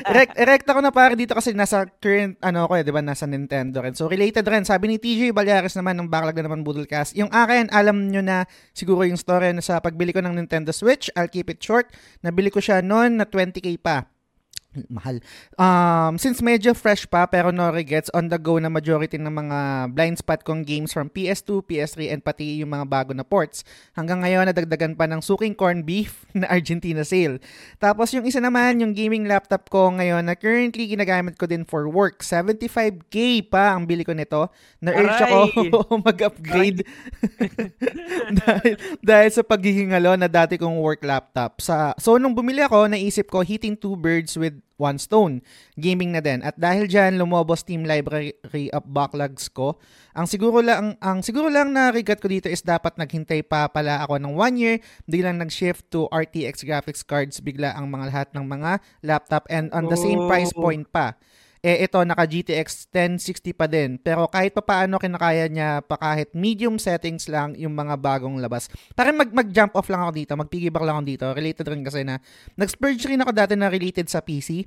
Erect, 0.08 0.32
erecta 0.42 0.70
ko 0.72 0.80
na 0.80 0.92
pare 0.92 1.14
dito 1.16 1.36
kasi 1.36 1.52
nasa 1.52 1.84
current, 2.00 2.40
ano 2.40 2.64
ko 2.64 2.72
eh, 2.80 2.84
di 2.84 2.92
ba, 2.92 3.04
nasa 3.04 3.28
Nintendo 3.28 3.84
rin. 3.84 3.92
So, 3.92 4.08
related 4.08 4.48
rin. 4.48 4.64
Sabi 4.64 4.88
ni 4.88 4.96
TJ 4.96 5.36
Balyares 5.36 5.76
naman 5.76 6.00
ng 6.00 6.08
backlog 6.08 6.36
na 6.40 6.44
naman 6.48 6.64
Budolcast. 6.64 7.12
Yung 7.16 7.28
akin, 7.28 7.68
alam 7.68 8.08
nyo 8.08 8.24
na 8.24 8.48
siguro 8.72 9.04
yung 9.04 9.20
story 9.20 9.52
na 9.52 9.60
sa 9.60 9.80
pagbili 9.80 10.16
ko 10.16 10.24
ng 10.24 10.32
Nintendo 10.32 10.72
Switch. 10.72 11.12
I'll 11.12 11.28
keep 11.28 11.52
it 11.52 11.60
short. 11.60 11.92
Nabili 12.24 12.48
ko 12.48 12.64
siya 12.64 12.80
noon 12.80 13.20
na 13.20 13.28
20k 13.28 13.76
pa 13.80 14.08
mahal. 14.86 15.18
Um, 15.58 16.14
since 16.14 16.38
medyo 16.38 16.70
fresh 16.78 17.10
pa 17.10 17.26
pero 17.26 17.50
no 17.50 17.74
regrets 17.74 18.06
on 18.14 18.30
the 18.30 18.38
go 18.38 18.62
na 18.62 18.70
majority 18.70 19.18
ng 19.18 19.34
mga 19.34 19.58
blind 19.98 20.22
spot 20.22 20.46
kong 20.46 20.62
games 20.62 20.94
from 20.94 21.10
PS2, 21.10 21.66
PS3 21.66 22.14
and 22.14 22.22
pati 22.22 22.62
yung 22.62 22.70
mga 22.70 22.86
bago 22.86 23.10
na 23.10 23.26
ports. 23.26 23.66
Hanggang 23.98 24.22
ngayon 24.22 24.46
nadagdagan 24.52 24.94
pa 24.94 25.10
ng 25.10 25.18
suking 25.18 25.58
corn 25.58 25.82
beef 25.82 26.22
na 26.38 26.46
Argentina 26.46 27.02
sale. 27.02 27.42
Tapos 27.82 28.14
yung 28.14 28.28
isa 28.28 28.38
naman 28.38 28.78
yung 28.78 28.94
gaming 28.94 29.26
laptop 29.26 29.66
ko 29.72 29.90
ngayon 29.90 30.22
na 30.22 30.38
currently 30.38 30.86
ginagamit 30.86 31.34
ko 31.34 31.50
din 31.50 31.66
for 31.66 31.90
work. 31.90 32.22
75k 32.22 33.48
pa 33.50 33.74
ang 33.74 33.88
bili 33.88 34.06
ko 34.06 34.12
nito. 34.14 34.52
Na-urge 34.78 35.22
ako 35.24 35.40
mag-upgrade 36.08 36.86
dahil, 38.44 38.74
dahil 39.00 39.30
sa 39.32 39.42
paghihingalo 39.42 40.14
na 40.14 40.28
dati 40.28 40.60
kong 40.60 40.78
work 40.78 41.02
laptop. 41.02 41.58
Sa, 41.64 41.96
so 41.96 42.20
nung 42.20 42.36
bumili 42.36 42.60
ako, 42.60 42.90
naisip 42.90 43.32
ko 43.32 43.40
hitting 43.40 43.74
two 43.78 43.96
birds 43.96 44.36
with 44.36 44.58
one 44.78 44.96
stone. 44.96 45.44
Gaming 45.76 46.14
na 46.14 46.22
din. 46.22 46.40
At 46.40 46.56
dahil 46.56 46.88
diyan 46.88 47.18
lumobos 47.18 47.66
Steam 47.66 47.84
Library 47.84 48.32
of 48.72 48.86
backlogs 48.88 49.50
ko. 49.50 49.76
Ang 50.14 50.30
siguro 50.30 50.62
lang 50.64 50.96
ang 51.02 51.20
siguro 51.20 51.52
lang 51.52 51.74
na 51.74 51.92
regret 51.92 52.22
ko 52.22 52.30
dito 52.30 52.48
is 52.48 52.64
dapat 52.64 52.96
naghintay 52.96 53.44
pa 53.44 53.68
pala 53.68 54.00
ako 54.06 54.16
ng 54.22 54.32
one 54.32 54.56
year. 54.56 54.76
Biglang 55.04 55.42
nag-shift 55.42 55.90
to 55.92 56.08
RTX 56.08 56.64
graphics 56.64 57.04
cards 57.04 57.42
bigla 57.42 57.74
ang 57.74 57.90
mga 57.90 58.04
lahat 58.08 58.28
ng 58.32 58.46
mga 58.46 58.80
laptop 59.04 59.44
and 59.52 59.68
on 59.74 59.90
the 59.90 59.98
same 59.98 60.24
price 60.30 60.54
oh. 60.54 60.64
point 60.64 60.86
pa 60.88 61.18
eh 61.58 61.84
ito 61.86 61.98
naka 62.06 62.24
GTX 62.24 62.90
1060 62.94 63.54
pa 63.58 63.66
din. 63.66 63.98
Pero 63.98 64.30
kahit 64.30 64.54
pa 64.54 64.62
paano 64.62 64.98
kinakaya 64.98 65.50
niya 65.50 65.82
pa 65.82 65.98
kahit 65.98 66.30
medium 66.34 66.78
settings 66.78 67.26
lang 67.26 67.58
yung 67.58 67.74
mga 67.74 67.98
bagong 67.98 68.38
labas. 68.38 68.70
Parang 68.94 69.18
mag, 69.18 69.30
mag-jump 69.30 69.74
off 69.74 69.90
lang 69.90 70.06
ako 70.06 70.12
dito, 70.14 70.32
mag-piggyback 70.38 70.84
lang 70.86 70.96
ako 71.02 71.04
dito. 71.06 71.24
Related 71.34 71.66
rin 71.66 71.82
kasi 71.82 72.00
na, 72.06 72.22
nag-splurge 72.54 73.10
rin 73.10 73.22
ako 73.22 73.30
dati 73.34 73.54
na 73.58 73.66
related 73.66 74.06
sa 74.06 74.22
PC. 74.22 74.66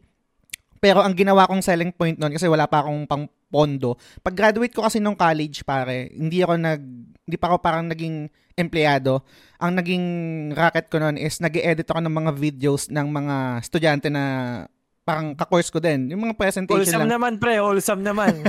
Pero 0.82 1.06
ang 1.06 1.14
ginawa 1.14 1.46
kong 1.46 1.62
selling 1.62 1.94
point 1.94 2.18
noon 2.18 2.34
kasi 2.34 2.50
wala 2.50 2.66
pa 2.66 2.82
akong 2.82 3.06
pang 3.06 3.30
pondo. 3.54 4.02
Pag 4.26 4.34
graduate 4.34 4.74
ko 4.74 4.82
kasi 4.82 4.98
nung 4.98 5.14
college 5.14 5.62
pare, 5.62 6.10
hindi 6.10 6.42
ako 6.42 6.58
nag 6.58 6.82
hindi 7.22 7.38
pa 7.38 7.54
ako 7.54 7.58
parang 7.62 7.86
naging 7.86 8.28
empleyado. 8.58 9.22
Ang 9.62 9.78
naging 9.78 10.06
racket 10.58 10.90
ko 10.90 10.98
noon 10.98 11.22
is 11.22 11.38
nag-edit 11.38 11.86
ako 11.86 12.02
ng 12.02 12.16
mga 12.18 12.32
videos 12.34 12.90
ng 12.90 13.08
mga 13.08 13.36
estudyante 13.62 14.10
na 14.10 14.24
parang 15.02 15.34
ka-course 15.34 15.70
ko 15.74 15.82
din. 15.82 16.14
Yung 16.14 16.22
mga 16.24 16.38
presentation 16.38 16.82
wholesome 16.82 17.06
lang. 17.06 17.14
naman, 17.18 17.32
pre. 17.42 17.58
Wholesome 17.58 18.02
naman. 18.06 18.34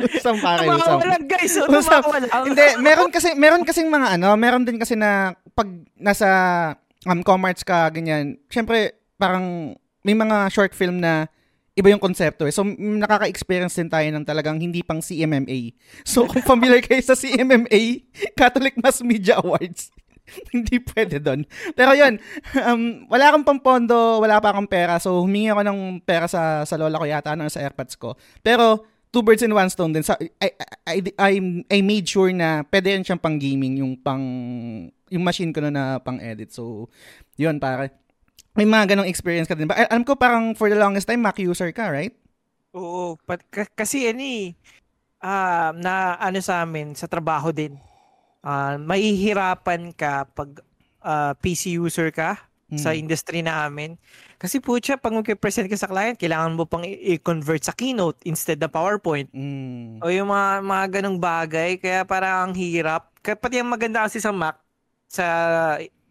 wholesome 0.00 0.38
pare, 0.40 0.64
wholesome. 0.68 1.00
Tumawa 1.00 1.18
guys. 1.24 1.50
So, 1.52 1.66
tumawa 1.66 2.44
Hindi, 2.44 2.66
meron 2.84 3.10
kasi, 3.10 3.28
meron 3.34 3.64
kasing 3.64 3.88
mga 3.88 4.20
ano, 4.20 4.36
meron 4.36 4.64
din 4.68 4.76
kasi 4.76 4.94
na 4.94 5.32
pag 5.56 5.68
nasa 5.96 6.28
um, 7.08 7.20
commerce 7.24 7.64
ka, 7.64 7.88
ganyan, 7.88 8.36
syempre, 8.52 8.96
parang 9.16 9.76
may 10.04 10.12
mga 10.12 10.52
short 10.52 10.76
film 10.76 11.00
na 11.00 11.26
iba 11.74 11.90
yung 11.90 12.02
konsepto 12.02 12.46
eh. 12.46 12.54
So, 12.54 12.62
nakaka-experience 12.78 13.74
din 13.74 13.90
tayo 13.90 14.06
ng 14.06 14.26
talagang 14.26 14.62
hindi 14.62 14.84
pang 14.86 15.02
CMMA. 15.02 15.74
So, 16.06 16.28
kung 16.28 16.42
familiar 16.46 16.78
kayo 16.84 17.02
sa 17.02 17.18
CMMA, 17.18 18.06
Catholic 18.38 18.78
Mass 18.78 19.02
Media 19.02 19.42
Awards, 19.42 19.90
hindi 20.54 20.76
pwede 20.92 21.22
doon. 21.22 21.46
Pero 21.72 21.94
yun, 21.94 22.18
um, 22.58 23.06
wala 23.08 23.30
akong 23.30 23.46
pampondo, 23.46 24.20
wala 24.20 24.38
pa 24.38 24.52
akong 24.52 24.68
pera. 24.68 24.98
So, 24.98 25.22
humingi 25.22 25.50
ako 25.50 25.62
ng 25.64 25.80
pera 26.02 26.26
sa, 26.26 26.62
sa 26.66 26.74
lola 26.78 26.98
ko 26.98 27.06
yata, 27.06 27.34
ano, 27.34 27.46
sa 27.50 27.62
airpods 27.62 27.94
ko. 27.98 28.18
Pero, 28.42 28.86
two 29.14 29.22
birds 29.22 29.46
in 29.46 29.54
one 29.54 29.70
stone 29.70 29.94
din. 29.94 30.02
Sa, 30.02 30.18
I, 30.18 30.50
I, 30.86 30.96
I, 31.18 31.32
I 31.70 31.78
made 31.86 32.06
sure 32.06 32.34
na 32.34 32.66
pwede 32.66 32.98
rin 32.98 33.06
siyang 33.06 33.22
pang 33.22 33.38
gaming, 33.38 33.78
yung 33.78 33.94
pang, 33.94 34.22
yung 35.10 35.24
machine 35.24 35.54
ko 35.54 35.62
na, 35.62 35.70
na 35.70 35.84
pang 36.02 36.18
edit. 36.18 36.50
So, 36.50 36.90
yun, 37.38 37.62
pare. 37.62 37.94
May 38.54 38.66
mga 38.66 38.94
ganong 38.94 39.10
experience 39.10 39.46
ka 39.46 39.54
din 39.54 39.70
ba? 39.70 39.78
Alam 39.86 40.06
ko 40.06 40.14
parang 40.14 40.54
for 40.54 40.70
the 40.70 40.78
longest 40.78 41.06
time, 41.06 41.22
Mac 41.22 41.38
user 41.38 41.70
ka, 41.74 41.90
right? 41.90 42.14
Oo. 42.74 43.14
Pat, 43.22 43.42
k- 43.50 43.70
kasi 43.74 44.10
ano 44.10 44.22
uh, 45.22 45.70
na 45.78 46.18
ano 46.18 46.38
sa 46.42 46.66
amin, 46.66 46.94
sa 46.98 47.06
trabaho 47.06 47.54
din 47.54 47.78
uh, 48.44 48.76
mahihirapan 48.76 49.90
ka 49.96 50.28
pag 50.28 50.60
uh, 51.00 51.32
ah, 51.32 51.32
PC 51.40 51.80
user 51.80 52.12
ka 52.12 52.36
hmm. 52.68 52.78
sa 52.78 52.92
industry 52.92 53.40
namin. 53.40 53.96
Kasi 54.36 54.60
po 54.60 54.76
siya, 54.76 55.00
pag 55.00 55.16
mag-present 55.16 55.64
ka 55.72 55.76
sa 55.78 55.88
client, 55.88 56.20
kailangan 56.20 56.52
mo 56.52 56.68
pang 56.68 56.84
i-convert 56.84 57.64
sa 57.64 57.72
keynote 57.72 58.20
instead 58.28 58.60
na 58.60 58.68
PowerPoint. 58.68 59.32
Mm. 59.32 60.04
O 60.04 60.12
yung 60.12 60.28
mga, 60.28 60.60
mga 60.60 60.84
ganong 61.00 61.16
bagay, 61.16 61.70
kaya 61.80 62.04
parang 62.04 62.50
ang 62.50 62.52
hirap. 62.52 63.08
Kaya 63.24 63.40
pati 63.40 63.56
ang 63.56 63.72
maganda 63.72 64.04
kasi 64.04 64.20
sa 64.20 64.36
Mac, 64.36 64.60
sa 65.08 65.24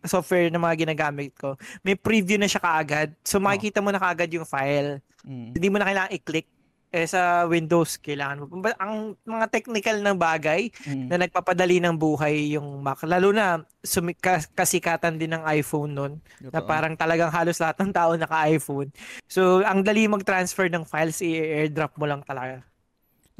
software 0.02 0.50
na 0.50 0.58
mga 0.58 0.82
ginagamit 0.82 1.38
ko, 1.38 1.54
may 1.86 1.94
preview 1.94 2.42
na 2.42 2.50
siya 2.50 2.64
kaagad. 2.64 3.14
So 3.22 3.38
makikita 3.38 3.86
mo 3.86 3.94
na 3.94 4.02
kaagad 4.02 4.34
yung 4.34 4.50
file. 4.50 4.98
Mm. 5.22 5.54
Hindi 5.54 5.68
mo 5.70 5.78
na 5.78 5.86
kailangan 5.86 6.12
i-click. 6.18 6.48
Eh 6.94 7.10
sa 7.10 7.50
Windows, 7.50 7.98
kailangan 7.98 8.46
mo. 8.46 8.46
Ang 8.78 9.18
mga 9.26 9.50
technical 9.50 9.98
na 10.06 10.14
bagay 10.14 10.70
Mm. 10.86 11.10
na 11.10 11.26
nagpapadali 11.26 11.82
ng 11.82 11.98
buhay 11.98 12.54
yung 12.54 12.86
Mac. 12.86 13.02
Lalo 13.02 13.34
na 13.34 13.66
sumi- 13.82 14.14
kas- 14.14 14.46
kasikatan 14.54 15.18
din 15.18 15.34
ng 15.34 15.42
iPhone 15.42 15.90
nun. 15.90 16.14
Na 16.54 16.62
parang 16.62 16.94
talagang 16.94 17.34
halos 17.34 17.58
lahat 17.58 17.82
ng 17.82 17.90
tao 17.90 18.14
naka-iPhone. 18.14 18.94
So, 19.26 19.66
ang 19.66 19.82
dali 19.82 20.06
mag-transfer 20.06 20.70
ng 20.70 20.86
files, 20.86 21.18
i-airdrop 21.26 21.98
mo 21.98 22.06
lang 22.06 22.22
talaga. 22.22 22.62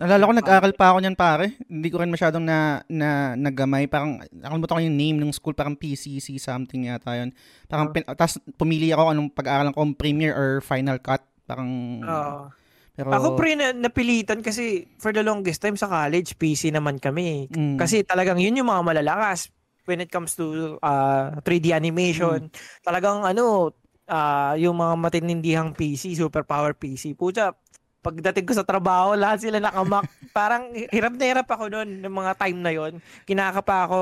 Nalala 0.02 0.26
ko, 0.26 0.34
nag-aral 0.34 0.74
pa 0.74 0.90
ako 0.90 1.06
niyan 1.06 1.14
pare. 1.14 1.54
Hindi 1.70 1.94
ko 1.94 2.02
rin 2.02 2.10
masyadong 2.10 2.42
na, 2.42 2.82
na 2.90 3.38
nagamay. 3.38 3.86
Parang, 3.86 4.18
nakalimutan 4.34 4.82
ko 4.82 4.82
yung 4.82 4.98
name 4.98 5.18
ng 5.22 5.30
school. 5.30 5.54
Parang 5.54 5.78
PCC 5.78 6.42
something 6.42 6.90
yata 6.90 7.14
yun. 7.14 7.30
Parang, 7.70 7.94
pin, 7.94 8.02
tas 8.18 8.42
pumili 8.58 8.90
ako 8.90 9.14
anong 9.14 9.30
pag-aaralan 9.30 9.70
ko, 9.70 9.86
Premiere 9.94 10.34
or 10.34 10.66
Final 10.66 10.98
Cut. 10.98 11.22
Parang, 11.46 11.70
Oo. 12.02 12.63
Pero, 12.94 13.10
Ako 13.10 13.28
pre 13.34 13.58
na, 13.58 13.74
napilitan 13.74 14.46
kasi 14.46 14.86
for 15.02 15.10
the 15.10 15.26
longest 15.26 15.66
time 15.66 15.74
sa 15.74 15.90
college, 15.90 16.38
PC 16.38 16.70
naman 16.70 17.02
kami. 17.02 17.50
Mm. 17.50 17.82
Kasi 17.82 18.06
talagang 18.06 18.38
yun 18.38 18.54
yung 18.54 18.70
mga 18.70 18.86
malalakas 18.86 19.50
when 19.90 19.98
it 19.98 20.14
comes 20.14 20.38
to 20.38 20.78
uh, 20.86 21.34
3D 21.42 21.74
animation. 21.74 22.54
Talagang 22.86 23.26
ano, 23.26 23.74
uh, 24.06 24.54
yung 24.62 24.78
mga 24.78 24.94
matinindihang 25.10 25.74
PC, 25.74 26.14
super 26.14 26.46
power 26.46 26.78
PC. 26.78 27.18
Pucha, 27.18 27.58
pagdating 28.06 28.46
ko 28.46 28.54
sa 28.54 28.68
trabaho, 28.68 29.18
lahat 29.18 29.42
sila 29.50 29.58
nakamak. 29.58 30.06
Parang 30.38 30.70
hirap 30.74 31.18
na 31.18 31.26
hirap 31.26 31.48
ako 31.50 31.74
noon 31.74 31.98
ng 31.98 32.14
mga 32.14 32.32
time 32.38 32.60
na 32.62 32.72
yon. 32.78 32.94
Kinakapa 33.26 33.90
ako 33.90 34.02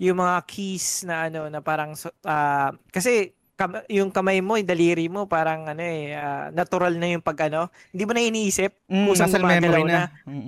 yung 0.00 0.16
mga 0.16 0.48
keys 0.48 1.04
na 1.04 1.28
ano 1.28 1.52
na 1.52 1.60
parang 1.60 1.92
ah, 2.24 2.72
kasi 2.88 3.36
kam- 3.60 3.84
yung 3.92 4.08
kamay 4.08 4.40
mo, 4.40 4.56
yung 4.56 4.64
daliri 4.64 5.04
mo 5.06 5.28
parang 5.28 5.68
ano 5.68 5.84
eh 5.84 6.16
ah, 6.16 6.48
natural 6.48 6.96
na 6.96 7.12
yung 7.12 7.20
pag 7.20 7.52
ano, 7.52 7.68
hindi 7.92 8.08
mo 8.08 8.16
na 8.16 8.24
iniisip 8.24 8.88
mm, 8.88 9.04
kusang 9.04 9.28
muscle 9.28 9.44
memory 9.44 9.82
na. 9.84 9.92
na. 9.92 10.02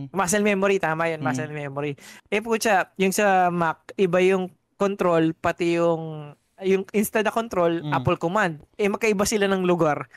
Muscle 0.08 0.40
memory, 0.40 0.80
tama 0.80 1.12
yun, 1.12 1.20
Mm. 1.20 1.26
muscle 1.28 1.52
memory. 1.52 1.92
Eh 2.26 2.40
pucha, 2.40 2.88
yung 2.96 3.12
sa 3.12 3.52
Mac, 3.52 3.92
iba 3.94 4.16
yung 4.24 4.48
control, 4.74 5.36
pati 5.36 5.76
yung 5.76 6.32
yung 6.62 6.88
instant 6.90 7.26
na 7.26 7.34
control, 7.34 7.84
Mm. 7.84 7.92
Apple 7.92 8.16
command. 8.16 8.64
Eh 8.74 8.88
magkaiba 8.88 9.28
sila 9.28 9.44
ng 9.44 9.60
lugar. 9.62 10.08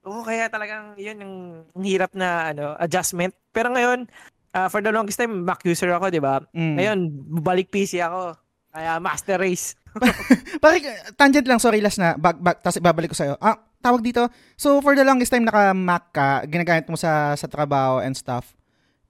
Oo, 0.00 0.24
kaya 0.24 0.48
talagang 0.48 0.96
yun 0.96 1.20
yung 1.20 1.36
ang 1.68 1.84
hirap 1.84 2.16
na 2.16 2.56
ano, 2.56 2.72
adjustment. 2.80 3.36
Pero 3.52 3.68
ngayon, 3.68 4.08
ah, 4.50 4.72
for 4.72 4.80
the 4.80 4.88
longest 4.88 5.20
time, 5.20 5.44
Mac 5.44 5.60
user 5.60 5.92
ako, 5.92 6.08
di 6.08 6.22
ba? 6.24 6.40
Mm. 6.56 6.74
Ngayon, 6.74 6.98
balik 7.36 7.68
PC 7.68 8.00
ako. 8.00 8.32
Kaya 8.70 8.96
master 8.96 9.36
race. 9.36 9.74
Pare, 10.62 10.78
tangent 11.14 11.46
lang, 11.46 11.58
sorry, 11.58 11.82
last 11.82 11.98
na. 11.98 12.14
Back, 12.14 12.38
back, 12.38 12.58
tapos 12.62 12.78
ibabalik 12.78 13.10
ko 13.10 13.18
sa'yo. 13.18 13.34
Ah, 13.38 13.58
tawag 13.80 14.04
dito. 14.04 14.28
So, 14.54 14.78
for 14.84 14.94
the 14.94 15.02
longest 15.02 15.32
time, 15.32 15.44
naka-Mac 15.44 16.14
ka, 16.14 16.44
ginagamit 16.46 16.86
mo 16.86 16.96
sa 16.96 17.34
sa 17.34 17.46
trabaho 17.46 17.98
and 18.00 18.14
stuff. 18.14 18.54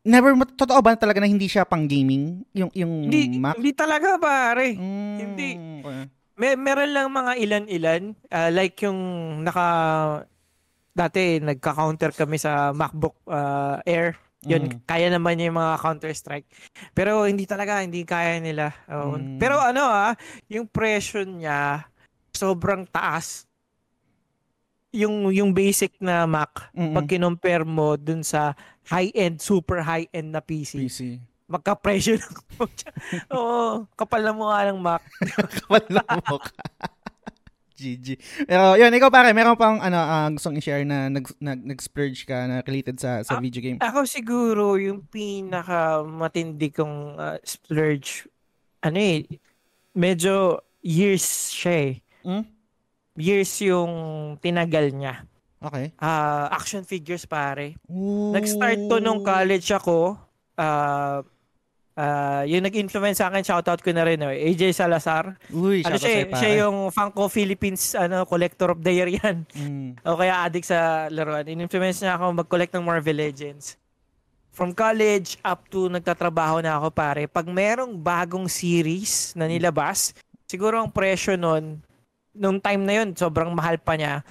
Never, 0.00 0.32
totoo 0.56 0.80
ba 0.80 0.96
talaga 0.96 1.20
na 1.20 1.28
hindi 1.28 1.44
siya 1.44 1.68
pang 1.68 1.84
gaming? 1.84 2.40
Yung, 2.56 2.72
yung 2.72 2.92
Hindi, 3.04 3.36
Mac? 3.36 3.60
hindi 3.60 3.76
talaga 3.76 4.16
pare. 4.16 4.72
Mm, 4.72 5.16
hindi. 5.20 5.50
okay. 5.84 6.04
May 6.40 6.56
meron 6.56 6.96
lang 6.96 7.12
mga 7.12 7.32
ilan-ilan 7.36 8.02
ah, 8.32 8.48
like 8.48 8.80
yung 8.80 8.96
naka 9.44 9.68
dati 10.96 11.36
nagka-counter 11.36 12.16
kami 12.16 12.40
sa 12.40 12.72
MacBook 12.72 13.20
ah, 13.28 13.84
Air. 13.84 14.16
Yun, 14.43 14.62
Mm. 14.66 14.80
kaya 14.82 15.09
naman 15.09 15.36
niya 15.36 15.49
yung 15.49 15.61
mga 15.61 15.76
Counter-Strike. 15.78 16.49
Pero 16.91 17.28
hindi 17.28 17.45
talaga, 17.45 17.84
hindi 17.84 18.01
kaya 18.03 18.41
nila. 18.41 18.72
Oo. 18.88 19.14
Mm. 19.14 19.36
Pero 19.36 19.57
ano 19.57 19.84
ah, 19.84 20.16
yung 20.47 20.64
presyo 20.64 21.20
niya 21.22 21.84
sobrang 22.30 22.86
taas. 22.86 23.45
Yung 24.91 25.28
yung 25.28 25.53
basic 25.53 25.95
na 25.99 26.24
Mac 26.24 26.72
Mm-mm. 26.72 26.91
pag 26.93 27.07
kinompare 27.07 27.62
mo 27.62 27.95
dun 27.95 28.24
sa 28.24 28.57
high-end, 28.86 29.38
super 29.38 29.78
high-end 29.78 30.32
na 30.32 30.41
PC, 30.41 30.72
PC. 30.80 31.01
magka-presyo 31.47 32.16
lang. 32.20 32.34
Oo, 33.30 33.84
kapal 33.93 34.20
na 34.20 34.32
mukha 34.32 34.66
ng 34.66 34.80
Mac. 34.80 35.05
Wala 35.68 36.01
mo 36.24 36.41
ka. 36.41 36.55
GG. 37.80 38.08
Pero 38.44 38.76
yun, 38.76 38.92
ikaw 38.92 39.08
pare, 39.08 39.32
meron 39.32 39.56
pang 39.56 39.80
ano, 39.80 39.96
ah, 39.96 40.28
gustong 40.28 40.60
i-share 40.60 40.84
na 40.84 41.08
nag, 41.08 41.24
nag, 41.40 41.60
nag-splurge 41.64 42.28
ka 42.28 42.44
na 42.44 42.60
related 42.60 43.00
sa 43.00 43.24
sa 43.24 43.36
Ah, 43.36 43.40
video 43.40 43.64
game? 43.64 43.80
Ako 43.80 44.04
siguro 44.04 44.76
yung 44.76 45.08
pinaka 45.08 46.04
matindi 46.04 46.68
kong 46.68 47.16
uh, 47.16 47.40
splurge 47.40 48.28
ano 48.84 48.96
eh 49.00 49.24
medyo 49.96 50.60
years 50.84 51.52
siya 51.52 51.74
eh. 51.88 51.94
Hmm? 52.24 52.44
Years 53.16 53.52
yung 53.64 53.92
tinagal 54.40 54.92
niya. 54.92 55.24
Okay. 55.60 55.92
Ah, 56.00 56.48
action 56.52 56.84
figures 56.84 57.28
pare. 57.28 57.76
Ooh. 57.92 58.32
Nag-start 58.32 58.88
to 58.88 58.96
nung 59.00 59.20
college 59.20 59.68
ako. 59.72 60.16
Ah 60.56 61.20
ah, 62.01 62.42
yung 62.48 62.64
nag-influence 62.64 63.20
sa 63.20 63.28
akin, 63.28 63.44
shoutout 63.44 63.84
ko 63.84 63.92
na 63.92 64.09
rin, 64.09 64.16
oh, 64.24 64.32
AJ 64.32 64.72
Salazar. 64.72 65.36
Uy, 65.53 65.84
Ano 65.84 66.01
siya, 66.01 66.24
pare. 66.24 66.40
siya 66.40 66.51
yung 66.64 66.88
Funko 66.88 67.28
Philippines 67.28 67.92
ano, 67.92 68.24
collector 68.24 68.72
of 68.72 68.80
the 68.80 68.92
year 68.92 69.11
yan. 69.12 69.44
Mm. 69.53 70.01
O 70.09 70.16
kaya 70.16 70.48
addict 70.48 70.72
sa 70.72 71.12
laruan. 71.12 71.44
In-influence 71.44 72.01
niya 72.01 72.16
ako 72.16 72.40
mag-collect 72.40 72.72
ng 72.72 72.84
Marvel 72.88 73.20
Legends. 73.20 73.76
From 74.51 74.72
college 74.72 75.36
up 75.44 75.68
to 75.70 75.86
nagtatrabaho 75.86 76.59
na 76.64 76.80
ako 76.80 76.88
pare, 76.90 77.28
pag 77.28 77.46
merong 77.46 77.94
bagong 77.94 78.48
series 78.51 79.36
na 79.36 79.46
nilabas, 79.46 80.16
siguro 80.48 80.80
ang 80.80 80.90
presyo 80.90 81.38
nun, 81.38 81.78
nung 82.34 82.59
time 82.59 82.82
na 82.82 82.94
yun, 83.05 83.14
sobrang 83.14 83.53
mahal 83.53 83.78
pa 83.78 83.94
niya. 83.94 84.24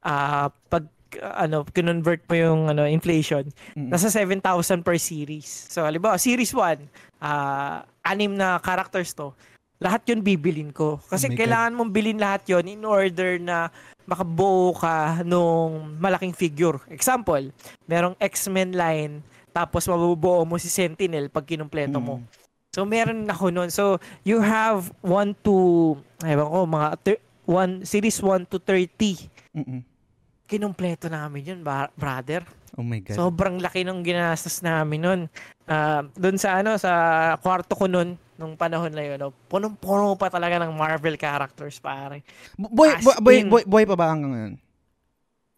Ah, 0.00 0.48
pag 0.70 0.86
ano, 1.20 1.62
kinonvert 1.64 2.24
mo 2.26 2.34
yung 2.34 2.60
ano, 2.68 2.84
inflation, 2.84 3.46
Mm. 3.74 3.88
nasa 3.90 4.08
7,000 4.08 4.82
per 4.82 4.96
series. 4.96 5.46
So, 5.70 5.82
halimbawa, 5.82 6.18
series 6.18 6.50
1, 6.50 6.82
ah, 7.20 7.82
anim 8.02 8.34
na 8.34 8.58
characters 8.58 9.14
to. 9.14 9.30
Lahat 9.76 10.00
yun 10.08 10.24
bibilin 10.24 10.72
ko. 10.72 10.96
Oh 10.96 11.04
Kasi 11.04 11.28
God. 11.28 11.36
kailangan 11.36 11.76
mong 11.76 11.92
bilin 11.92 12.16
lahat 12.16 12.48
yon 12.48 12.64
in 12.64 12.80
order 12.80 13.36
na 13.36 13.68
makabuo 14.08 14.72
ka 14.72 15.20
nung 15.20 16.00
malaking 16.00 16.32
figure. 16.32 16.80
Example, 16.88 17.52
merong 17.84 18.16
X-Men 18.16 18.72
line, 18.72 19.20
tapos 19.52 19.84
mabubuo 19.84 20.48
mo 20.48 20.56
si 20.56 20.72
Sentinel 20.72 21.28
pag 21.28 21.44
kinumpleto 21.44 22.00
mo. 22.00 22.24
Mm. 22.24 22.26
So, 22.72 22.84
meron 22.84 23.24
ako 23.24 23.48
nun. 23.48 23.68
So, 23.72 23.96
you 24.20 24.40
have 24.40 24.92
1 25.00 25.32
to, 25.44 25.96
ewan 26.20 26.48
ko, 26.48 26.58
mga 26.66 26.88
thir- 27.00 27.24
one, 27.46 27.72
series 27.84 28.18
1 28.20 28.44
to 28.48 28.58
30. 28.58 29.28
Mm-mm. 29.54 29.80
Kinumpleto 30.46 31.10
namin 31.10 31.42
yun, 31.42 31.60
brother. 31.98 32.46
Oh 32.78 32.86
my 32.86 33.02
God. 33.02 33.18
Sobrang 33.18 33.56
laki 33.58 33.82
nung 33.82 34.06
ginastos 34.06 34.62
namin 34.62 35.00
nun. 35.02 35.20
Ah, 35.66 36.06
doon 36.14 36.38
sa 36.38 36.62
ano 36.62 36.78
sa 36.78 36.92
kwarto 37.42 37.74
ko 37.74 37.90
nun 37.90 38.14
nung 38.36 38.52
panahon 38.54 38.92
na 38.92 39.00
yun, 39.00 39.16
no, 39.16 39.32
punong-puno 39.48 40.12
pa 40.14 40.28
talaga 40.28 40.60
ng 40.60 40.76
Marvel 40.76 41.16
characters, 41.16 41.80
pare. 41.80 42.20
Boy, 42.60 42.92
as 42.92 43.00
boy, 43.00 43.16
boy, 43.18 43.38
boy, 43.48 43.62
boy 43.64 43.84
pa 43.88 43.96
ba 43.96 44.12
hanggang 44.12 44.32
ngayon? 44.36 44.54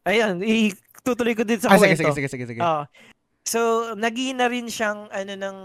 Ayun, 0.06 0.34
itutuloy 0.46 1.34
ko 1.34 1.42
din 1.42 1.58
sa 1.58 1.74
Ah, 1.74 1.76
sige, 1.76 1.98
kwento. 1.98 2.14
sige, 2.14 2.30
sige, 2.30 2.30
sige, 2.30 2.44
sige. 2.54 2.60
Oo. 2.62 2.86
So, 3.42 3.60
naging 3.98 4.38
na 4.38 4.46
rin 4.46 4.70
siyang 4.70 5.10
ano 5.10 5.32
ng 5.34 5.58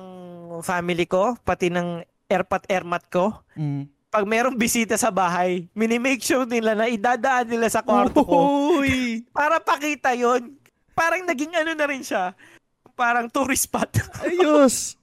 family 0.66 1.06
ko, 1.06 1.38
pati 1.46 1.70
ng 1.70 2.02
erpat 2.26 2.66
ermat 2.66 3.06
ko. 3.14 3.46
Mm. 3.54 3.93
Pag 4.14 4.30
merong 4.30 4.54
bisita 4.54 4.94
sa 4.94 5.10
bahay, 5.10 5.66
minimake 5.74 6.22
sure 6.22 6.46
nila 6.46 6.78
na 6.78 6.86
idadaan 6.86 7.50
nila 7.50 7.66
sa 7.66 7.82
kwarto 7.82 8.22
ko 8.22 8.62
Uy! 8.78 9.26
para 9.34 9.58
pakita 9.58 10.14
yon. 10.14 10.54
Parang 10.94 11.26
naging 11.26 11.50
ano 11.58 11.74
na 11.74 11.90
rin 11.90 12.06
siya. 12.06 12.38
Parang 12.94 13.26
tourist 13.26 13.66
spot. 13.66 13.90
Ayos! 14.22 15.02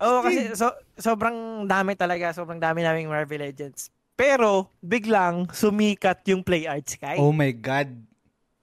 Oo, 0.00 0.24
kasi 0.24 0.56
so, 0.56 0.72
sobrang 0.96 1.68
dami 1.68 1.92
talaga. 2.00 2.32
Sobrang 2.32 2.56
dami 2.56 2.80
naming 2.80 3.12
Marvel 3.12 3.44
Legends. 3.44 3.92
Pero, 4.16 4.72
biglang 4.80 5.52
sumikat 5.52 6.24
yung 6.32 6.40
Play 6.40 6.64
Art 6.64 6.88
Sky. 6.88 7.20
Oh 7.20 7.36
my 7.36 7.52
God. 7.52 7.92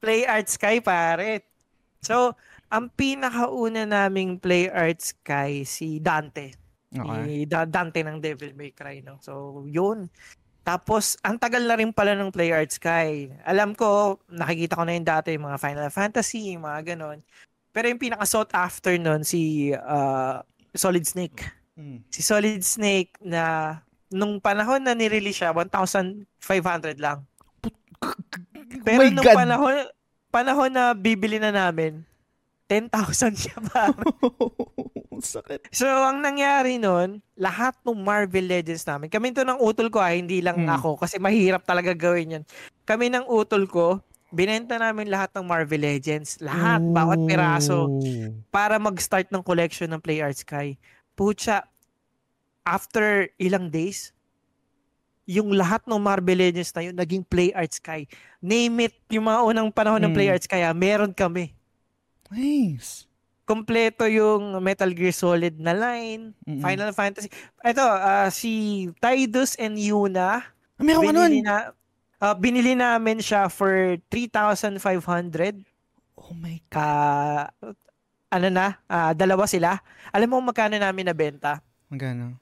Play 0.02 0.26
Art 0.26 0.50
Sky, 0.50 0.82
pare. 0.82 1.46
So, 2.02 2.34
ang 2.74 2.90
pinakauna 2.90 3.86
naming 3.86 4.42
Play 4.42 4.74
Art 4.74 5.06
Sky, 5.06 5.62
si 5.70 6.02
Dante. 6.02 6.67
Okay. 7.04 7.46
Da- 7.46 7.70
Dante 7.70 8.02
ng 8.02 8.18
Devil 8.18 8.54
May 8.58 8.72
Cry, 8.72 9.06
no? 9.06 9.22
So, 9.22 9.64
yun. 9.68 10.10
Tapos, 10.68 11.16
ang 11.24 11.40
tagal 11.40 11.64
na 11.64 11.80
rin 11.80 11.96
pala 11.96 12.12
ng 12.12 12.28
Play 12.28 12.52
Art 12.52 12.68
Sky. 12.68 13.32
Alam 13.48 13.72
ko, 13.72 14.20
nakikita 14.28 14.76
ko 14.76 14.84
na 14.84 15.00
yun 15.00 15.08
dati, 15.08 15.36
yung 15.40 15.48
mga 15.48 15.64
Final 15.64 15.90
Fantasy, 15.94 16.52
yung 16.52 16.68
mga 16.68 16.94
ganon. 16.94 17.24
Pero 17.72 17.88
yung 17.88 18.02
pinaka-sought 18.02 18.52
after 18.52 19.00
nun, 19.00 19.24
si 19.24 19.72
uh, 19.72 20.44
Solid 20.76 21.08
Snake. 21.08 21.40
Mm. 21.80 22.04
Si 22.12 22.20
Solid 22.20 22.60
Snake 22.68 23.16
na 23.24 23.78
nung 24.12 24.44
panahon 24.44 24.84
na 24.84 24.92
nirelease 24.92 25.40
siya, 25.40 25.56
1,500 25.56 26.26
lang. 27.00 27.24
Pero 28.84 29.08
my 29.08 29.12
nung 29.12 29.24
God. 29.24 29.38
panahon, 29.40 29.76
panahon 30.32 30.72
na 30.72 30.92
bibili 30.92 31.40
na 31.40 31.56
namin, 31.56 32.04
10,000 32.68 32.92
siya 33.42 33.58
pa. 33.64 33.90
Sakit. 35.18 35.74
so, 35.74 35.88
ang 35.88 36.22
nangyari 36.22 36.78
nun, 36.78 37.20
lahat 37.34 37.74
ng 37.82 37.98
Marvel 37.98 38.46
Legends 38.46 38.84
namin, 38.84 39.08
kami 39.08 39.32
to 39.32 39.42
ng 39.42 39.58
utol 39.58 39.90
ko 39.90 39.98
ah, 39.98 40.14
hindi 40.14 40.40
lang 40.40 40.62
Hmm. 40.62 40.70
ako, 40.72 41.00
kasi 41.00 41.18
mahirap 41.18 41.64
talaga 41.64 41.92
gawin 41.92 42.38
yan. 42.38 42.44
Kami 42.84 43.10
ng 43.10 43.26
utol 43.26 43.66
ko, 43.66 43.98
binenta 44.30 44.76
namin 44.76 45.08
lahat 45.08 45.34
ng 45.34 45.44
Marvel 45.44 45.82
Legends. 45.82 46.38
Lahat, 46.38 46.84
bawat 46.84 47.18
piraso. 47.24 47.90
para 48.50 48.78
mag-start 48.78 49.28
ng 49.28 49.42
collection 49.42 49.88
ng 49.88 49.98
Play 49.98 50.20
Arts 50.20 50.44
Sky. 50.44 50.78
Pucha, 51.14 51.66
after 52.62 53.26
ilang 53.38 53.68
days, 53.68 54.14
yung 55.26 55.50
lahat 55.52 55.82
ng 55.84 55.98
Marvel 55.98 56.38
Legends 56.38 56.70
na 56.72 56.86
yun, 56.86 56.96
naging 56.96 57.26
Play 57.26 57.50
Arts 57.52 57.82
Sky. 57.82 58.06
Name 58.38 58.86
it, 58.86 58.96
yung 59.10 59.26
mga 59.26 59.40
unang 59.46 59.68
panahon 59.68 60.00
ng 60.00 60.12
Mm. 60.12 60.16
Play 60.16 60.30
Arts 60.30 60.46
Sky, 60.46 60.62
ah, 60.62 60.72
meron 60.72 61.10
kami. 61.10 61.57
Nice. 62.30 63.06
Kompleto 63.44 64.04
yung 64.06 64.60
Metal 64.60 64.92
Gear 64.92 65.16
Solid 65.16 65.56
na 65.56 65.72
line, 65.72 66.36
Mm-mm. 66.44 66.60
Final 66.60 66.92
Fantasy. 66.92 67.32
Ito, 67.58 67.80
ah, 67.80 68.28
si 68.28 68.52
Tidus 69.00 69.56
and 69.56 69.80
Yuna, 69.80 70.44
Ah, 70.78 70.84
meron 70.84 71.08
ka 71.08 71.14
nun. 71.16 71.32
na, 71.42 71.72
ah, 72.20 72.36
binili 72.36 72.76
namin 72.76 73.24
siya 73.24 73.48
for 73.48 73.96
3,500. 74.12 75.64
Oh 76.20 76.36
my 76.36 76.60
God. 76.68 76.76
Ka, 76.76 76.88
ano 78.28 78.48
na, 78.52 78.76
ah, 78.86 79.16
dalawa 79.16 79.48
sila. 79.48 79.80
Alam 80.12 80.36
mo 80.36 80.52
magkano 80.52 80.76
namin 80.76 81.08
nabenta? 81.08 81.64
Magkano? 81.88 82.36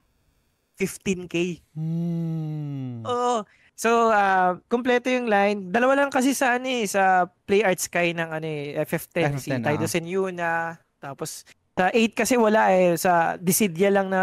15k. 0.74 1.62
Hmm. 1.72 3.06
Oo. 3.06 3.46
So, 3.76 4.08
ah, 4.08 4.56
kompleto 4.72 5.12
yung 5.12 5.28
line. 5.28 5.68
Dalawa 5.68 6.00
lang 6.00 6.10
kasi 6.10 6.32
sa 6.32 6.56
ano 6.56 6.64
eh, 6.64 6.88
sa 6.88 7.28
Play 7.44 7.60
Arts 7.60 7.92
Sky 7.92 8.16
ng 8.16 8.30
ano 8.32 8.48
eh, 8.48 8.80
FF10, 8.88 9.36
si 9.36 9.52
FF10, 9.52 9.60
Tidus 9.60 9.94
and 10.00 10.08
Yuna. 10.08 10.80
Tapos, 10.96 11.44
sa 11.76 11.92
8 11.92 12.16
kasi 12.16 12.40
wala 12.40 12.72
eh. 12.72 12.96
Sa 12.96 13.36
Dissidia 13.36 13.92
lang 13.92 14.08
na, 14.08 14.22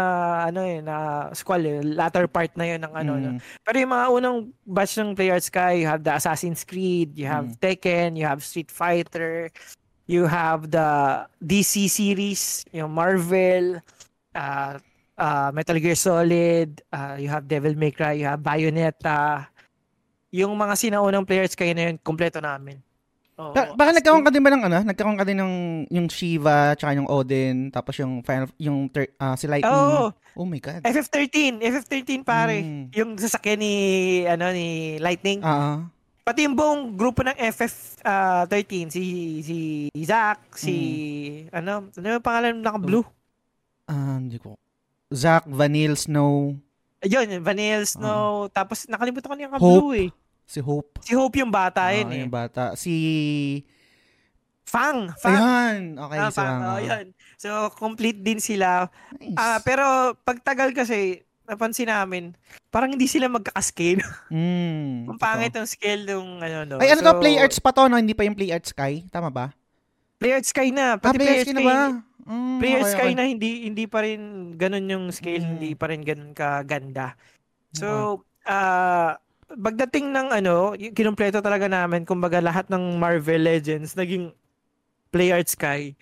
ano 0.50 0.66
eh, 0.66 0.82
na 0.82 1.30
squall 1.38 1.62
eh. 1.62 1.78
Latter 1.86 2.26
part 2.26 2.50
na 2.58 2.66
yun 2.66 2.82
ng 2.82 2.94
ano. 2.98 3.12
no? 3.14 3.30
Mm. 3.30 3.40
Pero 3.62 3.76
yung 3.78 3.92
mga 3.94 4.06
unang 4.10 4.36
batch 4.66 4.98
ng 4.98 5.14
Play 5.14 5.30
Arts 5.30 5.54
Sky, 5.54 5.78
you 5.78 5.86
have 5.86 6.02
the 6.02 6.10
Assassin's 6.10 6.66
Creed, 6.66 7.14
you 7.14 7.30
have 7.30 7.54
Mm. 7.54 7.56
Tekken, 7.62 8.18
you 8.18 8.26
have 8.26 8.42
Street 8.42 8.74
Fighter, 8.74 9.54
you 10.10 10.26
have 10.26 10.66
the 10.74 11.22
DC 11.38 11.86
series, 11.86 12.66
yung 12.74 12.90
Marvel, 12.90 13.78
uh, 14.34 14.74
uh, 15.18 15.50
Metal 15.54 15.78
Gear 15.78 15.98
Solid, 15.98 16.82
uh, 16.90 17.16
you 17.18 17.30
have 17.30 17.46
Devil 17.46 17.74
May 17.74 17.90
Cry, 17.90 18.18
you 18.22 18.26
have 18.26 18.42
Bayonetta. 18.42 19.48
Yung 20.34 20.54
mga 20.58 20.74
sinaunang 20.74 21.26
Play 21.26 21.46
Arts 21.46 21.54
Sky 21.54 21.74
na 21.74 21.90
yun, 21.90 21.96
kompleto 22.02 22.42
namin. 22.42 22.82
Oo. 23.34 23.50
Ba- 23.50 23.74
baka 23.74 23.90
nagkaroon 23.98 24.22
ka 24.22 24.30
din 24.30 24.42
ba 24.46 24.50
ng 24.54 24.62
ano? 24.70 24.78
Nagkaroon 24.86 25.18
ka 25.18 25.26
din 25.26 25.38
ng 25.42 25.54
yung 25.90 26.06
Shiva, 26.06 26.78
tsaka 26.78 26.94
yung 26.94 27.10
Odin, 27.10 27.70
tapos 27.74 27.98
yung 27.98 28.22
Final, 28.22 28.46
yung 28.62 28.86
thir- 28.90 29.10
ah, 29.18 29.34
si 29.34 29.50
Lightning. 29.50 29.74
Oo. 29.74 30.14
Oh 30.38 30.46
my 30.46 30.58
God. 30.62 30.82
FF13, 30.86 31.58
FF13 31.62 32.22
pare. 32.22 32.62
Mm. 32.62 32.84
Yung 32.94 33.10
sasakyan 33.18 33.58
ni 33.58 33.74
ano 34.26 34.50
ni 34.54 34.98
Lightning. 35.02 35.42
Ah. 35.42 35.86
Pati 36.24 36.46
yung 36.46 36.56
buong 36.56 36.94
grupo 36.94 37.20
ng 37.26 37.36
FF13, 37.36 38.90
si 38.90 39.02
si 39.42 39.56
Zack, 40.02 40.54
si 40.56 40.74
ano, 41.50 41.90
ano 41.90 42.06
yung 42.06 42.24
pangalan 42.24 42.58
ng 42.58 42.64
naka-blue? 42.64 43.06
Ah, 43.90 44.16
hindi 44.16 44.38
ko. 44.38 44.56
Zack, 45.14 45.46
Vanille, 45.46 45.94
Snow, 45.94 46.58
Ayun, 47.00 47.28
Vanille 47.38 47.84
Snow, 47.84 48.48
tapos 48.48 48.84
nakalimutan 48.84 49.28
ko 49.28 49.34
na 49.34 49.42
yung 49.42 49.52
Ah. 49.52 49.58
Hope. 49.58 49.68
naka-blue 49.70 49.94
eh. 49.94 50.10
si 50.44 50.58
Hope. 50.58 50.90
Si 51.00 51.12
Hope 51.12 51.36
yung 51.38 51.48
bata 51.48 51.80
Ah, 51.82 51.94
yun 51.94 52.08
eh. 52.10 52.20
yung 52.20 52.32
bata. 52.32 52.72
Si... 52.74 52.92
Fang, 54.64 55.12
Fang. 55.14 55.36
Ayan. 55.36 55.80
Okay, 55.94 56.16
Ah, 56.18 56.28
si 56.28 56.34
Fang, 56.34 56.56
oh, 56.58 56.68
ah. 56.70 56.80
yun. 56.80 57.04
So, 57.36 57.48
complete 57.72 58.18
din 58.18 58.40
sila. 58.40 58.88
Nice. 59.14 59.36
Ah, 59.36 59.60
pero 59.60 59.84
pagtagal 60.18 60.72
kasi, 60.72 61.20
napansin 61.44 61.86
namin, 61.86 62.32
parang 62.70 62.90
hindi 62.90 63.04
sila 63.04 63.28
magkakascale. 63.28 64.00
Mm, 64.34 65.06
Ang 65.06 65.18
pangit 65.20 65.52
ang 65.52 65.68
scale 65.68 66.08
nung 66.08 66.40
ano, 66.40 66.64
no. 66.66 66.76
Ay, 66.80 66.90
ano 66.90 67.00
So, 67.00 67.06
to? 67.06 67.20
Play 67.20 67.36
Arts 67.36 67.60
pa 67.60 67.70
to, 67.70 67.86
no? 67.86 67.96
Hindi 67.96 68.12
pa 68.12 68.24
yung 68.24 68.34
Play 68.34 68.50
Arts 68.50 68.72
Sky? 68.72 69.04
Tama 69.08 69.28
ba? 69.28 69.52
Play 70.16 70.32
Arts 70.32 70.48
Sky 70.48 70.72
na. 70.72 70.96
Ah, 70.96 70.98
Pati 70.98 71.14
Play 71.14 71.28
Arts 71.28 71.44
Sky 71.44 71.54
na 71.54 71.62
ba? 71.62 71.78
Mm, 72.24 72.56
Play 72.56 72.72
Arts 72.74 72.88
okay, 72.88 72.96
Sky 72.96 73.10
okay. 73.12 73.16
na 73.16 73.24
hindi 73.24 73.50
hindi 73.64 73.84
pa 73.84 74.00
rin 74.00 74.20
ganun 74.54 74.86
yung 74.86 75.06
scale, 75.10 75.44
Mm. 75.44 75.50
hindi 75.54 75.70
pa 75.72 75.86
rin 75.86 76.00
ganun 76.00 76.32
kaganda. 76.32 77.14
So, 77.70 78.20
ah 78.44 79.18
pagdating 79.46 80.08
ng 80.08 80.28
ano, 80.32 80.54
kinumpleto 80.72 81.38
talaga 81.38 81.68
namin, 81.68 82.02
kumbaga 82.02 82.40
lahat 82.40 82.66
ng 82.68 82.96
Marvel 82.96 83.44
Legends 83.44 83.92
naging 83.92 84.32
Play 85.10 85.30
Arts 85.30 85.52
Sky. 85.52 85.92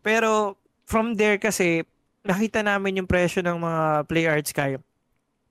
Pero 0.00 0.54
from 0.84 1.14
there 1.14 1.36
kasi 1.36 1.82
nakita 2.20 2.60
namin 2.60 3.00
yung 3.00 3.08
presyo 3.08 3.40
ng 3.40 3.56
mga 3.56 3.82
Play 4.04 4.26
Arts 4.28 4.52
Sky. 4.52 4.76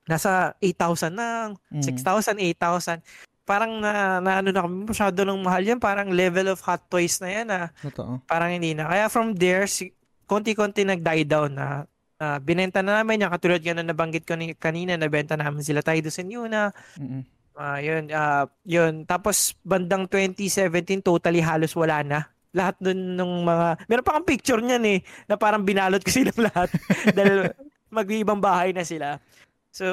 Nasa 0.06 0.54
8,000 0.62 1.14
na, 1.14 1.54
Mm. 1.70 1.82
6,000, 1.84 2.38
8,000. 2.38 3.02
Parang 3.44 3.82
na, 3.82 4.22
na 4.22 4.42
ano 4.42 4.54
na 4.54 4.62
kami, 4.62 4.86
masyado 4.86 5.26
ng 5.26 5.42
mahal 5.42 5.66
yan. 5.66 5.82
Parang 5.82 6.14
level 6.14 6.54
of 6.54 6.62
hot 6.62 6.86
toys 6.86 7.18
na 7.18 7.30
yan 7.34 7.48
ah 7.50 7.68
Totoo. 7.82 8.22
parang 8.26 8.54
hindi 8.54 8.78
na. 8.78 8.86
Kaya 8.86 9.10
from 9.10 9.34
there, 9.34 9.66
si, 9.66 9.90
konti-konti 10.30 10.86
nag-die 10.86 11.26
down 11.26 11.58
na 11.58 11.90
ah, 12.22 12.38
binenta 12.38 12.86
na 12.86 13.02
namin 13.02 13.26
yan. 13.26 13.34
Katulad 13.34 13.66
nga 13.66 13.74
na 13.74 13.90
nabanggit 13.90 14.30
ko 14.30 14.38
ni, 14.38 14.54
kanina, 14.54 14.94
nabenta 14.94 15.34
namin 15.34 15.66
sila 15.66 15.82
Tidus 15.82 16.22
and 16.22 16.30
Yuna. 16.30 16.70
Mm-mm. 17.02 17.26
Ah, 17.60 17.82
yun, 17.82 18.08
ah, 18.14 18.46
yun. 18.64 19.04
Tapos 19.04 19.58
bandang 19.66 20.06
2017, 20.08 21.02
totally 21.02 21.42
halos 21.42 21.74
wala 21.76 22.06
na. 22.06 22.20
Lahat 22.56 22.78
dun 22.80 23.18
ng 23.18 23.44
mga... 23.44 23.68
Meron 23.92 24.06
pa 24.06 24.16
kang 24.16 24.30
picture 24.30 24.62
niyan 24.64 24.84
eh, 24.88 25.00
na 25.28 25.36
parang 25.36 25.66
binalot 25.66 26.00
ko 26.00 26.08
silang 26.16 26.40
lahat. 26.40 26.70
dahil 27.12 27.52
mag-ibang 27.92 28.40
bahay 28.40 28.72
na 28.72 28.86
sila. 28.88 29.20
So, 29.74 29.86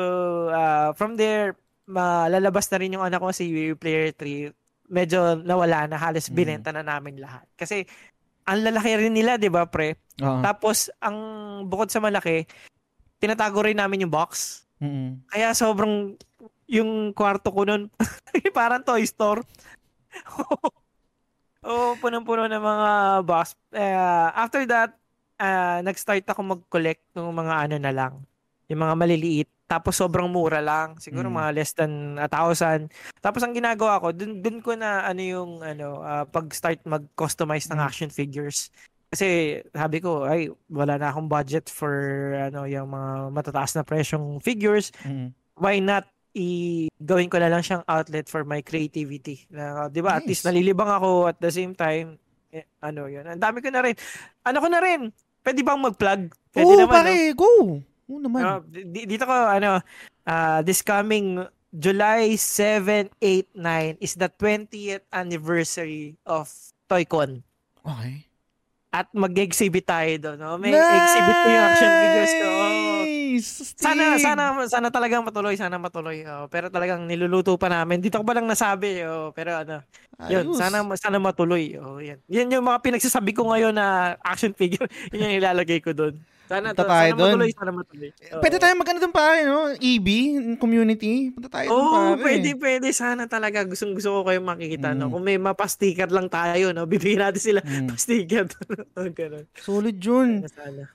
ah, 0.52 0.94
from 0.94 1.18
there, 1.18 1.58
malalabas 1.86 2.70
na 2.70 2.78
rin 2.78 2.94
yung 2.94 3.06
anak 3.06 3.18
ko 3.18 3.30
si 3.30 3.50
Player 3.74 4.14
3. 4.14 4.54
Medyo 4.86 5.42
nawala 5.42 5.90
na, 5.90 5.98
halos 5.98 6.30
Mm. 6.30 6.34
binenta 6.38 6.70
na 6.70 6.86
namin 6.86 7.18
lahat. 7.18 7.46
Kasi, 7.58 7.82
ang 8.46 8.62
lalaki 8.62 8.90
rin 8.94 9.14
nila, 9.14 9.36
di 9.36 9.50
ba, 9.50 9.66
pre? 9.66 9.98
Oo. 10.22 10.40
Tapos, 10.40 10.86
ang 11.02 11.18
bukod 11.66 11.90
sa 11.90 11.98
malaki, 11.98 12.46
tinatago 13.18 13.66
rin 13.66 13.76
namin 13.76 14.06
yung 14.06 14.14
box. 14.14 14.62
Mm-mm. 14.78 15.18
Kaya 15.28 15.50
sobrang, 15.52 16.14
yung 16.70 17.10
kwarto 17.10 17.50
ko 17.50 17.66
nun, 17.66 17.90
parang 18.56 18.86
toy 18.86 19.02
store. 19.02 19.42
Oo, 21.66 21.98
punong-puno 21.98 22.46
ng 22.46 22.62
mga 22.62 22.90
box. 23.26 23.58
Eh, 23.74 24.30
after 24.38 24.62
that, 24.70 24.94
ah, 25.42 25.82
nag-start 25.82 26.22
ako 26.30 26.40
mag-collect 26.46 27.02
ng 27.18 27.26
mga 27.34 27.54
ano 27.66 27.76
na 27.82 27.92
lang. 27.92 28.14
Yung 28.70 28.80
mga 28.86 28.94
maliliit. 28.94 29.50
Tapos 29.66 29.98
sobrang 29.98 30.30
mura 30.30 30.62
lang. 30.62 30.94
Siguro 31.02 31.26
Mm. 31.26 31.36
mga 31.36 31.50
less 31.52 31.74
than 31.74 32.16
a 32.16 32.30
thousand. 32.30 32.86
Tapos 33.18 33.42
ang 33.42 33.50
ginagawa 33.50 33.98
ko, 33.98 34.14
dun, 34.14 34.38
dun 34.38 34.62
ko 34.62 34.78
na 34.78 35.02
ano 35.02 35.20
yung 35.20 35.50
ano, 35.58 36.00
ah, 36.00 36.22
pag-start 36.22 36.86
mag-customize 36.86 37.66
ng 37.66 37.78
Mm. 37.78 37.86
action 37.86 38.10
figures. 38.10 38.70
Kasi 39.06 39.58
sabi 39.70 39.98
ko, 39.98 40.26
ay, 40.26 40.46
wala 40.66 40.98
na 40.98 41.10
akong 41.10 41.26
budget 41.26 41.66
for 41.66 41.94
ano 42.36 42.66
yung 42.66 42.90
mga 42.90 43.10
matataas 43.30 43.74
na 43.74 43.82
presyong 43.82 44.38
figures. 44.38 44.90
Mm-mm. 45.02 45.30
Why 45.58 45.78
not 45.78 46.06
i 46.36 46.84
gawin 47.00 47.32
ko 47.32 47.40
na 47.40 47.48
lang 47.48 47.64
siyang 47.64 47.80
outlet 47.88 48.28
for 48.28 48.44
my 48.44 48.60
creativity. 48.60 49.48
Na, 49.48 49.88
'di 49.88 50.04
ba? 50.04 50.20
At 50.20 50.28
least 50.28 50.44
Nice. 50.44 50.52
nalilibang 50.52 50.90
ako 50.90 51.32
at 51.32 51.40
the 51.40 51.48
same 51.48 51.72
time 51.72 52.20
eh, 52.52 52.68
ano 52.84 53.08
'yun. 53.08 53.24
Ang 53.24 53.40
dami 53.40 53.64
ko 53.64 53.72
na 53.72 53.80
rin. 53.80 53.96
Ano 54.44 54.60
ko 54.60 54.68
na 54.68 54.84
rin? 54.84 55.08
Pwede 55.40 55.64
bang 55.64 55.80
mag-plug? 55.80 56.28
Pwede 56.52 56.72
Oo, 56.76 56.80
naman, 56.84 56.92
pare, 56.92 57.14
no? 57.32 57.40
go! 57.40 57.50
Oo 58.06 58.18
naman. 58.18 58.40
Ah, 58.40 58.60
di- 58.62 59.06
dito 59.06 59.26
ko 59.26 59.34
ano 59.34 59.82
ah, 60.24 60.60
this 60.62 60.80
coming 60.80 61.42
July 61.70 62.38
7, 62.38 63.10
8, 63.20 63.52
9 63.52 64.00
is 64.00 64.14
the 64.14 64.30
20th 64.30 65.04
anniversary 65.10 66.16
of 66.24 66.48
ToyCon. 66.86 67.42
okay. 67.82 68.22
At 68.88 69.12
mag-exhibit 69.12 69.84
tayo 69.84 70.08
doon. 70.16 70.38
No? 70.40 70.56
May 70.56 70.72
exhibit 70.72 71.36
ko 71.36 71.46
yung 71.52 71.64
action 71.68 71.92
figures 72.00 72.32
ko. 72.32 72.48
Nice! 72.48 73.48
Sana 73.76 74.16
Steve! 74.16 74.24
sana 74.24 74.42
sana 74.72 74.88
talagang 74.88 75.20
matuloy, 75.20 75.52
sana 75.52 75.76
matuloy. 75.76 76.24
Oh, 76.24 76.48
pero 76.48 76.72
talagang 76.72 77.04
niluluto 77.04 77.60
pa 77.60 77.68
namin. 77.68 78.00
Dito 78.00 78.16
ko 78.16 78.24
ba 78.24 78.32
lang 78.32 78.48
nasabi, 78.48 79.04
oh, 79.04 79.36
pero 79.36 79.60
ano, 79.60 79.84
yun, 80.32 80.48
Ayos. 80.48 80.56
sana 80.56 80.80
sana 80.96 81.20
matuloy. 81.20 81.76
Oh, 81.76 82.00
yan. 82.00 82.16
Yan 82.24 82.48
yung 82.48 82.64
mga 82.64 82.80
pinagsasabi 82.80 83.36
ko 83.36 83.52
ngayon 83.52 83.76
na 83.76 84.16
action 84.24 84.56
figure. 84.56 84.88
yun 85.12 85.28
yung 85.28 85.44
ilalagay 85.44 85.84
ko 85.84 85.92
doon. 85.92 86.16
Sana, 86.46 86.70
Punta 86.70 86.78
to, 86.78 86.88
tayo 86.88 87.10
sana 87.10 87.18
dun. 87.18 87.26
matuloy, 87.28 87.50
sana 87.50 87.70
matuloy. 87.70 88.10
Oo. 88.14 88.38
Pwede 88.38 88.56
tayo 88.56 88.72
mag-ano 88.72 88.98
dun 88.98 89.10
pare, 89.10 89.38
no? 89.42 89.58
EB, 89.74 90.08
community. 90.56 91.12
Punta 91.30 91.50
tayo 91.50 91.66
Oo, 91.68 92.14
pare. 92.14 92.22
pwede, 92.22 92.48
pwede. 92.54 92.88
Sana 92.90 93.26
talaga. 93.26 93.62
Gustong 93.62 93.92
gusto 93.92 94.10
ko 94.12 94.20
kayong 94.24 94.46
makikita. 94.46 94.92
No? 94.92 95.06
Mm. 95.06 95.12
Kung 95.12 95.22
may 95.22 95.36
mapasticker 95.36 96.06
lang 96.06 96.26
tayo, 96.26 96.70
no? 96.70 96.86
bibigyan 96.86 97.26
natin 97.26 97.42
sila 97.42 97.60
Mm. 97.60 97.86
pasticker. 97.90 98.46
Ganun. 99.18 99.44
Solid 99.58 99.98
yun. 99.98 100.46
Sana. 100.46 100.86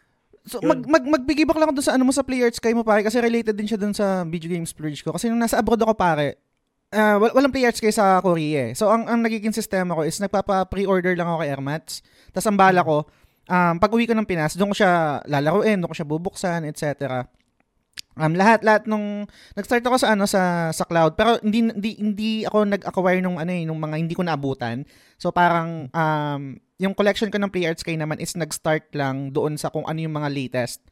So, 0.41 0.57
Yun. 0.57 0.71
mag, 0.71 0.79
mag, 0.87 1.03
mag-piggyback 1.19 1.53
lang 1.53 1.67
ako 1.67 1.75
dun 1.75 1.85
sa 1.85 1.93
ano 1.93 2.03
mo 2.03 2.09
sa 2.09 2.23
Play 2.23 2.41
Arts 2.41 2.57
Sky 2.57 2.71
mo 2.71 2.81
pare 2.81 3.03
kasi 3.03 3.19
related 3.19 3.53
din 3.53 3.67
siya 3.67 3.77
dun 3.77 3.91
sa 3.91 4.23
video 4.23 4.47
game 4.47 4.65
splurge 4.65 5.03
ko. 5.03 5.11
Kasi 5.11 5.27
nung 5.27 5.37
nasa 5.37 5.55
abroad 5.55 5.77
ako 5.77 5.93
pare, 5.93 6.41
uh, 6.89 7.15
wal- 7.17 7.33
walang 7.33 7.51
play 7.51 7.63
arts 7.63 7.77
kayo 7.77 7.91
sa 7.91 8.17
Korea 8.19 8.67
eh. 8.67 8.73
So, 8.73 8.89
ang, 8.89 9.05
ang 9.05 9.21
nagiging 9.21 9.53
sistema 9.53 9.93
ko 9.93 10.01
is 10.01 10.17
nagpapa-pre-order 10.17 11.13
lang 11.13 11.27
ako 11.27 11.37
kay 11.39 11.49
Airmats. 11.49 12.01
Tapos 12.29 12.47
ang 12.47 12.57
bala 12.57 12.81
ko, 12.81 13.05
um, 13.51 13.75
pag 13.75 13.91
uwi 13.91 14.07
ko 14.07 14.15
ng 14.15 14.27
Pinas, 14.27 14.55
doon 14.55 14.71
ko 14.71 14.77
siya 14.79 15.19
lalaruin, 15.27 15.83
doon 15.83 15.91
ko 15.91 15.97
siya 15.97 16.07
bubuksan, 16.07 16.63
etc. 16.63 17.27
Um, 18.15 18.35
lahat 18.35 18.63
lahat 18.63 18.91
nung 18.91 19.23
nag-start 19.55 19.83
ako 19.87 19.95
sa 19.99 20.15
ano 20.15 20.27
sa 20.27 20.67
sa 20.75 20.83
cloud 20.83 21.15
pero 21.15 21.39
hindi 21.39 21.71
hindi 21.71 21.91
hindi 21.95 22.31
ako 22.43 22.67
nag-acquire 22.67 23.23
nung 23.23 23.39
ano 23.39 23.51
eh, 23.51 23.63
nung 23.63 23.79
mga 23.79 23.95
hindi 23.99 24.15
ko 24.15 24.23
naabutan. 24.23 24.83
So 25.15 25.31
parang 25.31 25.87
um 25.91 26.59
yung 26.75 26.91
collection 26.91 27.31
ko 27.31 27.39
ng 27.39 27.51
play 27.53 27.67
arts 27.67 27.87
kay 27.87 27.95
naman 27.95 28.19
is 28.19 28.35
nag-start 28.35 28.91
lang 28.97 29.31
doon 29.31 29.55
sa 29.55 29.71
kung 29.71 29.87
ano 29.87 29.99
yung 30.01 30.15
mga 30.15 30.27
latest. 30.27 30.83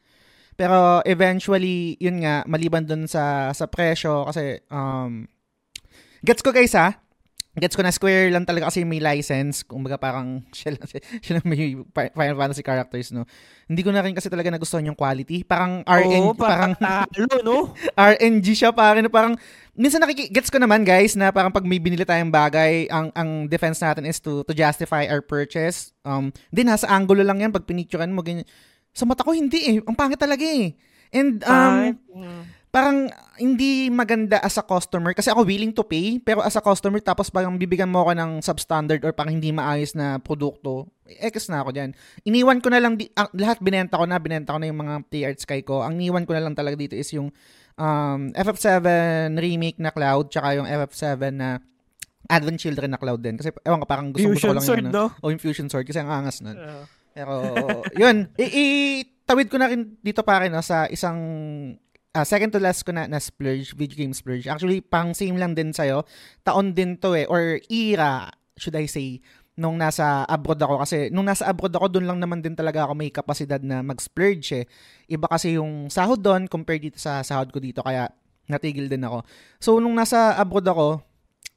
Pero 0.60 1.00
eventually, 1.08 1.96
yun 2.04 2.20
nga, 2.24 2.44
maliban 2.44 2.84
doon 2.84 3.08
sa 3.08 3.52
sa 3.56 3.68
presyo 3.68 4.28
kasi 4.28 4.64
um 4.72 5.28
gets 6.24 6.44
ko 6.44 6.52
guys 6.56 6.76
ha, 6.76 7.00
gets 7.60 7.76
ko 7.76 7.84
na 7.84 7.94
Square 7.94 8.34
lang 8.34 8.44
talaga 8.48 8.72
kasi 8.72 8.88
may 8.88 9.04
license. 9.04 9.62
Kumbaga 9.64 10.00
parang 10.00 10.42
siya 10.58 10.76
lang, 10.76 10.84
siya 11.22 11.34
lang 11.40 11.46
may 11.46 11.76
Final 11.94 12.38
Fantasy 12.40 12.64
characters, 12.64 13.12
no? 13.12 13.28
Hindi 13.70 13.86
ko 13.86 13.94
na 13.94 14.02
rin 14.02 14.18
kasi 14.18 14.32
talaga 14.32 14.50
nagustuhan 14.50 14.88
yung 14.88 14.98
quality. 14.98 15.46
Parang 15.46 15.86
RNG, 15.86 16.16
Oo, 16.26 16.34
parang, 16.34 16.74
talo, 16.80 17.38
no? 17.46 17.58
RNG 18.16 18.48
siya 18.58 18.72
parang, 18.74 19.06
parang, 19.12 19.34
minsan 19.78 20.02
nakiki, 20.02 20.32
gets 20.34 20.50
ko 20.50 20.58
naman 20.58 20.82
guys 20.82 21.14
na 21.14 21.30
parang 21.30 21.54
pag 21.54 21.64
may 21.64 21.78
binili 21.78 22.04
tayong 22.04 22.34
bagay, 22.34 22.90
ang 22.90 23.14
ang 23.14 23.46
defense 23.46 23.80
natin 23.80 24.10
is 24.10 24.18
to 24.18 24.42
to 24.48 24.56
justify 24.58 25.06
our 25.06 25.22
purchase. 25.22 25.94
Um, 26.02 26.34
hindi, 26.50 26.66
nasa 26.66 26.90
angulo 26.90 27.22
lang 27.22 27.44
yan 27.44 27.54
pag 27.54 27.68
pinicturean 27.70 28.12
mo, 28.12 28.26
ganyan. 28.26 28.48
Sa 28.92 29.06
mata 29.06 29.22
ko, 29.22 29.38
hindi 29.38 29.78
eh. 29.78 29.78
Ang 29.86 29.96
pangit 29.96 30.18
talaga 30.18 30.42
eh. 30.42 30.74
And, 31.10 31.42
um, 31.46 31.98
parang 32.70 33.10
hindi 33.42 33.90
maganda 33.90 34.38
as 34.46 34.62
a 34.62 34.66
customer 34.66 35.18
kasi 35.18 35.34
ako 35.34 35.42
willing 35.42 35.74
to 35.74 35.82
pay 35.82 36.22
pero 36.22 36.46
as 36.46 36.54
a 36.54 36.62
customer 36.62 37.02
tapos 37.02 37.34
parang 37.34 37.58
bibigyan 37.58 37.90
mo 37.90 38.06
ako 38.06 38.14
ng 38.14 38.32
substandard 38.46 39.02
or 39.02 39.10
parang 39.10 39.42
hindi 39.42 39.50
maayos 39.50 39.98
na 39.98 40.22
produkto 40.22 40.86
X 41.10 41.50
na 41.50 41.66
ako 41.66 41.74
diyan 41.74 41.90
iniwan 42.30 42.62
ko 42.62 42.70
na 42.70 42.78
lang 42.78 42.94
di, 42.94 43.10
ah, 43.18 43.26
lahat 43.34 43.58
binenta 43.58 43.98
ko 43.98 44.06
na 44.06 44.22
binenta 44.22 44.54
ko 44.54 44.62
na 44.62 44.70
yung 44.70 44.80
mga 44.86 44.96
T-Art 45.10 45.40
Sky 45.42 45.66
ko. 45.66 45.82
Ang 45.82 45.98
iniwan 45.98 46.30
ko 46.30 46.38
na 46.38 46.44
lang 46.46 46.54
talaga 46.54 46.78
dito 46.78 46.94
is 46.94 47.10
yung 47.10 47.34
um, 47.80 48.22
FF7 48.36 48.86
remake 49.40 49.80
na 49.82 49.90
Cloud 49.90 50.30
tsaka 50.30 50.60
yung 50.60 50.68
FF7 50.70 51.34
na 51.34 51.58
Advent 52.30 52.62
Children 52.62 52.94
na 52.94 53.00
Cloud 53.02 53.22
din. 53.24 53.36
Kasi 53.40 53.50
ewan 53.66 53.82
ko 53.82 53.88
parang 53.90 54.14
gusto 54.14 54.30
Fusion 54.30 54.54
ko 54.54 54.56
lang 54.60 54.66
sword, 54.66 54.86
yun 54.86 54.94
no? 54.94 55.10
o 55.10 55.34
yung 55.34 55.42
Fusion 55.42 55.68
Sword 55.72 55.88
kasi 55.90 55.98
ang 55.98 56.12
angas 56.12 56.46
nun. 56.46 56.54
Uh, 56.60 56.86
pero 57.16 57.34
yun. 57.98 58.30
I- 58.38 58.54
itawid 59.02 59.50
ko 59.50 59.58
na 59.58 59.72
rin 59.72 59.98
dito 60.04 60.22
pa 60.22 60.46
rin 60.46 60.54
no, 60.54 60.62
sa 60.62 60.86
isang 60.92 61.18
uh, 62.16 62.26
second 62.26 62.50
to 62.54 62.60
last 62.62 62.86
ko 62.86 62.92
na, 62.94 63.06
na 63.06 63.22
splurge, 63.22 63.74
video 63.78 63.98
game 63.98 64.16
splurge. 64.16 64.50
Actually, 64.50 64.82
pang 64.82 65.14
same 65.14 65.38
lang 65.38 65.54
din 65.54 65.74
sa'yo. 65.76 66.06
Taon 66.42 66.74
din 66.74 66.98
to 66.98 67.14
eh, 67.14 67.30
or 67.30 67.62
era, 67.70 68.32
should 68.58 68.76
I 68.78 68.90
say, 68.90 69.22
nung 69.60 69.76
nasa 69.76 70.24
abroad 70.26 70.60
ako. 70.64 70.82
Kasi 70.88 71.12
nung 71.12 71.28
nasa 71.28 71.52
abroad 71.52 71.76
ako, 71.76 72.00
doon 72.00 72.08
lang 72.08 72.20
naman 72.24 72.40
din 72.40 72.56
talaga 72.56 72.88
ako 72.88 72.94
may 72.96 73.12
kapasidad 73.12 73.60
na 73.60 73.84
mag-splurge 73.84 74.64
eh. 74.64 74.66
Iba 75.12 75.28
kasi 75.28 75.60
yung 75.60 75.92
sahod 75.92 76.24
doon 76.24 76.48
compared 76.48 76.82
dito 76.82 76.98
sa 76.98 77.20
sahod 77.22 77.52
ko 77.52 77.60
dito, 77.60 77.84
kaya 77.84 78.08
natigil 78.50 78.90
din 78.90 79.04
ako. 79.04 79.28
So, 79.62 79.78
nung 79.78 79.94
nasa 79.94 80.40
abroad 80.40 80.66
ako, 80.66 81.04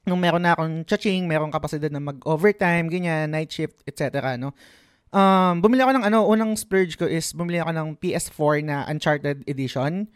nung 0.03 0.19
meron 0.19 0.43
na 0.43 0.53
akong 0.53 0.83
chaching, 0.83 1.25
meron 1.25 1.49
kapasidad 1.49 1.89
na 1.89 2.03
mag-overtime, 2.03 2.91
ganyan, 2.91 3.31
night 3.31 3.49
shift, 3.49 3.79
etc. 3.87 4.35
No? 4.35 4.51
Um, 5.13 5.63
bumili 5.63 5.85
ako 5.85 5.93
ng 5.95 6.05
ano, 6.09 6.27
unang 6.27 6.57
splurge 6.59 6.99
ko 6.99 7.07
is 7.07 7.31
bumili 7.31 7.61
ako 7.63 7.71
ng 7.71 7.87
PS4 8.03 8.53
na 8.67 8.83
Uncharted 8.89 9.47
Edition. 9.47 10.11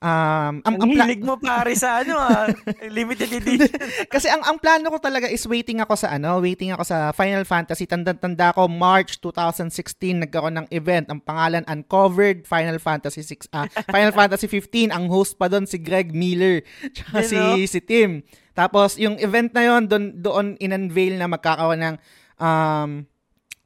Um, 0.00 0.64
ang, 0.64 0.80
ang 0.80 0.88
pla- 0.96 1.04
hilig 1.12 1.20
mo 1.20 1.36
pare 1.36 1.76
sa 1.76 2.00
ano 2.00 2.16
ah, 2.16 2.48
limited 2.96 3.36
edition. 3.36 3.68
kasi 4.08 4.32
ang 4.32 4.40
ang 4.48 4.56
plano 4.56 4.88
ko 4.88 4.96
talaga 4.96 5.28
is 5.28 5.44
waiting 5.44 5.84
ako 5.84 5.92
sa 5.92 6.16
ano, 6.16 6.40
waiting 6.40 6.72
ako 6.72 6.88
sa 6.88 7.12
Final 7.12 7.44
Fantasy. 7.44 7.84
Tanda-tanda 7.84 8.56
ko 8.56 8.64
March 8.64 9.20
2016 9.20 10.24
nagkaroon 10.24 10.56
ng 10.56 10.68
event. 10.72 11.04
Ang 11.12 11.20
pangalan 11.20 11.68
Uncovered 11.68 12.48
Final 12.48 12.80
Fantasy 12.80 13.20
6 13.20 13.52
uh, 13.52 13.68
Final 13.92 14.16
Fantasy 14.16 14.48
15. 14.48 14.88
Ang 14.88 15.12
host 15.12 15.36
pa 15.36 15.52
doon 15.52 15.68
si 15.68 15.76
Greg 15.76 16.16
Miller 16.16 16.64
tsaka 16.96 17.20
si 17.20 17.36
know? 17.36 17.60
si 17.60 17.80
Tim. 17.84 18.24
Tapos 18.56 18.96
yung 18.96 19.20
event 19.20 19.52
na 19.52 19.68
yon 19.68 19.84
doon 19.84 20.16
doon 20.16 20.46
in-unveil 20.64 21.20
na 21.20 21.28
magkakaroon 21.28 21.76
ng 21.76 21.96
um 22.40 23.04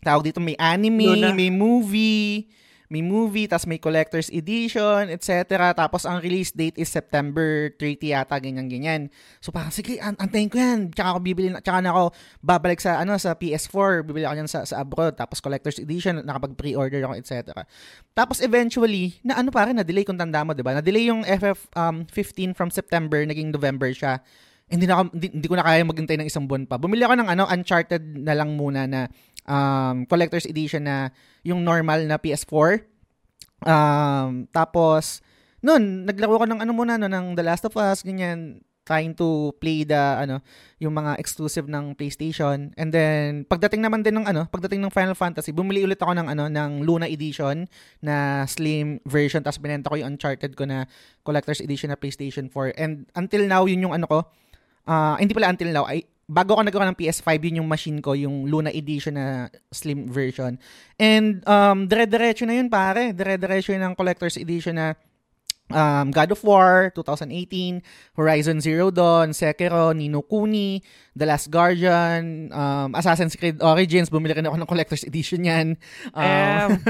tawag 0.03 0.35
dito 0.35 0.43
may 0.43 0.59
anime, 0.59 1.31
may 1.31 1.49
movie, 1.49 2.51
may 2.95 3.03
movie, 3.03 3.51
tapos 3.51 3.67
may 3.67 3.83
collector's 3.83 4.31
edition, 4.31 5.11
etc. 5.11 5.75
Tapos 5.75 6.07
ang 6.07 6.23
release 6.23 6.55
date 6.55 6.79
is 6.79 6.87
September 6.87 7.75
30 7.83 8.15
yata, 8.15 8.39
ganyan-ganyan. 8.39 9.11
So 9.43 9.51
parang, 9.51 9.75
sige, 9.75 9.99
an- 9.99 10.15
antayin 10.23 10.47
ko 10.47 10.63
yan. 10.63 10.95
Tsaka 10.95 11.19
ako 11.19 11.19
bibili, 11.27 11.51
na, 11.51 11.59
tsaka 11.59 11.83
na 11.83 11.91
ako 11.91 12.15
babalik 12.39 12.79
sa, 12.79 13.03
ano, 13.03 13.19
sa 13.19 13.35
PS4, 13.35 14.07
bibili 14.07 14.23
ako 14.23 14.35
yan 14.39 14.47
sa, 14.47 14.63
sa 14.63 14.87
abroad. 14.87 15.19
Tapos 15.19 15.43
collector's 15.43 15.83
edition, 15.83 16.23
nakapag-pre-order 16.23 17.03
ako, 17.03 17.19
etc. 17.19 17.67
Tapos 18.15 18.39
eventually, 18.39 19.19
na 19.27 19.43
ano 19.43 19.51
pa 19.51 19.67
rin, 19.67 19.75
na-delay 19.75 20.07
kung 20.07 20.15
tanda 20.15 20.47
mo, 20.47 20.55
di 20.55 20.63
ba? 20.63 20.79
Na-delay 20.79 21.11
yung 21.11 21.27
FF 21.27 21.67
um, 21.75 22.07
15 22.07 22.55
from 22.55 22.71
September, 22.71 23.19
naging 23.27 23.51
November 23.51 23.91
siya. 23.91 24.23
Hindi, 24.65 24.89
na 24.89 24.97
ako, 24.97 25.03
hindi, 25.13 25.29
hindi 25.29 25.49
ko 25.51 25.57
na 25.61 25.65
kaya 25.67 25.85
maghintay 25.85 26.17
ng 26.23 26.29
isang 26.31 26.49
buwan 26.49 26.65
pa. 26.65 26.81
Bumili 26.81 27.05
ako 27.05 27.21
ng 27.21 27.29
ano, 27.29 27.45
Uncharted 27.45 28.01
na 28.23 28.33
lang 28.33 28.57
muna 28.57 28.89
na 28.89 29.11
um, 29.49 30.05
collector's 30.09 30.49
edition 30.49 30.85
na 30.85 31.13
yung 31.45 31.65
normal 31.65 32.05
na 32.05 32.17
PS4. 32.17 32.85
Um, 33.65 34.49
tapos, 34.53 35.25
noon, 35.65 36.05
naglaro 36.05 36.45
ko 36.45 36.47
ng 36.49 36.61
ano 36.61 36.73
muna, 36.77 37.01
no, 37.01 37.09
ng 37.09 37.37
The 37.37 37.45
Last 37.45 37.65
of 37.65 37.77
Us, 37.77 38.05
ganyan, 38.05 38.61
trying 38.85 39.17
to 39.17 39.57
play 39.59 39.83
the, 39.83 39.97
ano, 39.97 40.45
yung 40.77 40.93
mga 40.93 41.17
exclusive 41.17 41.65
ng 41.65 41.97
PlayStation. 41.97 42.77
And 42.77 42.93
then, 42.93 43.49
pagdating 43.49 43.81
naman 43.81 44.05
din 44.05 44.21
ng, 44.21 44.29
ano, 44.29 44.45
pagdating 44.53 44.85
ng 44.85 44.93
Final 44.93 45.17
Fantasy, 45.17 45.57
bumili 45.57 45.81
ulit 45.89 45.97
ako 46.05 46.13
ng, 46.13 46.29
ano, 46.29 46.53
ng 46.53 46.85
Luna 46.85 47.09
Edition 47.09 47.65
na 48.05 48.45
slim 48.45 49.01
version, 49.09 49.41
tapos 49.41 49.57
binenta 49.57 49.89
ko 49.89 49.97
yung 49.97 50.15
Uncharted 50.15 50.53
ko 50.53 50.69
na 50.69 50.85
collector's 51.25 51.65
edition 51.65 51.89
na 51.89 51.97
PlayStation 51.97 52.53
4. 52.53 52.77
And 52.77 53.09
until 53.17 53.49
now, 53.49 53.65
yun 53.65 53.89
yung 53.89 53.97
ano 53.97 54.05
ko, 54.05 54.19
uh, 54.85 55.17
hindi 55.17 55.33
pala 55.33 55.49
until 55.49 55.73
now, 55.73 55.89
ay, 55.89 56.05
bago 56.25 56.57
ako 56.57 56.63
nagkaroon 56.65 56.91
ng 56.93 57.01
PS5, 57.01 57.29
yun 57.45 57.61
yung 57.65 57.71
machine 57.71 58.01
ko, 58.01 58.17
yung 58.17 58.49
Luna 58.49 58.73
Edition 58.73 59.17
na 59.17 59.53
slim 59.69 60.09
version. 60.09 60.57
And 60.97 61.45
um, 61.45 61.85
dire-diretso 61.85 62.49
na 62.49 62.57
yun 62.57 62.73
pare, 62.73 63.13
dire-diretso 63.13 63.77
yun 63.77 63.85
ng 63.85 63.95
collector's 63.95 64.41
edition 64.41 64.81
na 64.81 64.97
um, 65.71 66.11
God 66.11 66.33
of 66.33 66.41
War 66.45 66.93
2018, 66.97 67.83
Horizon 68.17 68.61
Zero 68.61 68.91
Dawn, 68.91 69.37
Sekiro, 69.37 69.93
Nino 69.93 70.25
Kuni, 70.25 70.83
The 71.17 71.27
Last 71.29 71.49
Guardian, 71.49 72.53
um, 72.53 72.95
Assassin's 72.97 73.37
Creed 73.37 73.61
Origins, 73.61 74.09
bumili 74.09 74.37
rin 74.37 74.49
ako 74.49 74.57
ng 74.61 74.69
collector's 74.69 75.05
edition 75.05 75.45
yan. 75.45 75.77
Um, 76.13 76.81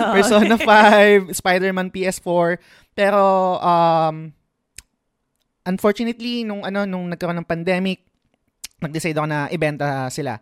um, 0.00 0.12
Persona 0.16 0.56
5, 1.30 1.32
Spider-Man 1.36 1.92
PS4. 1.92 2.58
Pero 2.96 3.22
um, 3.62 4.32
unfortunately 5.68 6.42
nung 6.42 6.64
ano 6.64 6.88
nung 6.88 7.12
nagkaroon 7.12 7.44
ng 7.44 7.48
pandemic, 7.48 8.07
nag-decide 8.78 9.18
ako 9.18 9.28
na 9.28 9.50
ibenta 9.50 10.08
sila. 10.10 10.38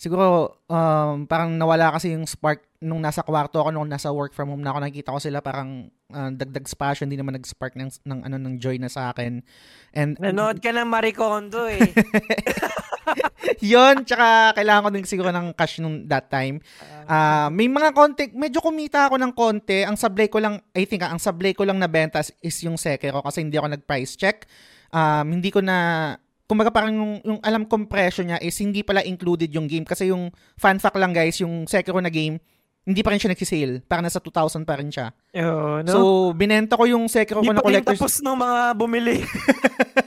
Siguro, 0.00 0.56
um, 0.64 1.28
parang 1.28 1.52
nawala 1.60 1.92
kasi 1.92 2.16
yung 2.16 2.24
spark 2.24 2.64
nung 2.80 3.04
nasa 3.04 3.20
kwarto 3.20 3.60
ako, 3.60 3.68
nung 3.68 3.84
nasa 3.84 4.08
work 4.08 4.32
from 4.32 4.48
home 4.48 4.64
na 4.64 4.72
ako, 4.72 4.78
nakikita 4.80 5.12
ko 5.12 5.20
sila 5.20 5.44
parang 5.44 5.92
uh, 6.08 6.32
dagdag 6.32 6.64
spasyo, 6.64 7.04
hindi 7.04 7.20
naman 7.20 7.36
nag-spark 7.36 7.76
ng, 7.76 7.92
ng, 8.08 8.20
ano, 8.24 8.36
ng 8.40 8.56
joy 8.56 8.80
na 8.80 8.88
sa 8.88 9.12
akin. 9.12 9.44
And, 9.92 10.16
Nanood 10.16 10.64
ka 10.64 10.72
ng 10.72 10.88
Marie 10.88 11.12
Kondo 11.12 11.68
eh. 11.68 11.84
yon 13.60 14.08
tsaka 14.08 14.56
kailangan 14.56 14.88
ko 14.88 14.90
din 14.96 15.04
siguro 15.04 15.28
ng 15.28 15.52
cash 15.52 15.84
nung 15.84 16.08
that 16.08 16.32
time. 16.32 16.64
Uh, 17.04 17.52
may 17.52 17.68
mga 17.68 17.92
konti, 17.92 18.32
medyo 18.32 18.64
kumita 18.64 19.12
ako 19.12 19.20
ng 19.20 19.32
konti. 19.36 19.84
Ang 19.84 20.00
sablay 20.00 20.32
ko 20.32 20.40
lang, 20.40 20.64
I 20.72 20.88
think, 20.88 21.04
ang 21.04 21.20
sablay 21.20 21.52
ko 21.52 21.68
lang 21.68 21.76
na 21.76 21.92
benta 21.92 22.24
is 22.40 22.56
yung 22.64 22.80
Sekiro 22.80 23.20
kasi 23.20 23.44
hindi 23.44 23.60
ako 23.60 23.76
nag-price 23.76 24.16
check. 24.16 24.48
Um, 24.88 25.36
hindi 25.36 25.52
ko 25.52 25.60
na 25.60 26.16
kumbaga 26.50 26.74
parang 26.74 26.98
yung, 26.98 27.12
yung 27.22 27.38
alam 27.46 27.62
kong 27.62 27.86
presyo 27.86 28.26
niya 28.26 28.42
is 28.42 28.58
hindi 28.58 28.82
pala 28.82 29.06
included 29.06 29.46
yung 29.54 29.70
game 29.70 29.86
kasi 29.86 30.10
yung 30.10 30.34
fan 30.58 30.82
fact 30.82 30.98
lang 30.98 31.14
guys, 31.14 31.38
yung 31.38 31.70
Sekiro 31.70 32.02
na 32.02 32.10
game, 32.10 32.42
hindi 32.82 33.06
pa 33.06 33.14
rin 33.14 33.22
siya 33.22 33.30
nagsisale. 33.30 33.86
Parang 33.86 34.02
nasa 34.02 34.18
2,000 34.18 34.66
pa 34.66 34.74
rin 34.82 34.90
siya. 34.90 35.14
Oh, 35.46 35.78
no? 35.86 35.92
So, 35.94 35.98
binenta 36.34 36.74
ko 36.74 36.90
yung 36.90 37.06
Sekiro 37.06 37.46
ko 37.46 37.54
na 37.54 37.62
collector's... 37.62 37.94
Hindi 37.94 38.02
tapos 38.02 38.18
ng 38.26 38.38
mga 38.42 38.60
bumili. 38.74 39.16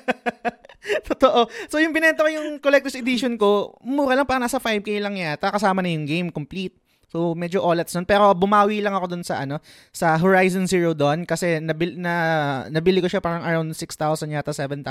Totoo. 1.16 1.48
So, 1.72 1.80
yung 1.80 1.96
binenta 1.96 2.28
ko 2.28 2.30
yung 2.34 2.60
collector's 2.60 3.00
edition 3.00 3.40
ko, 3.40 3.80
mura 3.80 4.20
lang, 4.20 4.28
parang 4.28 4.44
nasa 4.44 4.60
5K 4.60 5.00
lang 5.00 5.16
yata. 5.16 5.48
Kasama 5.48 5.80
na 5.80 5.96
yung 5.96 6.04
game, 6.04 6.28
complete. 6.28 6.76
So 7.14 7.38
medyo 7.38 7.62
olats 7.62 7.94
nun 7.94 8.10
pero 8.10 8.34
bumawi 8.34 8.82
lang 8.82 8.98
ako 8.98 9.06
dun 9.14 9.22
sa 9.22 9.46
ano 9.46 9.62
sa 9.94 10.18
Horizon 10.18 10.66
Zero 10.66 10.98
Dawn 10.98 11.30
kasi 11.30 11.62
nabil 11.62 12.02
na 12.02 12.66
nabili 12.74 13.06
ko 13.06 13.06
siya 13.06 13.22
parang 13.22 13.46
around 13.46 13.70
6,000 13.70 14.34
yata 14.34 14.50
7,000 14.50 14.82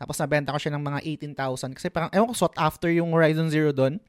tapos 0.00 0.16
nabenta 0.16 0.56
ko 0.56 0.58
siya 0.58 0.72
ng 0.72 0.80
mga 0.80 0.98
18,000 1.36 1.76
kasi 1.76 1.92
parang 1.92 2.08
ewan 2.16 2.32
ko 2.32 2.34
sought 2.40 2.56
after 2.56 2.88
yung 2.88 3.12
Horizon 3.12 3.52
Zero 3.52 3.68
Dawn. 3.68 4.00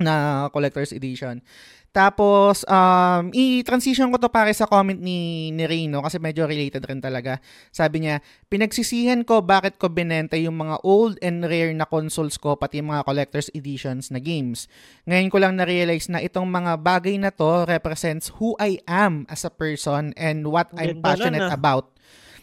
na 0.00 0.48
collector's 0.48 0.92
edition. 0.92 1.44
Tapos, 1.92 2.64
um, 2.64 3.28
i-transition 3.36 4.08
ko 4.08 4.16
to 4.16 4.32
pare 4.32 4.48
sa 4.56 4.64
comment 4.64 4.96
ni, 4.96 5.52
ni 5.52 5.68
Reno 5.68 6.00
kasi 6.00 6.16
medyo 6.16 6.48
related 6.48 6.88
rin 6.88 7.04
talaga. 7.04 7.36
Sabi 7.68 8.08
niya, 8.08 8.24
pinagsisihan 8.48 9.20
ko 9.28 9.44
bakit 9.44 9.76
ko 9.76 9.92
binenta 9.92 10.40
yung 10.40 10.56
mga 10.56 10.80
old 10.88 11.20
and 11.20 11.44
rare 11.44 11.68
na 11.76 11.84
consoles 11.84 12.40
ko 12.40 12.56
pati 12.56 12.80
mga 12.80 13.04
collector's 13.04 13.52
editions 13.52 14.08
na 14.08 14.24
games. 14.24 14.72
Ngayon 15.04 15.28
ko 15.28 15.36
lang 15.36 15.60
na-realize 15.60 16.08
na 16.08 16.24
itong 16.24 16.48
mga 16.48 16.80
bagay 16.80 17.20
na 17.20 17.28
to 17.28 17.68
represents 17.68 18.32
who 18.40 18.56
I 18.56 18.80
am 18.88 19.28
as 19.28 19.44
a 19.44 19.52
person 19.52 20.16
and 20.16 20.48
what 20.48 20.72
I'm 20.72 20.96
Ganda 20.96 21.04
passionate 21.04 21.44
nun, 21.44 21.52
ah. 21.52 21.60
about. 21.60 21.92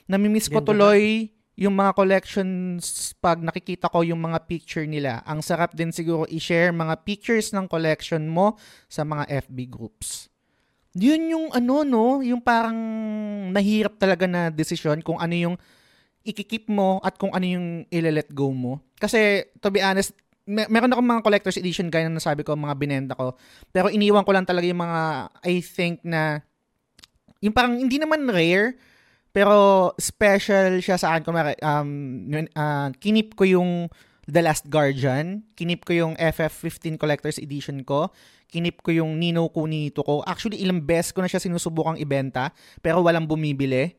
Namimiss 0.05 0.45
ko 0.45 0.61
Ganda 0.61 0.77
tuloy 0.77 1.33
yung 1.59 1.75
mga 1.75 1.91
collections 1.91 3.11
pag 3.19 3.43
nakikita 3.43 3.91
ko 3.91 3.99
yung 3.99 4.23
mga 4.23 4.47
picture 4.47 4.87
nila. 4.87 5.19
Ang 5.27 5.43
sarap 5.43 5.75
din 5.75 5.91
siguro 5.91 6.23
i-share 6.31 6.71
mga 6.71 7.03
pictures 7.03 7.51
ng 7.51 7.67
collection 7.67 8.23
mo 8.31 8.55
sa 8.87 9.03
mga 9.03 9.27
FB 9.43 9.67
groups. 9.67 10.31
Yun 10.95 11.35
yung 11.35 11.45
ano 11.51 11.83
no, 11.83 12.23
yung 12.23 12.39
parang 12.39 12.79
nahirap 13.51 13.99
talaga 13.99 14.23
na 14.23 14.47
desisyon 14.47 15.03
kung 15.03 15.19
ano 15.19 15.35
yung 15.35 15.55
ikikip 16.23 16.71
mo 16.71 17.03
at 17.03 17.19
kung 17.19 17.35
ano 17.35 17.43
yung 17.43 17.67
ile-let 17.91 18.31
go 18.31 18.55
mo. 18.55 18.79
Kasi 18.95 19.43
to 19.59 19.67
be 19.67 19.83
honest, 19.83 20.15
mer- 20.47 20.71
meron 20.71 20.95
akong 20.95 21.11
mga 21.11 21.25
collector's 21.27 21.59
edition 21.59 21.91
gaya 21.91 22.07
na 22.07 22.23
nasabi 22.23 22.47
ko, 22.47 22.55
mga 22.55 22.75
binenta 22.79 23.13
ko. 23.19 23.35
Pero 23.75 23.91
iniwan 23.91 24.23
ko 24.23 24.31
lang 24.31 24.47
talaga 24.47 24.63
yung 24.63 24.79
mga 24.79 25.27
I 25.43 25.59
think 25.59 26.07
na 26.07 26.39
yung 27.43 27.51
parang 27.51 27.75
hindi 27.75 27.99
naman 27.99 28.23
rare, 28.31 28.79
pero 29.39 29.55
special 29.95 30.83
siya 30.83 30.99
sa 30.99 31.15
akin. 31.15 31.23
Kumari, 31.23 31.55
um, 31.63 32.27
ah, 32.59 32.91
kinip 32.99 33.39
ko 33.39 33.47
yung 33.47 33.87
The 34.27 34.43
Last 34.43 34.67
Guardian. 34.67 35.47
Kinip 35.55 35.87
ko 35.87 35.95
yung 35.95 36.19
FF15 36.19 36.99
Collector's 36.99 37.39
Edition 37.39 37.87
ko. 37.87 38.11
Kinip 38.51 38.83
ko 38.83 38.91
yung 38.91 39.15
Nino 39.15 39.47
Kunito 39.47 40.03
ko. 40.03 40.27
Actually, 40.27 40.59
ilang 40.59 40.83
beses 40.83 41.15
ko 41.15 41.23
na 41.23 41.31
siya 41.31 41.39
sinusubukang 41.39 41.95
ibenta, 42.03 42.51
pero 42.83 42.99
walang 42.99 43.31
bumibili. 43.31 43.95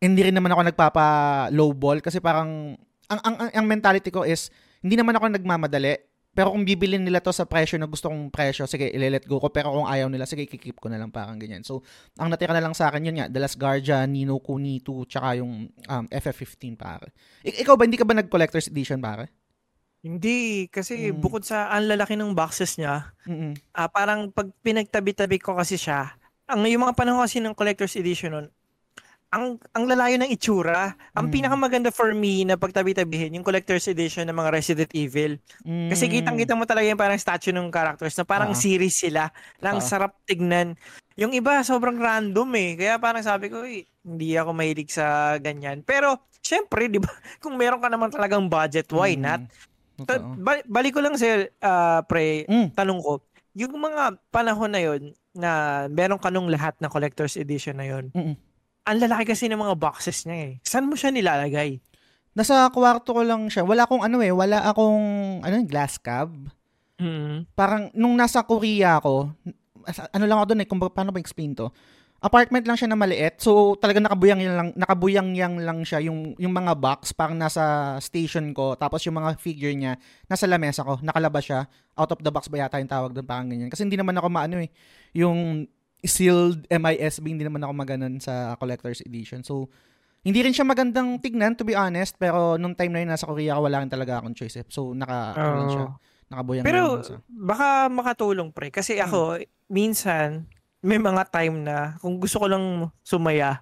Hindi 0.00 0.32
rin 0.32 0.40
naman 0.40 0.56
ako 0.56 0.72
nagpapa 0.72 1.06
lowball 1.52 2.00
kasi 2.00 2.24
parang 2.24 2.72
ang, 3.12 3.20
ang, 3.28 3.34
ang, 3.44 3.50
ang 3.52 3.66
mentality 3.68 4.08
ko 4.08 4.24
is 4.24 4.48
hindi 4.80 4.96
naman 4.96 5.20
ako 5.20 5.36
nagmamadali. 5.36 6.00
Pero 6.32 6.48
kung 6.48 6.64
bibilin 6.64 7.04
nila 7.04 7.20
to 7.20 7.28
sa 7.28 7.44
presyo 7.44 7.76
na 7.76 7.84
gusto 7.84 8.08
kong 8.08 8.32
presyo, 8.32 8.64
sige, 8.64 8.88
ile-let 8.88 9.28
go 9.28 9.36
ko. 9.36 9.52
Pero 9.52 9.68
kung 9.68 9.84
ayaw 9.84 10.08
nila, 10.08 10.24
sige, 10.24 10.48
kikip 10.48 10.80
ko 10.80 10.88
na 10.88 10.96
lang 10.96 11.12
parang 11.12 11.36
ganyan. 11.36 11.60
So, 11.60 11.84
ang 12.16 12.32
natira 12.32 12.56
na 12.56 12.64
lang 12.64 12.72
sa 12.72 12.88
akin 12.88 13.04
yun 13.04 13.16
nga, 13.20 13.28
The 13.28 13.36
Last 13.36 13.60
Guardian, 13.60 14.08
Nino 14.08 14.40
Kuni 14.40 14.80
2, 14.80 15.04
tsaka 15.06 15.36
yung 15.36 15.68
um, 15.68 16.04
FF15 16.08 16.72
pare. 16.74 17.12
Ik- 17.42 17.60
ikaw 17.60 17.76
ba, 17.76 17.84
hindi 17.84 18.00
ka 18.00 18.08
ba 18.08 18.16
nag-collector's 18.16 18.72
edition 18.72 18.96
pare? 18.98 19.28
Hindi, 20.00 20.66
kasi 20.66 21.12
Mm. 21.12 21.20
bukod 21.20 21.44
sa 21.44 21.68
ang 21.68 21.86
lalaki 21.86 22.16
ng 22.16 22.32
boxes 22.32 22.74
niya, 22.74 23.12
Mm-mm. 23.22 23.52
ah 23.70 23.86
parang 23.86 24.32
pag 24.32 24.50
pinagtabi-tabi 24.58 25.38
ko 25.38 25.54
kasi 25.54 25.76
siya, 25.76 26.16
ang 26.48 26.64
yung 26.64 26.82
mga 26.82 26.96
panahon 26.96 27.22
kasi 27.22 27.38
ng 27.38 27.54
collector's 27.54 27.94
edition 27.94 28.32
nun, 28.32 28.46
ang 29.32 29.56
ang 29.72 29.88
lalayo 29.88 30.20
ng 30.20 30.28
itsura. 30.28 30.92
Ang 31.16 31.28
Mm. 31.28 31.32
pinakamaganda 31.32 31.88
for 31.88 32.12
me 32.12 32.44
na 32.44 32.54
pagtabi-tabihin 32.54 33.32
yung 33.32 33.42
collector's 33.42 33.88
edition 33.88 34.28
ng 34.28 34.36
mga 34.36 34.52
Resident 34.52 34.92
Evil. 34.92 35.40
Kasi 35.64 36.04
Mm. 36.06 36.12
kitang-kita 36.20 36.52
mo 36.52 36.68
talaga 36.68 36.84
yung 36.84 37.00
parang 37.00 37.16
statue 37.16 37.50
ng 37.50 37.72
characters 37.72 38.12
na 38.12 38.22
parang 38.22 38.52
Ah. 38.52 38.58
series 38.58 38.92
sila. 38.94 39.32
Na 39.58 39.72
ang 39.72 39.80
Ah. 39.80 39.88
sarap 39.88 40.20
tignan. 40.22 40.76
Yung 41.16 41.32
iba 41.32 41.64
sobrang 41.64 41.96
random 41.96 42.48
eh. 42.54 42.70
Kaya 42.76 43.00
parang 43.00 43.24
sabi 43.24 43.48
ko, 43.48 43.64
"Uy, 43.64 43.88
hindi 44.04 44.36
ako 44.36 44.52
mahilig 44.52 44.92
sa 44.92 45.36
ganyan. 45.38 45.80
Pero 45.80 46.28
syempre, 46.38 46.92
'di 46.92 47.00
ba? 47.00 47.08
Kung 47.42 47.56
meron 47.56 47.80
ka 47.80 47.88
naman 47.88 48.12
talagang 48.12 48.44
budget, 48.46 48.92
why 48.92 49.16
Mm. 49.16 49.22
not? 49.22 49.40
Ta- 50.02 50.20
Totoo. 50.20 50.36
bali- 50.36 50.66
balik 50.66 50.92
ko 50.92 51.00
lang 51.00 51.16
sa 51.16 51.26
ah, 51.58 52.04
pre, 52.04 52.44
Mm. 52.44 52.76
tanong 52.76 53.00
ko, 53.00 53.24
yung 53.52 53.72
mga 53.72 54.16
panahon 54.28 54.72
na 54.72 54.80
yon 54.80 55.02
na 55.32 55.50
meron 55.88 56.20
ka 56.20 56.28
nung 56.28 56.48
lahat 56.48 56.76
na 56.76 56.88
collector's 56.88 57.36
edition 57.36 57.76
na 57.76 57.88
yon, 57.88 58.12
Mm-mm. 58.12 58.36
Ang 58.82 58.98
lalaki 58.98 59.30
kasi 59.30 59.46
ng 59.46 59.60
mga 59.60 59.78
boxes 59.78 60.26
niya 60.26 60.36
eh. 60.50 60.52
Saan 60.66 60.90
mo 60.90 60.98
siya 60.98 61.14
nilalagay? 61.14 61.78
Nasa 62.34 62.66
kwarto 62.72 63.14
ko 63.14 63.22
lang 63.22 63.46
siya. 63.46 63.62
Wala 63.62 63.86
akong 63.86 64.02
ano 64.02 64.18
eh, 64.24 64.32
wala 64.34 64.64
akong 64.66 65.04
ano, 65.44 65.56
glass 65.68 66.00
cab. 66.00 66.32
Mm. 66.98 67.46
Parang 67.54 67.92
nung 67.94 68.18
nasa 68.18 68.42
Korea 68.42 68.98
ako, 68.98 69.30
ano 69.86 70.24
lang 70.24 70.38
ako 70.38 70.46
doon 70.54 70.62
eh, 70.64 70.68
kung 70.68 70.80
paano 70.80 71.10
ba 71.14 71.22
explain 71.22 71.54
to? 71.54 71.70
Apartment 72.22 72.62
lang 72.62 72.78
siya 72.78 72.86
na 72.86 72.94
maliit. 72.94 73.42
So 73.42 73.74
talaga 73.74 73.98
nakabuyang 73.98 74.38
yan 74.38 74.54
lang, 74.54 74.68
nakabuyang 74.78 75.34
yang 75.34 75.58
lang 75.58 75.82
siya 75.82 75.98
yung 76.06 76.38
yung 76.38 76.54
mga 76.54 76.78
box 76.78 77.10
parang 77.10 77.34
nasa 77.34 77.98
station 77.98 78.54
ko 78.54 78.78
tapos 78.78 79.02
yung 79.02 79.18
mga 79.18 79.42
figure 79.42 79.74
niya 79.74 79.98
nasa 80.30 80.46
lamesa 80.46 80.86
ko. 80.86 81.02
Nakalabas 81.02 81.42
siya. 81.42 81.66
Out 81.98 82.14
of 82.14 82.22
the 82.22 82.30
box 82.30 82.46
ba 82.46 82.62
yata 82.62 82.78
yung 82.78 82.86
tawag 82.86 83.10
doon 83.10 83.26
parang 83.26 83.50
ganyan. 83.50 83.66
Kasi 83.66 83.82
hindi 83.82 83.98
naman 83.98 84.14
ako 84.14 84.30
maano 84.30 84.62
eh 84.62 84.70
yung 85.18 85.66
sealed 86.02 86.66
MISB 86.66 87.24
hindi 87.30 87.46
naman 87.46 87.62
ako 87.62 87.72
maganon 87.72 88.14
sa 88.18 88.58
collector's 88.58 89.02
edition. 89.06 89.46
So 89.46 89.70
hindi 90.22 90.38
rin 90.42 90.54
siya 90.54 90.62
magandang 90.66 91.18
tignan 91.18 91.58
to 91.58 91.66
be 91.66 91.74
honest 91.74 92.14
pero 92.18 92.54
nung 92.58 92.78
time 92.78 92.94
na 92.94 93.00
yun 93.02 93.10
nasa 93.10 93.26
Korea 93.26 93.58
wala 93.58 93.82
rin 93.82 93.90
talaga 93.90 94.22
akong 94.22 94.34
choice 94.34 94.62
eh. 94.62 94.66
So 94.70 94.94
naka 94.94 95.34
ano 95.34 95.54
lang 95.58 95.70
siya. 95.70 95.86
Oh. 95.86 95.94
Nakabuyang 96.32 96.64
Pero 96.64 96.82
sa. 97.04 97.20
baka 97.28 97.68
makatulong 97.92 98.48
pre. 98.56 98.72
Kasi 98.72 98.96
ako, 98.96 99.36
minsan, 99.68 100.48
may 100.80 100.96
mga 100.96 101.28
time 101.28 101.60
na 101.60 102.00
kung 102.00 102.16
gusto 102.16 102.40
ko 102.40 102.48
lang 102.48 102.88
sumaya, 103.04 103.60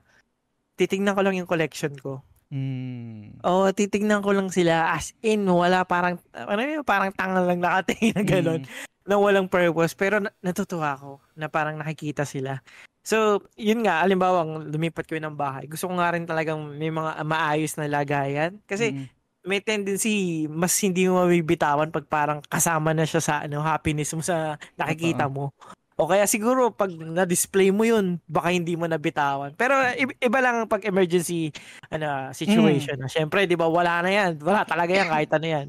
titignan 0.79 1.19
ko 1.19 1.21
lang 1.27 1.35
yung 1.35 1.51
collection 1.51 1.91
ko. 1.99 2.23
Mm. 2.55 3.43
Oo, 3.43 3.71
titignan 3.75 4.23
ko 4.23 4.31
lang 4.31 4.55
sila 4.55 4.95
as 4.95 5.15
in, 5.19 5.43
wala 5.51 5.83
parang, 5.83 6.23
ano 6.35 6.63
yun, 6.63 6.87
parang 6.87 7.11
tangal 7.11 7.47
lang 7.47 7.59
nakatingin 7.59 8.15
na 8.15 8.25
gano'n, 8.27 8.63
Mm. 8.63 8.71
Na 9.11 9.19
walang 9.19 9.51
purpose. 9.51 9.99
Pero 9.99 10.23
na- 10.23 10.31
natutuwa 10.39 10.95
ako 10.95 11.19
na 11.35 11.51
parang 11.51 11.75
nakikita 11.75 12.23
sila. 12.23 12.63
So, 13.03 13.43
yun 13.59 13.83
nga, 13.83 14.05
alimbawa, 14.05 14.45
lumipat 14.47 15.11
ko 15.11 15.19
ng 15.19 15.35
bahay. 15.35 15.67
Gusto 15.67 15.91
ko 15.91 15.99
nga 15.99 16.15
rin 16.15 16.29
talagang 16.29 16.63
may 16.79 16.95
mga 16.95 17.19
maayos 17.27 17.75
na 17.75 17.91
lagayan. 17.91 18.63
Kasi 18.71 18.95
Mm. 18.95 19.07
may 19.41 19.59
tendency 19.65 20.45
mas 20.53 20.77
hindi 20.85 21.09
mo 21.09 21.25
mabibitawan 21.25 21.89
pag 21.89 22.05
parang 22.05 22.39
kasama 22.45 22.93
na 22.93 23.09
siya 23.09 23.25
sa 23.25 23.35
ano 23.41 23.65
happiness 23.65 24.13
mo 24.13 24.21
sa 24.21 24.61
nakikita 24.77 25.33
mo. 25.33 25.49
O 25.97 26.05
kaya 26.09 26.29
siguro 26.29 26.73
pag 26.73 26.93
na-display 26.93 27.73
mo 27.73 27.89
yun, 27.89 28.21
baka 28.29 28.53
hindi 28.53 28.77
mo 28.77 28.85
nabitawan. 28.85 29.57
Pero 29.57 29.73
iba 30.21 30.39
lang 30.45 30.69
pag 30.69 30.85
emergency 30.85 31.53
ano 31.89 32.33
situation. 32.37 33.01
na 33.01 33.09
Syempre, 33.09 33.49
'di 33.49 33.57
ba, 33.57 33.65
wala 33.69 34.05
na 34.05 34.13
'yan. 34.13 34.33
Wala 34.45 34.65
talaga 34.69 34.93
'yan 34.93 35.09
kahit 35.09 35.31
ano 35.33 35.47
'yan. 35.49 35.69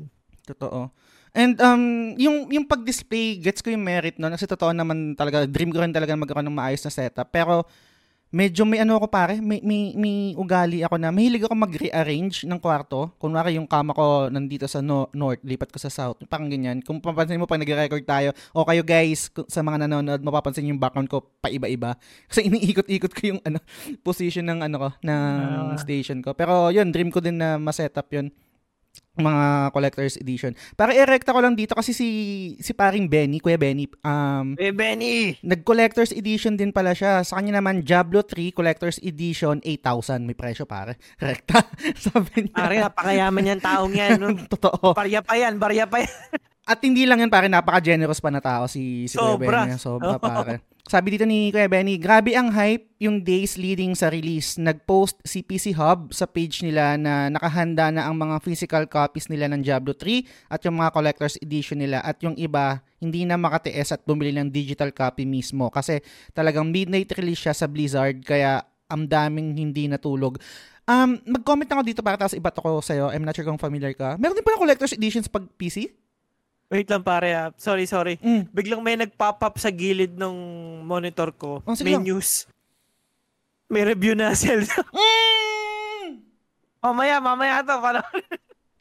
Totoo. 0.52 0.92
And 1.32 1.56
um 1.64 1.84
yung 2.20 2.52
yung 2.52 2.68
pag-display 2.68 3.40
gets 3.40 3.64
ko 3.64 3.72
yung 3.72 3.82
merit 3.82 4.20
no 4.20 4.28
kasi 4.28 4.44
totoo 4.44 4.76
naman 4.76 5.16
talaga 5.16 5.48
dream 5.48 5.72
ko 5.72 5.80
rin 5.80 5.96
talaga 5.96 6.12
magkaroon 6.12 6.44
ng 6.44 6.60
maayos 6.60 6.84
na 6.84 6.92
setup. 6.92 7.32
Pero 7.32 7.64
medyo 8.32 8.64
may 8.64 8.80
ano 8.80 8.96
ako 8.96 9.08
pare 9.08 9.40
may, 9.40 9.60
may, 9.60 9.92
may 9.92 10.16
ugali 10.36 10.84
ako 10.84 10.96
na 10.96 11.12
mahilig 11.12 11.44
ako 11.44 11.52
mag-rearrange 11.52 12.44
ng 12.44 12.60
kwarto. 12.60 13.12
Kunwari 13.16 13.56
yung 13.56 13.68
kama 13.68 13.92
ko 13.92 14.28
nandito 14.28 14.68
sa 14.68 14.80
no- 14.80 15.08
north 15.12 15.40
lipat 15.44 15.72
ko 15.72 15.80
sa 15.80 15.88
south 15.88 16.20
parang 16.28 16.52
ganyan. 16.52 16.84
Kung 16.84 17.00
papansin 17.00 17.40
mo 17.40 17.48
pag 17.48 17.64
nagre-record 17.64 18.04
tayo 18.04 18.36
o 18.52 18.68
kayo 18.68 18.84
guys 18.84 19.32
sa 19.48 19.60
mga 19.60 19.88
nanonood 19.88 20.20
mapapansin 20.20 20.68
yung 20.68 20.80
background 20.80 21.08
ko 21.08 21.24
paiba-iba. 21.40 21.96
Kasi 22.28 22.44
iniikot-ikot 22.44 23.12
ko 23.12 23.22
yung 23.36 23.42
ano 23.48 23.64
position 24.04 24.44
ng 24.48 24.68
ano 24.68 24.76
ko 24.76 24.90
ng 25.00 25.32
Ah. 25.72 25.80
station 25.80 26.20
ko. 26.20 26.36
Pero 26.36 26.72
yun 26.72 26.92
dream 26.92 27.08
ko 27.08 27.24
din 27.24 27.40
na 27.40 27.56
ma-setup 27.56 28.12
yun 28.12 28.28
mga 29.20 29.70
collector's 29.76 30.16
edition. 30.18 30.56
Para 30.80 30.96
erekta 30.96 31.36
ko 31.36 31.44
lang 31.44 31.54
dito 31.54 31.76
kasi 31.76 31.92
si 31.92 32.08
si 32.64 32.72
paring 32.72 33.12
Benny, 33.12 33.44
Kuya 33.44 33.60
Benny, 33.60 33.86
um 34.08 34.56
Eh 34.56 34.72
Benny, 34.72 35.36
nag-collector's 35.44 36.16
edition 36.16 36.56
din 36.56 36.72
pala 36.72 36.96
siya. 36.96 37.20
Sa 37.28 37.38
kanya 37.38 37.60
naman 37.60 37.84
Diablo 37.84 38.24
3 38.24 38.56
collector's 38.56 38.98
edition 39.04 39.60
8,000 39.64 40.24
may 40.24 40.36
presyo 40.36 40.64
pare. 40.64 40.96
Rekta. 41.24 41.60
Sabi 42.04 42.48
niya. 42.48 42.56
pare 42.56 42.76
napakayaman 42.80 43.52
yan 43.52 43.60
taong 43.60 43.94
yan. 43.94 44.16
No? 44.16 44.32
Totoo. 44.56 44.96
Barya 44.96 45.20
pa 45.20 45.36
yan, 45.36 45.60
barya 45.60 45.86
pa 45.92 46.02
yan. 46.02 46.16
At 46.64 46.80
hindi 46.80 47.04
lang 47.04 47.20
yan 47.20 47.32
pare, 47.34 47.52
napaka-generous 47.52 48.24
pa 48.24 48.32
na 48.32 48.40
tao 48.40 48.66
si 48.72 49.12
si 49.12 49.20
Kuya 49.20 49.36
Sobra. 49.36 49.60
Benny. 49.68 49.76
Sobra 49.76 50.16
Oo. 50.16 50.24
pare. 50.24 50.64
Sabi 50.92 51.16
dito 51.16 51.24
ni 51.24 51.56
Kuya 51.56 51.72
Benny, 51.72 51.96
grabe 51.96 52.36
ang 52.36 52.52
hype 52.52 53.00
yung 53.00 53.24
days 53.24 53.56
leading 53.56 53.96
sa 53.96 54.12
release. 54.12 54.60
Nag-post 54.60 55.24
si 55.24 55.40
PC 55.40 55.72
Hub 55.80 56.12
sa 56.12 56.28
page 56.28 56.68
nila 56.68 57.00
na 57.00 57.32
nakahanda 57.32 57.96
na 57.96 58.12
ang 58.12 58.20
mga 58.20 58.44
physical 58.44 58.84
copies 58.92 59.32
nila 59.32 59.48
ng 59.48 59.64
Diablo 59.64 59.96
3 59.96 60.52
at 60.52 60.60
yung 60.68 60.84
mga 60.84 60.92
collector's 60.92 61.40
edition 61.40 61.80
nila 61.80 62.04
at 62.04 62.20
yung 62.20 62.36
iba 62.36 62.84
hindi 63.00 63.24
na 63.24 63.40
makatiis 63.40 63.96
at 63.96 64.04
bumili 64.04 64.36
ng 64.36 64.52
digital 64.52 64.92
copy 64.92 65.24
mismo 65.24 65.72
kasi 65.72 66.04
talagang 66.36 66.68
midnight 66.76 67.08
release 67.16 67.40
siya 67.48 67.56
sa 67.56 67.72
Blizzard 67.72 68.28
kaya 68.28 68.60
ang 68.92 69.08
daming 69.08 69.56
hindi 69.56 69.88
natulog. 69.88 70.44
Um, 70.92 71.24
mag-comment 71.24 71.72
ako 71.72 71.82
dito 71.88 72.02
para 72.04 72.20
tapos 72.20 72.36
ibato 72.36 72.60
ko 72.60 72.84
sa'yo. 72.84 73.16
I'm 73.16 73.24
not 73.24 73.32
sure 73.32 73.48
kung 73.48 73.56
familiar 73.56 73.96
ka. 73.96 74.20
Meron 74.20 74.36
din 74.36 74.44
pala 74.44 74.60
collector's 74.60 74.92
editions 74.92 75.32
pag 75.32 75.48
PC? 75.56 75.88
Wait 76.72 76.88
lang 76.88 77.04
pare 77.04 77.36
ah. 77.36 77.48
Sorry, 77.60 77.84
sorry. 77.84 78.16
Mm. 78.24 78.48
Biglang 78.48 78.80
may 78.80 78.96
nag-pop 78.96 79.44
up 79.44 79.60
sa 79.60 79.68
gilid 79.68 80.16
ng 80.16 80.36
monitor 80.88 81.36
ko. 81.36 81.60
Oh, 81.68 81.76
sige 81.76 81.92
may 81.92 81.96
lang. 82.00 82.08
news. 82.08 82.48
May 83.68 83.84
review 83.84 84.16
na 84.16 84.32
Zelda. 84.32 84.72
Mm! 84.96 86.24
mamaya, 86.82 87.20
mamaya 87.20 87.60
to. 87.62 87.76
Para... 87.78 88.00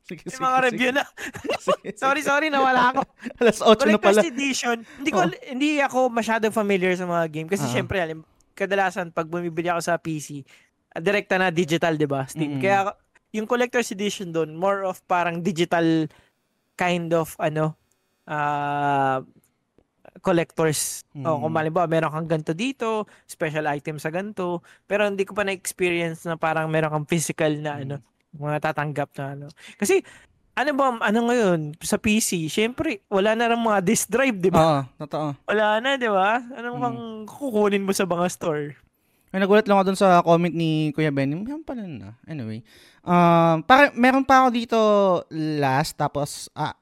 Sige, 0.07 0.23
May 0.27 0.41
mga 0.41 0.59
review 0.71 0.91
na. 0.91 1.03
Sige, 1.67 1.95
sorry, 1.95 2.23
sorry, 2.23 2.47
nawala 2.51 2.91
ako. 2.91 3.03
Alas 3.39 3.59
8 3.63 3.91
na 3.91 3.99
pala. 3.99 4.23
Edition, 4.23 4.83
hindi 4.99 5.11
ko 5.11 5.23
Oh. 5.23 5.31
hindi 5.47 5.79
ako 5.79 6.11
masyado 6.11 6.47
familiar 6.51 6.95
sa 6.99 7.07
mga 7.07 7.27
game 7.31 7.49
kasi 7.51 7.67
Ah. 7.67 7.75
syempre 7.75 8.03
alam, 8.03 8.23
kadalasan 8.55 9.15
pag 9.15 9.31
bumibili 9.31 9.71
ako 9.71 9.83
sa 9.83 9.95
PC, 9.95 10.43
direkta 10.99 11.39
na 11.39 11.55
digital, 11.55 11.95
'di 11.95 12.09
ba? 12.11 12.27
Steam. 12.27 12.59
Mm. 12.59 12.63
Kaya 12.63 12.79
yung 13.31 13.47
Collector's 13.47 13.95
Edition 13.95 14.35
doon, 14.35 14.59
more 14.59 14.83
of 14.83 14.99
parang 15.07 15.39
digital 15.43 16.11
kind 16.75 17.15
of 17.15 17.37
ano 17.39 17.79
ah 18.25 19.23
collectors. 20.21 21.07
Mm. 21.15 21.25
O 21.25 21.47
kung 21.47 21.55
malimbawa, 21.55 21.87
meron 21.87 22.13
kang 22.13 22.29
ganito 22.29 22.53
dito, 22.53 23.07
special 23.25 23.71
item 23.71 23.97
sa 23.97 24.11
ganito, 24.11 24.61
pero 24.85 25.07
hindi 25.07 25.25
ko 25.25 25.33
pa 25.33 25.47
na-experience 25.47 26.27
na 26.27 26.37
parang 26.37 26.69
meron 26.69 26.93
kang 26.93 27.09
physical 27.09 27.53
na 27.57 27.79
Mm. 27.79 27.83
ano, 27.87 27.97
mga 28.37 28.59
tatanggap 28.61 29.11
na 29.17 29.25
ano. 29.33 29.47
Kasi 29.79 30.03
ano 30.51 30.71
ba, 30.77 30.93
ano 31.01 31.19
ngayon, 31.31 31.79
sa 31.81 31.97
PC, 31.97 32.51
syempre, 32.51 33.01
wala 33.09 33.33
na 33.33 33.49
rin 33.49 33.61
mga 33.61 33.81
disk 33.81 34.13
drive, 34.13 34.37
di 34.37 34.53
ba? 34.53 34.61
Oo, 34.61 34.81
totoo. 34.99 35.29
Wala 35.49 35.81
na, 35.81 35.97
di 35.97 36.11
ba? 36.11 36.37
Ano 36.53 36.77
Mm. 36.77 36.81
kang 36.83 36.99
kukunin 37.31 37.87
mo 37.87 37.95
sa 37.97 38.05
mga 38.05 38.27
store? 38.29 38.77
Ay, 39.31 39.39
nagulat 39.41 39.65
lang 39.65 39.79
ako 39.79 39.85
dun 39.89 39.97
sa 39.97 40.21
comment 40.27 40.53
ni 40.53 40.91
Kuya 40.91 41.15
Ben. 41.15 41.31
Yan 41.33 41.63
pala 41.63 41.87
na. 41.87 42.19
Anyway. 42.27 42.67
Um, 43.01 43.63
para, 43.63 43.95
meron 43.95 44.27
pa 44.27 44.43
ako 44.45 44.49
dito 44.51 44.79
last, 45.33 45.95
tapos, 45.97 46.51
ah, 46.53 46.75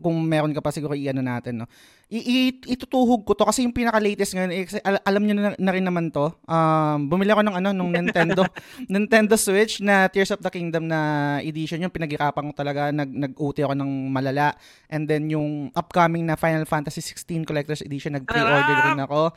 kung 0.00 0.16
meron 0.24 0.50
ka 0.50 0.64
pa 0.64 0.72
siguro 0.72 0.96
i-ano 0.96 1.20
natin, 1.20 1.62
no? 1.62 1.66
I- 2.10 2.50
i- 2.50 2.74
itutuhog 2.74 3.22
ko 3.22 3.38
to 3.38 3.46
kasi 3.46 3.62
yung 3.62 3.70
pinaka-latest 3.70 4.34
ngayon, 4.34 4.50
eh, 4.50 4.62
kasi 4.66 4.78
al- 4.82 5.04
alam 5.06 5.22
nyo 5.22 5.34
na, 5.38 5.54
na 5.54 5.70
rin 5.70 5.86
naman 5.86 6.10
to. 6.10 6.32
Um, 6.42 7.06
bumili 7.06 7.30
ako 7.30 7.46
ng 7.46 7.56
ano, 7.60 7.68
nung 7.70 7.94
Nintendo, 7.94 8.42
Nintendo 8.90 9.38
Switch 9.38 9.78
na 9.78 10.10
Tears 10.10 10.34
of 10.34 10.42
the 10.42 10.50
Kingdom 10.50 10.90
na 10.90 10.98
edition. 11.44 11.78
Yung 11.78 11.94
pinag-irapan 11.94 12.50
ko 12.50 12.54
talaga, 12.56 12.90
nag, 12.90 13.12
nag-OT 13.14 13.62
ako 13.62 13.78
ng 13.78 14.10
malala. 14.10 14.58
And 14.90 15.06
then 15.06 15.30
yung 15.30 15.70
upcoming 15.76 16.26
na 16.26 16.34
Final 16.34 16.66
Fantasy 16.66 16.98
16 16.98 17.46
Collector's 17.46 17.86
Edition, 17.86 18.18
nag-pre-order 18.18 18.76
rin 18.90 19.00
ako. 19.06 19.30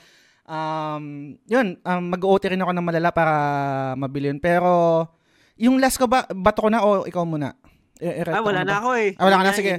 Um, 0.44 1.38
yun, 1.46 1.78
um, 1.86 2.04
mag-OT 2.10 2.52
rin 2.52 2.60
ako 2.60 2.72
ng 2.74 2.84
malala 2.84 3.10
para 3.14 3.34
mabili 3.96 4.34
yun. 4.34 4.42
Pero, 4.42 5.06
yung 5.56 5.78
last 5.78 6.02
ko 6.02 6.10
ba, 6.10 6.26
bato 6.34 6.66
ko 6.66 6.70
na 6.74 6.82
o 6.82 7.06
ikaw 7.06 7.24
muna? 7.24 7.54
I- 8.04 8.20
i-rect 8.20 8.36
Ah, 8.36 8.44
wala 8.44 8.60
ba? 8.60 8.68
na 8.68 8.76
ako 8.78 8.90
eh. 8.94 9.10
Ah, 9.16 9.24
wala 9.24 9.38
ka 9.38 9.44
na, 9.44 9.54
sige. 9.54 9.74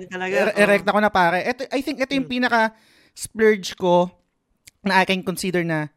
Erect 0.56 0.86
ako 0.86 0.98
na 0.98 1.10
pare. 1.10 1.44
Ito, 1.44 1.68
I 1.68 1.80
think 1.80 2.00
ito 2.00 2.10
yung 2.10 2.24
Hmm. 2.24 2.34
pinaka 2.40 2.72
splurge 3.12 3.76
ko 3.76 4.08
na 4.80 4.98
I 4.98 5.04
can 5.04 5.20
consider 5.20 5.60
na 5.60 5.92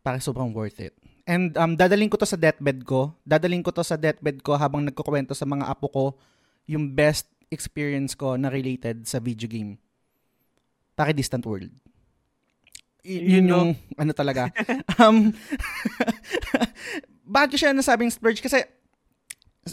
pare 0.00 0.18
sobrang 0.18 0.50
worth 0.50 0.80
it. 0.80 0.96
And 1.22 1.52
um, 1.54 1.76
dadaling 1.76 2.08
ko 2.08 2.16
to 2.16 2.24
sa 2.24 2.34
deathbed 2.34 2.82
ko. 2.82 3.12
Dadaling 3.22 3.60
ko 3.60 3.68
to 3.68 3.84
sa 3.84 3.94
deathbed 3.94 4.40
ko 4.40 4.56
habang 4.56 4.80
nagkukwento 4.82 5.36
sa 5.36 5.44
mga 5.44 5.68
apo 5.68 5.86
ko 5.86 6.04
yung 6.64 6.88
best 6.88 7.28
experience 7.48 8.12
ko 8.12 8.34
na 8.34 8.48
related 8.48 9.04
sa 9.04 9.16
video 9.18 9.44
game. 9.44 9.76
Pare 10.94 11.12
Distant 11.12 11.44
World. 11.44 11.68
Y- 13.04 13.20
Yun 13.20 13.28
yun 13.30 13.46
yung 13.46 13.68
ano 13.94 14.12
talaga. 14.12 14.48
um, 14.98 15.28
bakit 17.28 17.48
ko 17.52 17.58
siya 17.58 17.72
nasabing 17.72 18.08
splurge? 18.08 18.40
Kasi 18.40 18.64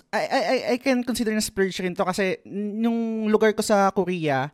I, 0.10 0.24
I, 0.26 0.58
I- 0.76 0.82
can 0.82 1.04
consider 1.06 1.32
na 1.32 1.44
splurge 1.44 1.78
rin 1.80 1.94
to 1.94 2.04
kasi 2.04 2.40
yung 2.82 3.30
lugar 3.30 3.54
ko 3.54 3.62
sa 3.62 3.92
Korea, 3.94 4.50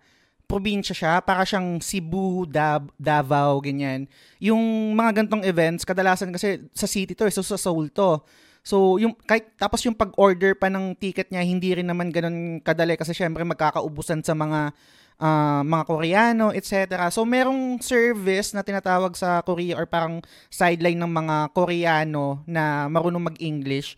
probinsya 0.45 0.91
siya, 0.91 1.13
para 1.23 1.47
siyang 1.47 1.79
Cebu, 1.79 2.43
Dab, 2.43 2.91
Davao, 2.99 3.63
ganyan. 3.63 4.03
Yung 4.43 4.91
mga 4.91 5.23
gantong 5.23 5.47
events, 5.47 5.87
kadalasan 5.87 6.35
kasi 6.35 6.67
sa 6.75 6.83
city 6.83 7.15
to, 7.15 7.23
eh, 7.23 7.31
so 7.31 7.39
sa 7.39 7.55
Seoul 7.55 7.87
to. 7.87 8.19
So, 8.61 9.01
yung, 9.01 9.17
kahit, 9.25 9.57
tapos 9.57 9.81
yung 9.87 9.97
pag-order 9.97 10.53
pa 10.53 10.69
ng 10.69 10.93
ticket 10.93 11.33
niya, 11.33 11.41
hindi 11.41 11.73
rin 11.73 11.87
naman 11.87 12.13
ganun 12.13 12.61
kadali 12.61 12.93
kasi 12.93 13.15
syempre 13.15 13.41
magkakaubusan 13.41 14.21
sa 14.21 14.37
mga 14.37 14.75
ah, 15.21 15.61
mga 15.61 15.83
Koreano, 15.85 16.49
etc. 16.53 17.09
So, 17.13 17.23
merong 17.23 17.81
service 17.81 18.53
na 18.57 18.65
tinatawag 18.65 19.13
sa 19.13 19.45
Korea 19.45 19.77
or 19.77 19.85
parang 19.85 20.19
sideline 20.49 20.97
ng 20.97 21.09
mga 21.09 21.35
Koreano 21.53 22.41
na 22.49 22.89
marunong 22.89 23.33
mag-English. 23.33 23.95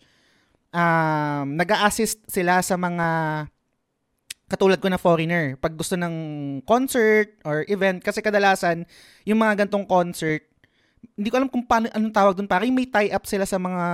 Um, 0.74 1.54
nag-a-assist 1.54 2.26
sila 2.26 2.58
sa 2.58 2.74
mga 2.74 3.06
katulad 4.50 4.82
ko 4.82 4.90
na 4.90 4.98
foreigner. 4.98 5.54
Pag 5.56 5.78
gusto 5.78 5.94
ng 5.94 6.14
concert 6.66 7.30
or 7.46 7.62
event, 7.70 8.02
kasi 8.02 8.18
kadalasan, 8.18 8.82
yung 9.22 9.38
mga 9.38 9.64
gantong 9.64 9.86
concert, 9.86 10.42
hindi 11.14 11.28
ko 11.30 11.36
alam 11.38 11.50
kung 11.52 11.62
paano, 11.62 11.86
anong 11.94 12.14
tawag 12.14 12.34
doon. 12.34 12.50
Parang 12.50 12.68
may 12.74 12.88
tie-up 12.88 13.22
sila 13.22 13.46
sa 13.46 13.60
mga 13.60 13.84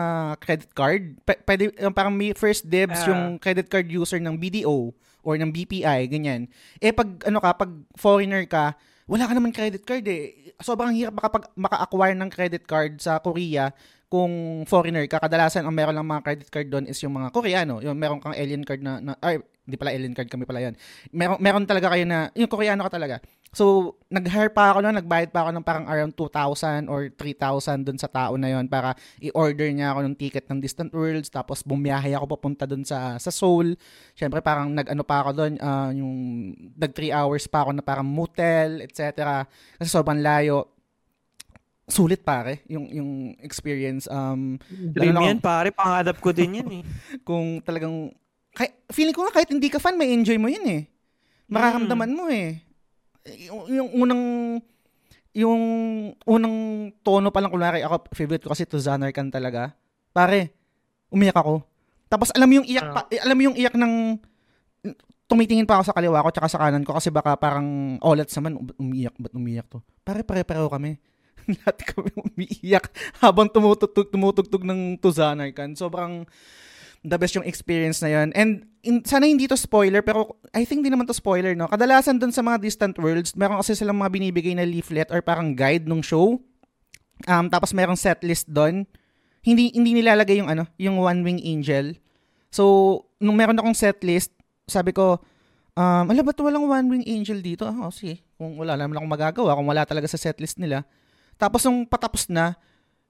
credit 0.41 0.71
card. 0.73 1.21
P- 1.21 1.43
pwede, 1.45 1.63
um, 1.85 1.93
parang 1.93 2.15
may 2.15 2.33
first 2.33 2.65
dibs 2.65 3.05
Ah. 3.05 3.13
yung 3.13 3.37
credit 3.37 3.69
card 3.69 3.87
user 3.91 4.17
ng 4.17 4.41
BDO 4.41 4.95
or 5.21 5.35
ng 5.37 5.53
BPI, 5.53 6.09
ganyan. 6.09 6.49
Eh 6.81 6.97
pag 6.97 7.09
ano 7.29 7.39
ka, 7.45 7.53
pag 7.53 7.71
foreigner 7.93 8.49
ka, 8.49 8.73
wala 9.05 9.27
ka 9.27 9.37
naman 9.37 9.53
credit 9.53 9.85
card 9.85 10.07
eh. 10.07 10.55
Sobrang 10.63 10.95
hirap 10.95 11.13
makapag, 11.13 11.51
maka-acquire 11.59 12.17
ng 12.17 12.31
credit 12.31 12.65
card 12.65 12.97
sa 13.03 13.19
Korea 13.21 13.75
kung 14.11 14.67
foreigner 14.67 15.07
ka. 15.07 15.23
Kadalasan 15.23 15.63
ang 15.63 15.71
meron 15.71 15.95
lang 15.95 16.03
mga 16.03 16.27
credit 16.27 16.49
card 16.51 16.67
doon 16.67 16.85
is 16.91 16.99
yung 16.99 17.15
mga 17.15 17.31
Koreano. 17.31 17.79
Yung 17.79 17.95
meron 17.95 18.19
kang 18.19 18.35
alien 18.35 18.67
card 18.67 18.83
na, 18.83 18.99
na 18.99 19.15
ay, 19.23 19.39
hindi 19.63 19.79
pala 19.79 19.95
alien 19.95 20.19
card 20.19 20.27
kami 20.27 20.43
pala 20.43 20.67
yan. 20.67 20.75
Meron, 21.15 21.39
meron 21.39 21.63
talaga 21.63 21.95
kayo 21.95 22.03
na, 22.03 22.27
yung 22.35 22.51
Koreano 22.51 22.83
ka 22.91 22.99
talaga. 22.99 23.23
So, 23.55 23.95
nag-hire 24.11 24.51
pa 24.51 24.75
ako 24.75 24.83
noon, 24.83 24.99
nagbayad 24.99 25.31
pa 25.31 25.47
ako 25.47 25.51
ng 25.55 25.65
parang 25.67 25.87
around 25.87 26.15
2,000 26.19 26.91
or 26.91 27.07
3,000 27.15 27.87
dun 27.87 27.99
sa 28.03 28.11
tao 28.11 28.35
na 28.35 28.51
yon 28.51 28.67
para 28.67 28.99
i-order 29.23 29.71
niya 29.71 29.95
ako 29.95 30.01
ng 30.11 30.15
ticket 30.19 30.47
ng 30.51 30.59
Distant 30.59 30.91
Worlds, 30.91 31.31
tapos 31.31 31.63
bumiyahe 31.63 32.11
ako 32.15 32.35
papunta 32.35 32.67
dun 32.67 32.83
sa, 32.83 33.15
sa 33.23 33.31
Seoul. 33.31 33.79
Siyempre, 34.19 34.43
parang 34.43 34.75
nag-ano 34.75 35.07
pa 35.07 35.23
ako 35.23 35.31
doon, 35.39 35.53
ah, 35.63 35.95
yung 35.95 36.15
nag 36.75 36.91
3 36.91 37.15
hours 37.15 37.47
pa 37.47 37.63
ako 37.63 37.79
na 37.79 37.83
parang 37.87 38.07
motel, 38.07 38.83
etc. 38.83 39.47
Kasi 39.79 39.87
sobrang 39.87 40.19
layo. 40.19 40.80
Sulit 41.91 42.23
pare, 42.23 42.63
yung, 42.71 42.87
yung 42.89 43.11
experience. 43.43 44.07
Um, 44.07 44.57
Dream 44.71 45.19
yan, 45.19 45.43
pare. 45.43 45.75
Pangadap 45.75 46.23
ko 46.23 46.31
din 46.31 46.63
yan 46.63 46.69
eh. 46.81 46.83
kung 47.29 47.61
talagang, 47.61 48.15
kay, 48.55 48.71
feeling 48.95 49.13
ko 49.13 49.27
nga 49.27 49.43
kahit 49.43 49.51
hindi 49.51 49.69
ka 49.69 49.83
fan, 49.83 49.99
may 49.99 50.15
enjoy 50.15 50.39
mo 50.39 50.47
yun 50.47 50.65
eh. 50.71 50.83
Mararamdaman 51.51 52.11
mo 52.15 52.31
eh. 52.31 52.63
Yung, 53.51 53.63
yung 53.69 53.89
unang, 54.07 54.23
yung 55.35 55.63
unang 56.25 56.57
tono 57.03 57.29
pa 57.35 57.43
lang, 57.43 57.51
kunwari 57.51 57.83
ako, 57.83 58.07
favorite 58.15 58.47
ko 58.47 58.55
kasi 58.55 58.65
to 58.65 58.79
Zanarkand 58.79 59.35
talaga. 59.35 59.75
Pare, 60.15 60.55
umiyak 61.11 61.37
ako. 61.37 61.67
Tapos 62.11 62.31
alam 62.35 62.51
mo 62.51 62.63
yung 62.63 62.69
iyak 62.71 62.89
pa, 62.91 63.07
eh, 63.11 63.23
alam 63.23 63.35
mo 63.39 63.43
yung 63.51 63.59
iyak 63.59 63.75
ng, 63.75 63.95
tumitingin 65.31 65.63
pa 65.63 65.79
ako 65.79 65.91
sa 65.91 65.95
kaliwa 65.95 66.27
ko 66.27 66.31
tsaka 66.35 66.49
sa 66.51 66.59
kanan 66.59 66.83
ko 66.83 66.91
kasi 66.91 67.15
baka 67.15 67.39
parang 67.39 67.99
olat 68.03 68.27
naman, 68.35 68.59
umiyak, 68.83 69.15
ba't 69.15 69.31
umiyak 69.39 69.67
to? 69.71 69.79
Pare, 70.03 70.27
pare-pareho 70.27 70.67
kami. 70.67 70.99
Lahat 71.61 71.77
kami 71.83 72.11
umiiyak 72.15 72.91
habang 73.21 73.49
tumutugtog, 73.49 74.09
tumutugtog 74.13 74.63
ng 74.65 74.99
Tuzanarkan. 75.01 75.75
Sobrang 75.75 76.27
the 77.01 77.17
best 77.17 77.37
yung 77.37 77.49
experience 77.49 78.05
na 78.05 78.13
yun. 78.13 78.29
And 78.37 78.69
in, 78.85 79.01
sana 79.05 79.25
hindi 79.25 79.49
to 79.49 79.57
spoiler, 79.57 80.05
pero 80.05 80.37
I 80.53 80.69
think 80.69 80.85
di 80.85 80.93
naman 80.93 81.09
to 81.09 81.17
spoiler, 81.17 81.57
no? 81.57 81.69
Kadalasan 81.69 82.21
dun 82.21 82.33
sa 82.33 82.45
mga 82.45 82.61
distant 82.61 82.97
worlds, 83.01 83.33
meron 83.37 83.61
kasi 83.61 83.73
silang 83.73 83.97
mga 83.97 84.13
binibigay 84.13 84.53
na 84.53 84.69
leaflet 84.69 85.09
or 85.09 85.25
parang 85.25 85.57
guide 85.57 85.89
nung 85.89 86.05
show. 86.05 86.37
Um, 87.29 87.47
tapos 87.49 87.73
merong 87.73 87.97
setlist 87.97 88.49
doon. 88.49 88.85
Hindi 89.41 89.73
hindi 89.73 89.97
nilalagay 89.97 90.41
yung 90.41 90.53
ano, 90.53 90.69
yung 90.77 91.01
One 91.01 91.25
Wing 91.25 91.41
Angel. 91.41 91.97
So, 92.53 93.05
nung 93.23 93.39
meron 93.41 93.57
akong 93.57 93.77
setlist, 93.77 94.33
sabi 94.69 94.93
ko, 94.93 95.21
um, 95.79 96.05
alam 96.11 96.25
ba't 96.25 96.37
walang 96.41 96.69
One 96.69 96.89
Wing 96.93 97.07
Angel 97.09 97.41
dito? 97.41 97.65
Ah, 97.65 97.89
oh, 97.89 97.93
sige. 97.95 98.21
Kung 98.37 98.61
wala 98.61 98.77
naman 98.77 99.01
akong 99.01 99.13
magagawa, 99.13 99.57
kung 99.57 99.69
wala 99.69 99.89
talaga 99.89 100.09
sa 100.11 100.21
setlist 100.21 100.61
nila. 100.61 100.85
Tapos 101.41 101.65
nung 101.65 101.89
patapos 101.89 102.29
na, 102.29 102.53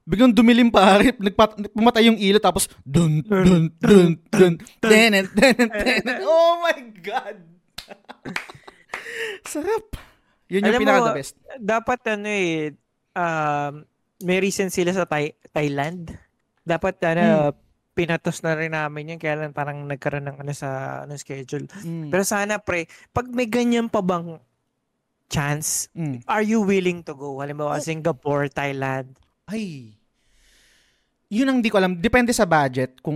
biglang 0.06 0.30
dumilim 0.30 0.70
pare, 0.70 1.10
nagpat 1.18 1.74
pumatay 1.74 2.06
yung 2.06 2.16
ilaw 2.16 2.40
tapos 2.40 2.70
dun 2.82 3.20
dun 3.20 3.74
dun 3.76 4.10
dun 4.30 4.52
tenet 4.78 5.26
tenet 5.34 5.70
tenet. 5.70 6.22
Oh 6.22 6.62
my 6.62 6.78
god. 7.02 7.42
Sarap. 9.50 9.98
Yun 10.46 10.62
yung 10.62 10.74
Alam 10.74 10.82
pinaka 10.82 10.98
mo, 10.98 11.06
the 11.06 11.18
best. 11.18 11.34
Dapat 11.58 12.00
ano 12.10 12.28
eh, 12.28 12.74
um, 13.14 13.72
may 14.22 14.38
recent 14.38 14.70
sila 14.70 14.90
sa 14.90 15.06
Thai- 15.06 15.38
Thailand. 15.50 16.10
Dapat 16.62 16.94
ano, 17.06 17.24
Hmm. 17.50 17.56
pinatos 17.90 18.42
na 18.42 18.54
rin 18.54 18.72
namin 18.72 19.14
yun. 19.14 19.20
Kaya 19.20 19.38
lang 19.38 19.52
parang 19.52 19.84
nagkaroon 19.84 20.26
ng 20.26 20.38
ano 20.40 20.52
sa 20.52 21.02
ano, 21.04 21.14
schedule. 21.14 21.70
Mm. 21.84 22.08
Pero 22.08 22.22
sana 22.24 22.58
pre, 22.58 22.86
pag 23.10 23.28
may 23.28 23.46
ganyan 23.46 23.86
pa 23.86 24.00
bang 24.00 24.40
chance, 25.30 25.86
Mm. 25.92 26.26
are 26.26 26.42
you 26.42 26.60
willing 26.60 27.00
to 27.00 27.14
go? 27.14 27.38
Halimbawa, 27.38 27.78
Oh. 27.78 27.80
Singapore, 27.80 28.50
Thailand. 28.50 29.14
Ay. 29.46 29.94
Yun 31.30 31.46
ang 31.46 31.58
di 31.62 31.70
ko 31.70 31.78
alam. 31.78 31.94
Depende 31.94 32.34
sa 32.34 32.42
budget 32.42 32.98
kung 32.98 33.14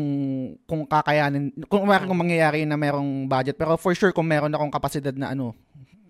kung 0.62 0.86
kakayanin. 0.86 1.50
Kung, 1.66 1.82
kung, 1.82 2.06
kung 2.06 2.20
mangyayari 2.20 2.62
na 2.62 2.78
merong 2.78 3.26
budget. 3.26 3.58
Pero 3.58 3.74
for 3.74 3.90
sure 3.92 4.14
kung 4.14 4.24
meron 4.24 4.54
akong 4.54 4.70
kapasidad 4.70 5.10
na 5.12 5.34
ano. 5.34 5.50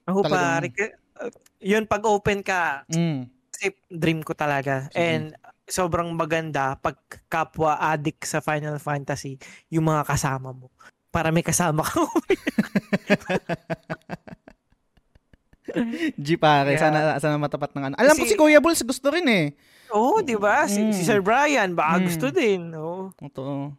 Ako 0.05 0.21
Talagang- 0.21 0.45
pare, 0.61 0.69
ka- 0.69 0.97
uh, 1.19 1.33
yun 1.59 1.89
pag 1.89 2.05
open 2.05 2.45
ka, 2.45 2.85
Mm. 2.87 3.25
kasi 3.49 3.67
dream 3.89 4.21
ko 4.21 4.37
talaga. 4.37 4.85
Sige. 4.87 5.01
And 5.01 5.33
sobrang 5.65 6.13
maganda 6.13 6.77
pag 6.77 7.01
kapwa 7.25 7.81
addict 7.81 8.29
sa 8.29 8.45
Final 8.45 8.77
Fantasy, 8.77 9.41
yung 9.69 9.89
mga 9.89 10.05
kasama 10.05 10.53
mo. 10.53 10.69
para 11.09 11.31
may 11.31 11.47
kasama 11.47 11.87
ka. 11.87 11.95
G 16.25 16.35
pare, 16.35 16.73
Yeah. 16.73 16.81
sana 16.81 16.99
sana 17.19 17.35
matapat 17.37 17.73
ng 17.73 17.83
ano. 17.85 17.95
Alam 17.95 18.13
ko 18.13 18.23
Kasi- 18.23 18.31
si 18.31 18.37
Kuya 18.37 18.59
Bulls 18.59 18.81
gusto 18.81 19.09
rin 19.09 19.25
eh. 19.27 19.45
Oo, 19.91 20.21
di 20.21 20.35
ba? 20.35 20.65
Si, 20.65 20.81
si 20.91 21.01
Mm. 21.01 21.07
Sir 21.07 21.19
Brian, 21.21 21.71
baka 21.73 21.97
Mm. 21.97 22.03
gusto 22.05 22.25
din. 22.29 22.61
Oo. 22.75 23.09
Totoo. 23.15 23.71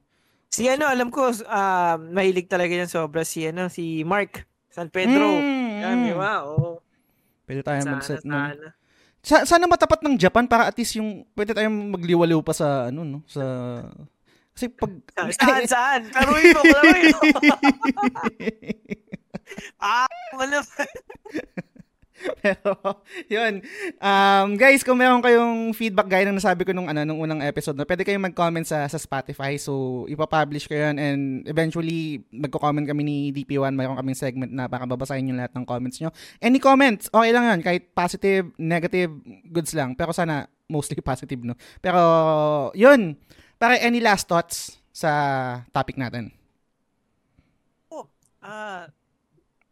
Si 0.48 0.66
ano, 0.66 0.86
alam 0.86 1.10
ko, 1.10 1.28
ah, 1.46 1.98
mahilig 1.98 2.46
talaga 2.46 2.72
yan 2.72 2.88
sobra 2.88 3.22
si 3.22 3.44
ano, 3.44 3.68
si 3.68 4.02
Mark 4.02 4.46
San 4.70 4.88
Pedro. 4.88 5.28
Mm, 5.28 5.78
Yan, 5.78 5.96
mm. 5.98 6.04
di 6.06 6.12
ba? 6.14 6.32
Oo. 6.46 6.80
Pwede 7.44 7.60
tayo 7.62 7.78
Sana, 7.80 7.92
mag-set 7.94 8.22
nun. 8.24 8.32
sana. 8.32 8.68
Sa- 9.20 9.44
sana 9.44 9.64
matapat 9.66 10.00
ng 10.02 10.16
Japan 10.16 10.46
para 10.46 10.64
at 10.64 10.74
least 10.74 10.96
yung 10.96 11.26
pwede 11.34 11.52
tayong 11.52 11.92
magliwaliw 11.92 12.40
pa 12.40 12.52
sa 12.52 12.88
ano 12.88 13.02
no 13.02 13.18
sa 13.26 13.42
kasi 14.52 14.70
pag 14.70 14.92
Sa- 15.12 15.34
Saan, 15.42 15.64
saan? 15.66 16.02
Karuin 16.10 16.48
mo, 16.48 16.60
karuin 16.64 17.04
mo. 17.10 17.20
ah, 19.82 20.06
wala. 20.32 20.62
Pero, 22.44 23.02
yun. 23.30 23.62
Um, 24.02 24.48
guys, 24.58 24.82
kung 24.82 24.98
meron 24.98 25.22
kayong 25.22 25.74
feedback 25.78 26.10
gaya 26.10 26.26
ng 26.26 26.38
nasabi 26.38 26.66
ko 26.66 26.72
nung, 26.74 26.90
ano, 26.90 27.06
nung 27.06 27.22
unang 27.22 27.42
episode, 27.46 27.78
no, 27.78 27.86
pwede 27.86 28.02
kayong 28.02 28.32
mag-comment 28.32 28.66
sa, 28.66 28.86
sa 28.90 28.98
Spotify. 28.98 29.58
So, 29.62 30.06
ipapublish 30.10 30.66
ko 30.66 30.76
yun 30.76 30.96
and 30.98 31.22
eventually, 31.46 32.26
magko-comment 32.34 32.86
kami 32.90 33.02
ni 33.06 33.18
DP1. 33.32 33.74
Mayroon 33.78 33.98
kaming 34.00 34.18
segment 34.18 34.52
na 34.52 34.66
para 34.66 34.90
babasahin 34.90 35.30
yung 35.30 35.40
lahat 35.40 35.54
ng 35.54 35.66
comments 35.66 36.02
nyo. 36.02 36.10
Any 36.42 36.58
comments, 36.58 37.08
okay 37.14 37.32
lang 37.32 37.46
yun. 37.46 37.60
Kahit 37.62 37.94
positive, 37.94 38.50
negative, 38.58 39.12
goods 39.50 39.74
lang. 39.78 39.94
Pero 39.94 40.12
sana, 40.12 40.50
mostly 40.70 40.98
positive, 41.06 41.42
no? 41.46 41.54
Pero, 41.80 42.02
yun. 42.74 43.18
Para 43.56 43.80
any 43.80 44.04
last 44.04 44.28
thoughts 44.28 44.82
sa 44.92 45.12
topic 45.72 45.96
natin? 45.96 46.36
Ah, 48.46 48.94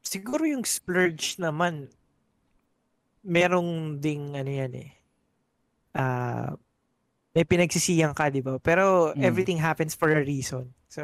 siguro 0.01 0.49
yung 0.49 0.65
splurge 0.65 1.37
naman, 1.37 1.93
merong 3.23 3.97
ding 3.97 4.35
ano 4.35 4.51
yan 4.51 4.73
eh. 4.77 4.89
Ah, 5.95 6.53
may 7.33 7.47
pinagsisiyang 7.47 8.13
ka, 8.13 8.29
di 8.29 8.45
ba? 8.45 8.61
Pero 8.61 9.15
Mm. 9.15 9.23
everything 9.25 9.57
happens 9.57 9.97
for 9.97 10.11
a 10.13 10.21
reason. 10.21 10.69
So, 10.85 11.01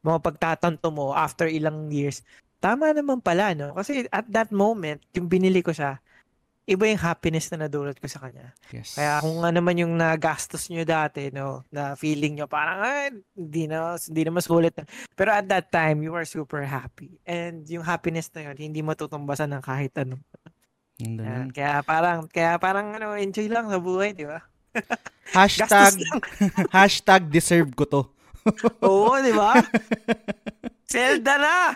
mga 0.00 0.18
pagtatanto 0.24 0.88
mo 0.88 1.12
after 1.12 1.44
ilang 1.44 1.92
years, 1.92 2.24
tama 2.56 2.92
naman 2.92 3.20
pala, 3.20 3.52
no? 3.52 3.76
Kasi 3.76 4.08
at 4.08 4.24
that 4.32 4.48
moment, 4.48 5.04
yung 5.12 5.28
binili 5.28 5.60
ko 5.60 5.72
siya, 5.72 6.00
iba 6.64 6.86
yung 6.86 7.02
happiness 7.02 7.50
na 7.50 7.66
nadulot 7.66 7.98
ko 7.98 8.06
sa 8.06 8.22
kanya. 8.22 8.54
Yes. 8.70 8.94
Kaya 8.94 9.18
kung 9.20 9.42
ano 9.42 9.58
man 9.58 9.74
yung 9.74 9.92
nagastos 9.98 10.70
nyo 10.70 10.86
dati, 10.86 11.28
no, 11.34 11.66
na 11.68 11.98
feeling 11.98 12.38
nyo 12.38 12.46
parang, 12.46 12.78
ay, 12.80 13.10
hindi 13.34 13.66
na, 13.66 13.98
hindi 13.98 14.22
na 14.22 14.30
mas 14.32 14.46
sulit. 14.46 14.72
na." 14.78 14.86
Pero 15.18 15.34
at 15.34 15.44
that 15.50 15.68
time, 15.68 16.00
you 16.06 16.14
are 16.14 16.24
super 16.24 16.62
happy. 16.62 17.18
And 17.26 17.66
yung 17.66 17.82
happiness 17.82 18.30
na 18.32 18.48
yun, 18.48 18.56
hindi 18.56 18.80
matutumbasan 18.80 19.50
ng 19.50 19.62
kahit 19.66 19.92
ano. 19.98 20.22
Yun 21.00 21.12
din. 21.16 21.26
Yan. 21.26 21.48
Kaya 21.50 21.80
parang, 21.80 22.28
kaya 22.28 22.60
parang, 22.60 22.92
ano, 22.94 23.16
enjoy 23.16 23.48
lang 23.48 23.72
sa 23.72 23.80
buhay, 23.80 24.12
di 24.12 24.28
ba? 24.28 24.44
Hashtag, 25.36 25.94
hashtag 26.74 27.22
deserve 27.30 27.70
ko 27.74 27.84
to. 27.86 28.02
Oo, 28.86 29.14
di 29.22 29.30
ba? 29.30 29.54
Zelda 30.90 31.38
na! 31.38 31.70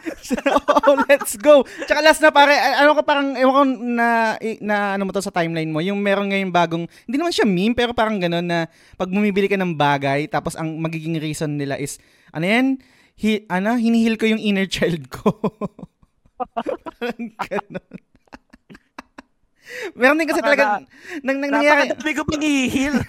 oh, 0.83 0.99
let's 1.07 1.39
go. 1.39 1.63
Tsaka 1.87 2.03
last 2.03 2.19
na 2.19 2.35
pare, 2.35 2.51
ano 2.51 2.99
ka 2.99 3.03
parang, 3.07 3.39
ewan 3.39 3.55
ko 3.55 3.63
na, 3.95 4.35
na 4.59 4.77
ano 4.99 5.07
mo 5.07 5.15
to 5.15 5.23
sa 5.23 5.31
timeline 5.31 5.71
mo, 5.71 5.79
yung 5.79 6.03
meron 6.03 6.35
ngayong 6.35 6.51
bagong, 6.51 6.85
hindi 7.07 7.15
naman 7.15 7.31
siya 7.31 7.47
meme, 7.47 7.79
pero 7.79 7.95
parang 7.95 8.19
ganun 8.19 8.43
na 8.43 8.67
pag 8.99 9.07
bumibili 9.07 9.47
ka 9.47 9.55
ng 9.55 9.79
bagay, 9.79 10.27
tapos 10.27 10.59
ang 10.59 10.83
magiging 10.83 11.15
reason 11.23 11.55
nila 11.55 11.79
is, 11.79 12.03
ano 12.35 12.43
yan, 12.43 12.67
hi, 13.23 13.47
ano, 13.47 13.79
hinihil 13.79 14.19
ko 14.19 14.27
yung 14.27 14.43
inner 14.43 14.67
child 14.67 15.07
ko. 15.15 15.31
parang 16.99 17.31
ganun. 17.39 17.95
Meron 19.95 20.19
din 20.19 20.29
kasi 20.29 20.43
talaga, 20.43 20.81
nang, 20.81 20.85
nang 21.23 21.39
nangyayari, 21.49 21.89
Napakadami 21.91 22.13
ko 22.15 22.23
pang 22.27 22.45
i-heal. 22.45 22.97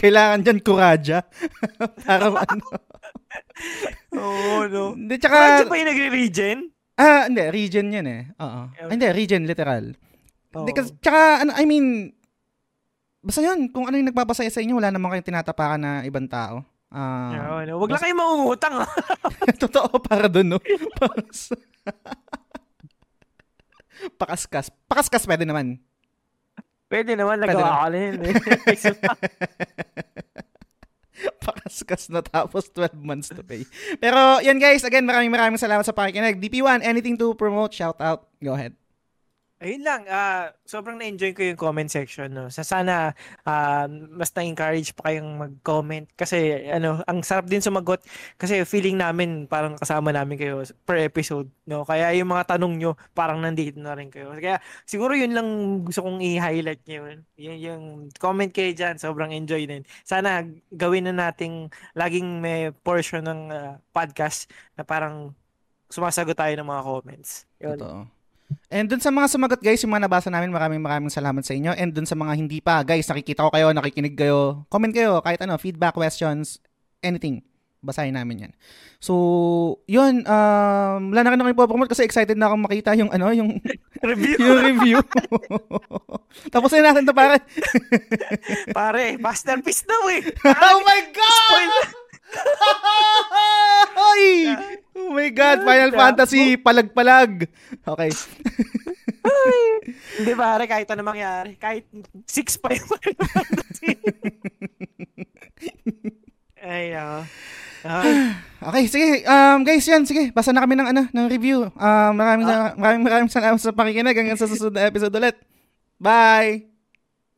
kailangan 0.00 0.40
dyan 0.44 0.60
kuradya. 0.60 1.18
para 2.06 2.26
ano. 2.32 2.64
Oo, 4.14 4.54
no. 4.70 4.84
Hindi, 4.94 5.14
tsaka, 5.18 5.66
pa 5.66 5.74
yung 5.74 5.90
nagre-regen? 5.90 6.58
ah, 6.94 7.26
hindi, 7.26 7.42
region 7.50 7.90
yan 7.90 8.06
eh. 8.06 8.22
Oo. 8.38 8.60
Ah, 8.70 8.90
hindi, 8.90 9.06
region, 9.10 9.42
literal. 9.44 9.98
Hindi, 10.54 10.70
Oo. 10.70 10.78
kasi, 10.78 10.94
tsaka, 11.02 11.42
ano, 11.42 11.50
I 11.58 11.64
mean, 11.66 12.14
basta 13.18 13.42
yun, 13.42 13.66
kung 13.74 13.90
ano 13.90 13.98
yung 13.98 14.14
nagpapasaya 14.14 14.50
sa 14.52 14.62
inyo, 14.62 14.78
wala 14.78 14.94
naman 14.94 15.10
kayong 15.10 15.30
tinatapakan 15.34 15.80
na 15.80 15.92
ibang 16.06 16.30
tao. 16.30 16.62
Ah, 16.94 17.58
Oo, 17.58 17.60
no. 17.66 17.72
Huwag 17.82 17.98
lang 17.98 18.02
kayo 18.06 18.14
mangungutang, 18.14 18.74
ah. 18.78 18.90
totoo 19.66 19.98
para 19.98 20.30
doon, 20.30 20.54
no? 20.54 20.58
Pakas- 24.06 24.46
Pakaskas. 24.46 24.66
Pakaskas 24.84 25.24
pwede 25.24 25.44
naman. 25.44 25.80
Pwede 26.84 27.16
naman, 27.16 27.40
nagawa 27.40 27.58
ko 27.80 27.88
na 27.88 27.98
yun. 27.98 28.14
eh. 28.22 28.34
Pakaskas 31.40 32.10
na 32.10 32.20
tapos 32.20 32.68
12 32.68 32.92
months 32.96 33.30
to 33.30 33.40
pay. 33.40 33.64
Pero, 33.96 34.18
yan 34.42 34.58
guys, 34.58 34.82
again, 34.82 35.06
maraming 35.06 35.30
maraming 35.30 35.56
salamat 35.56 35.82
sa 35.82 35.94
pakikinig. 35.94 36.36
DP1, 36.36 36.82
anything 36.82 37.14
to 37.14 37.32
promote, 37.34 37.72
shout 37.72 37.96
out, 37.98 38.26
go 38.38 38.52
ahead. 38.52 38.74
Ayun 39.62 39.86
lang, 39.86 40.02
ah 40.10 40.50
sobrang 40.66 40.98
na-enjoy 40.98 41.30
ko 41.30 41.46
yung 41.46 41.54
comment 41.54 41.86
section. 41.86 42.26
No? 42.26 42.50
Sa 42.50 42.66
sana 42.66 43.14
ah, 43.46 43.86
mas 43.86 44.34
na-encourage 44.34 44.90
pa 44.98 45.08
kayong 45.08 45.30
mag-comment 45.40 46.10
kasi 46.18 46.68
ano, 46.68 47.00
ang 47.06 47.22
sarap 47.22 47.46
din 47.46 47.62
sumagot 47.62 48.02
kasi 48.34 48.66
feeling 48.66 48.98
namin 48.98 49.46
parang 49.46 49.78
kasama 49.78 50.10
namin 50.10 50.36
kayo 50.36 50.60
per 50.82 50.98
episode. 51.06 51.46
No? 51.70 51.86
Kaya 51.86 52.10
yung 52.18 52.34
mga 52.34 52.58
tanong 52.58 52.74
nyo 52.76 52.98
parang 53.14 53.38
nandito 53.38 53.78
na 53.78 53.94
rin 53.94 54.10
kayo. 54.10 54.34
Kaya 54.34 54.58
siguro 54.84 55.14
yun 55.14 55.32
lang 55.32 55.48
gusto 55.86 56.02
kong 56.02 56.18
i-highlight 56.18 56.82
yun. 56.90 57.22
Yung, 57.38 57.58
yung 57.62 57.82
comment 58.18 58.50
kayo 58.50 58.74
dyan, 58.74 58.98
sobrang 58.98 59.30
enjoy 59.30 59.70
din. 59.70 59.86
Sana 60.02 60.42
gawin 60.74 61.06
na 61.08 61.30
nating 61.30 61.70
laging 61.94 62.42
may 62.42 62.74
portion 62.82 63.22
ng 63.22 63.40
ah, 63.54 63.78
podcast 63.94 64.50
na 64.74 64.82
parang 64.82 65.30
sumasagot 65.88 66.34
tayo 66.34 66.52
ng 66.58 66.66
mga 66.66 66.82
comments. 66.82 67.46
Yun. 67.62 67.78
Totoo. 67.78 68.13
And 68.68 68.90
dun 68.90 69.00
sa 69.00 69.14
mga 69.14 69.26
sumagot 69.30 69.60
guys, 69.62 69.80
yung 69.86 69.94
mga 69.94 70.10
nabasa 70.10 70.28
namin, 70.28 70.50
maraming 70.50 70.82
maraming 70.82 71.12
salamat 71.12 71.44
sa 71.46 71.54
inyo. 71.54 71.72
And 71.78 71.94
dun 71.94 72.08
sa 72.08 72.18
mga 72.18 72.32
hindi 72.34 72.58
pa, 72.58 72.82
guys, 72.82 73.06
nakikita 73.06 73.46
ko 73.46 73.50
kayo, 73.54 73.70
nakikinig 73.70 74.18
kayo, 74.18 74.66
comment 74.68 74.90
kayo, 74.90 75.22
kahit 75.22 75.40
ano, 75.46 75.54
feedback, 75.56 75.94
questions, 75.94 76.58
anything. 77.00 77.40
Basahin 77.84 78.16
namin 78.16 78.48
yan. 78.48 78.52
So, 78.96 79.12
yun, 79.84 80.24
um, 80.24 81.00
wala 81.12 81.20
na 81.20 81.30
rin 81.36 81.40
ako 81.44 81.52
ipopromote 81.52 81.92
kasi 81.92 82.08
excited 82.08 82.40
na 82.40 82.48
akong 82.48 82.64
makita 82.64 82.96
yung, 82.96 83.12
ano, 83.12 83.28
yung, 83.36 83.60
Review. 84.04 84.36
yung 84.44 84.60
review. 84.60 84.98
Tapos 86.54 86.72
na 86.72 86.92
natin 86.92 87.04
to 87.04 87.16
pare. 87.16 87.40
Pare, 88.72 89.16
masterpiece 89.20 89.84
daw 89.84 90.08
eh. 90.12 90.24
oh 90.44 90.78
my 90.84 91.00
God! 91.12 91.40
Spoil. 91.44 92.03
Ay! 93.94 94.56
Oh 94.94 95.10
my 95.10 95.26
God, 95.34 95.66
Final 95.66 95.92
Ay, 95.92 95.98
Fantasy, 95.98 96.56
palag-palag. 96.56 97.50
Okay. 97.82 98.10
Hindi 100.14 100.32
pare, 100.38 100.64
kahit 100.70 100.86
ano 100.94 101.02
mangyari. 101.02 101.58
Kahit 101.58 101.90
six 102.24 102.56
pa 102.56 102.70
yung 102.72 102.86
Final 102.86 103.26
Fantasy. 103.26 103.90
Ay, 106.64 106.96
nako. 106.96 107.28
Ay, 107.84 108.32
Okay, 108.64 108.88
sige. 108.88 109.28
Um, 109.28 109.60
guys, 109.60 109.84
yan. 109.84 110.08
Sige, 110.08 110.32
basa 110.32 110.56
na 110.56 110.64
kami 110.64 110.72
ng, 110.72 110.88
ano, 110.88 111.04
ng 111.12 111.26
review. 111.28 111.68
Um, 111.76 112.12
maraming, 112.16 112.48
maraming, 112.80 113.04
maraming 113.04 113.28
salamat 113.28 113.60
sa 113.60 113.76
pakikinig. 113.76 114.16
Hanggang 114.16 114.40
sa 114.40 114.48
susunod 114.48 114.72
na 114.72 114.88
episode 114.88 115.12
ulit. 115.12 115.36
Bye! 116.00 116.72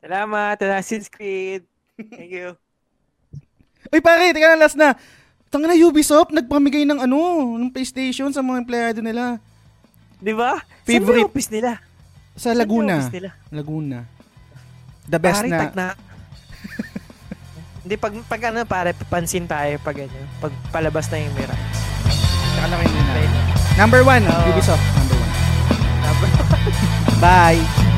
salamat, 0.07 0.55
Assassin's 0.62 1.11
Creed. 1.11 1.66
Thank 1.99 2.30
you. 2.30 2.55
Uy, 3.93 4.01
pare, 4.01 4.32
teka 4.32 4.55
na, 4.55 4.59
last 4.59 4.78
na. 4.78 4.95
Tanga 5.47 5.70
na 5.70 5.78
Ubisoft, 5.78 6.34
nagpamigay 6.34 6.82
ng 6.84 7.07
ano, 7.07 7.18
ng 7.57 7.70
PlayStation 7.70 8.34
sa 8.34 8.43
mga 8.43 8.66
empleyado 8.66 9.01
nila. 9.01 9.39
Di 10.18 10.34
ba? 10.34 10.59
Favorite- 10.82 11.07
Saan 11.07 11.22
yung 11.22 11.30
office 11.30 11.51
nila? 11.53 11.72
Sa 12.34 12.47
yung 12.51 12.59
Laguna. 12.59 12.95
office 12.99 13.14
nila? 13.14 13.30
Laguna. 13.53 13.99
The 15.07 15.18
best 15.22 15.41
pare, 15.41 15.51
na. 15.51 15.59
tag 15.62 15.74
na. 15.74 15.87
Hindi, 17.87 17.95
pag, 17.95 18.12
pag 18.26 18.43
ano, 18.51 18.66
pare, 18.66 18.91
papansin 18.91 19.47
tayo 19.47 19.78
pag 19.78 19.95
ano, 19.95 20.18
pag 20.43 20.51
palabas 20.74 21.07
na 21.07 21.22
yung 21.22 21.34
Mirage. 21.39 21.66
Saka 22.59 22.66
lang 22.66 22.80
yun 22.82 22.95
na. 22.99 23.14
Number 23.78 24.03
one, 24.03 24.24
Oo. 24.26 24.51
Ubisoft. 24.51 24.82
Number 24.82 25.14
one. 25.14 25.32
Bye! 27.22 27.95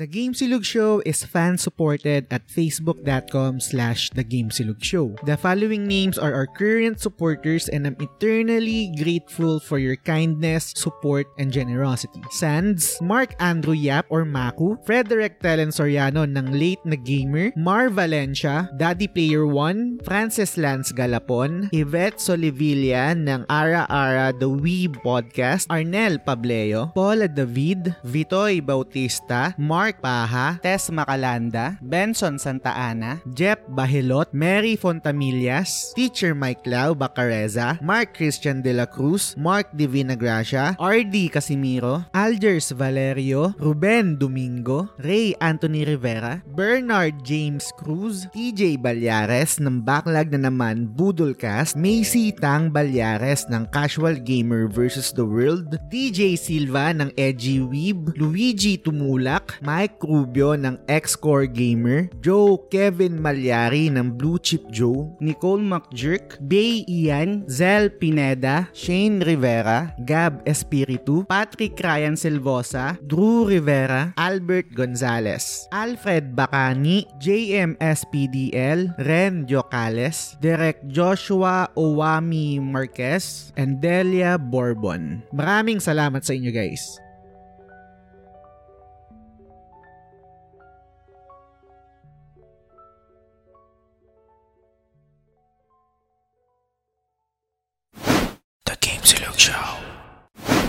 The 0.00 0.08
Game 0.08 0.32
Silog 0.32 0.64
Show 0.64 1.04
is 1.04 1.20
fan-supported 1.28 2.32
at 2.32 2.48
facebook.com 2.48 3.60
slash 3.60 4.08
The 4.16 4.24
Game 4.24 4.48
Silog 4.48 4.80
Show. 4.80 5.12
The 5.28 5.36
following 5.36 5.84
names 5.84 6.16
are 6.16 6.32
our 6.32 6.48
current 6.48 7.04
supporters 7.04 7.68
and 7.68 7.84
I'm 7.84 8.00
eternally 8.00 8.96
grateful 8.96 9.60
for 9.60 9.76
your 9.76 10.00
kindness, 10.00 10.72
support, 10.72 11.28
and 11.36 11.52
generosity. 11.52 12.24
Sands, 12.32 12.96
Mark 13.04 13.36
Andrew 13.44 13.76
Yap 13.76 14.08
or 14.08 14.24
Maku, 14.24 14.80
Frederick 14.88 15.36
Telen 15.44 15.68
Soriano 15.68 16.24
ng 16.24 16.48
Late 16.48 16.80
na 16.88 16.96
Gamer, 16.96 17.52
Mar 17.52 17.92
Valencia, 17.92 18.72
Daddy 18.80 19.04
Player 19.04 19.44
1, 19.44 20.00
Francis 20.08 20.56
Lance 20.56 20.96
Galapon, 20.96 21.68
Yvette 21.76 22.16
Solivilla 22.16 23.12
ng 23.12 23.44
Ara 23.52 23.84
Ara 23.92 24.32
The 24.32 24.48
Weeb 24.48 24.96
Podcast, 25.04 25.68
Arnel 25.68 26.16
Pableo, 26.24 26.88
Paula 26.96 27.28
David, 27.28 28.00
Vitoy 28.00 28.64
Bautista, 28.64 29.52
Mark 29.60 29.89
Paha, 29.98 30.62
Tess 30.62 30.94
Macalanda, 30.94 31.74
Benson 31.82 32.38
Santa 32.38 32.70
Ana, 32.70 33.18
Jeff 33.34 33.58
Bahilot, 33.66 34.30
Mary 34.30 34.78
Fontamillas, 34.78 35.90
Teacher 35.98 36.38
Mike 36.38 36.62
Lau 36.70 36.94
Bacareza, 36.94 37.82
Mark 37.82 38.14
Christian 38.14 38.62
De 38.62 38.70
La 38.70 38.86
Cruz, 38.86 39.34
Mark 39.34 39.74
Divina 39.74 40.14
Gracia, 40.14 40.78
RD 40.78 41.34
Casimiro, 41.34 42.06
Algers 42.14 42.70
Valerio, 42.70 43.50
Ruben 43.56 44.14
Domingo, 44.14 44.92
Ray 45.00 45.34
Anthony 45.40 45.82
Rivera, 45.82 46.44
Bernard 46.54 47.24
James 47.24 47.72
Cruz, 47.80 48.28
TJ 48.36 48.78
Balyares 48.78 49.56
ng 49.56 49.80
Backlog 49.80 50.28
na 50.36 50.52
naman 50.52 50.84
Budolcast, 50.92 51.74
Macy 51.74 52.30
Tang 52.36 52.68
Balyares 52.68 53.48
ng 53.48 53.64
Casual 53.72 54.20
Gamer 54.20 54.68
vs. 54.68 55.16
The 55.16 55.24
World, 55.24 55.80
DJ 55.88 56.36
Silva 56.36 56.92
ng 56.92 57.08
Edgy 57.16 57.64
Weeb, 57.64 58.12
Luigi 58.20 58.76
Tumulak, 58.76 59.56
Mike 59.64 59.79
Rubio 60.04 60.52
ng 60.58 60.76
X-Core 60.84 61.48
Gamer, 61.48 62.12
Joe 62.20 62.60
Kevin 62.68 63.16
Malyari 63.16 63.88
ng 63.88 64.12
Blue 64.12 64.36
Chip 64.36 64.68
Joe, 64.68 65.16
Nicole 65.22 65.64
McJerk, 65.64 66.36
Bay 66.44 66.84
Ian, 66.84 67.48
Zel 67.48 67.88
Pineda, 67.88 68.68
Shane 68.76 69.24
Rivera, 69.24 69.96
Gab 70.04 70.44
Espiritu, 70.44 71.24
Patrick 71.24 71.80
Ryan 71.80 72.18
Silvosa, 72.18 73.00
Drew 73.00 73.48
Rivera, 73.48 74.12
Albert 74.20 74.74
Gonzalez, 74.76 75.64
Alfred 75.72 76.36
Bacani, 76.36 77.08
JMSPDL, 77.22 78.98
Ren 79.00 79.48
Jocales, 79.48 80.36
Derek 80.44 80.82
Joshua 80.90 81.70
Owami 81.72 82.60
Marquez, 82.60 83.54
and 83.56 83.80
Delia 83.80 84.36
Bourbon. 84.36 85.22
Maraming 85.32 85.80
salamat 85.80 86.26
sa 86.26 86.34
inyo 86.36 86.52
guys. 86.52 87.09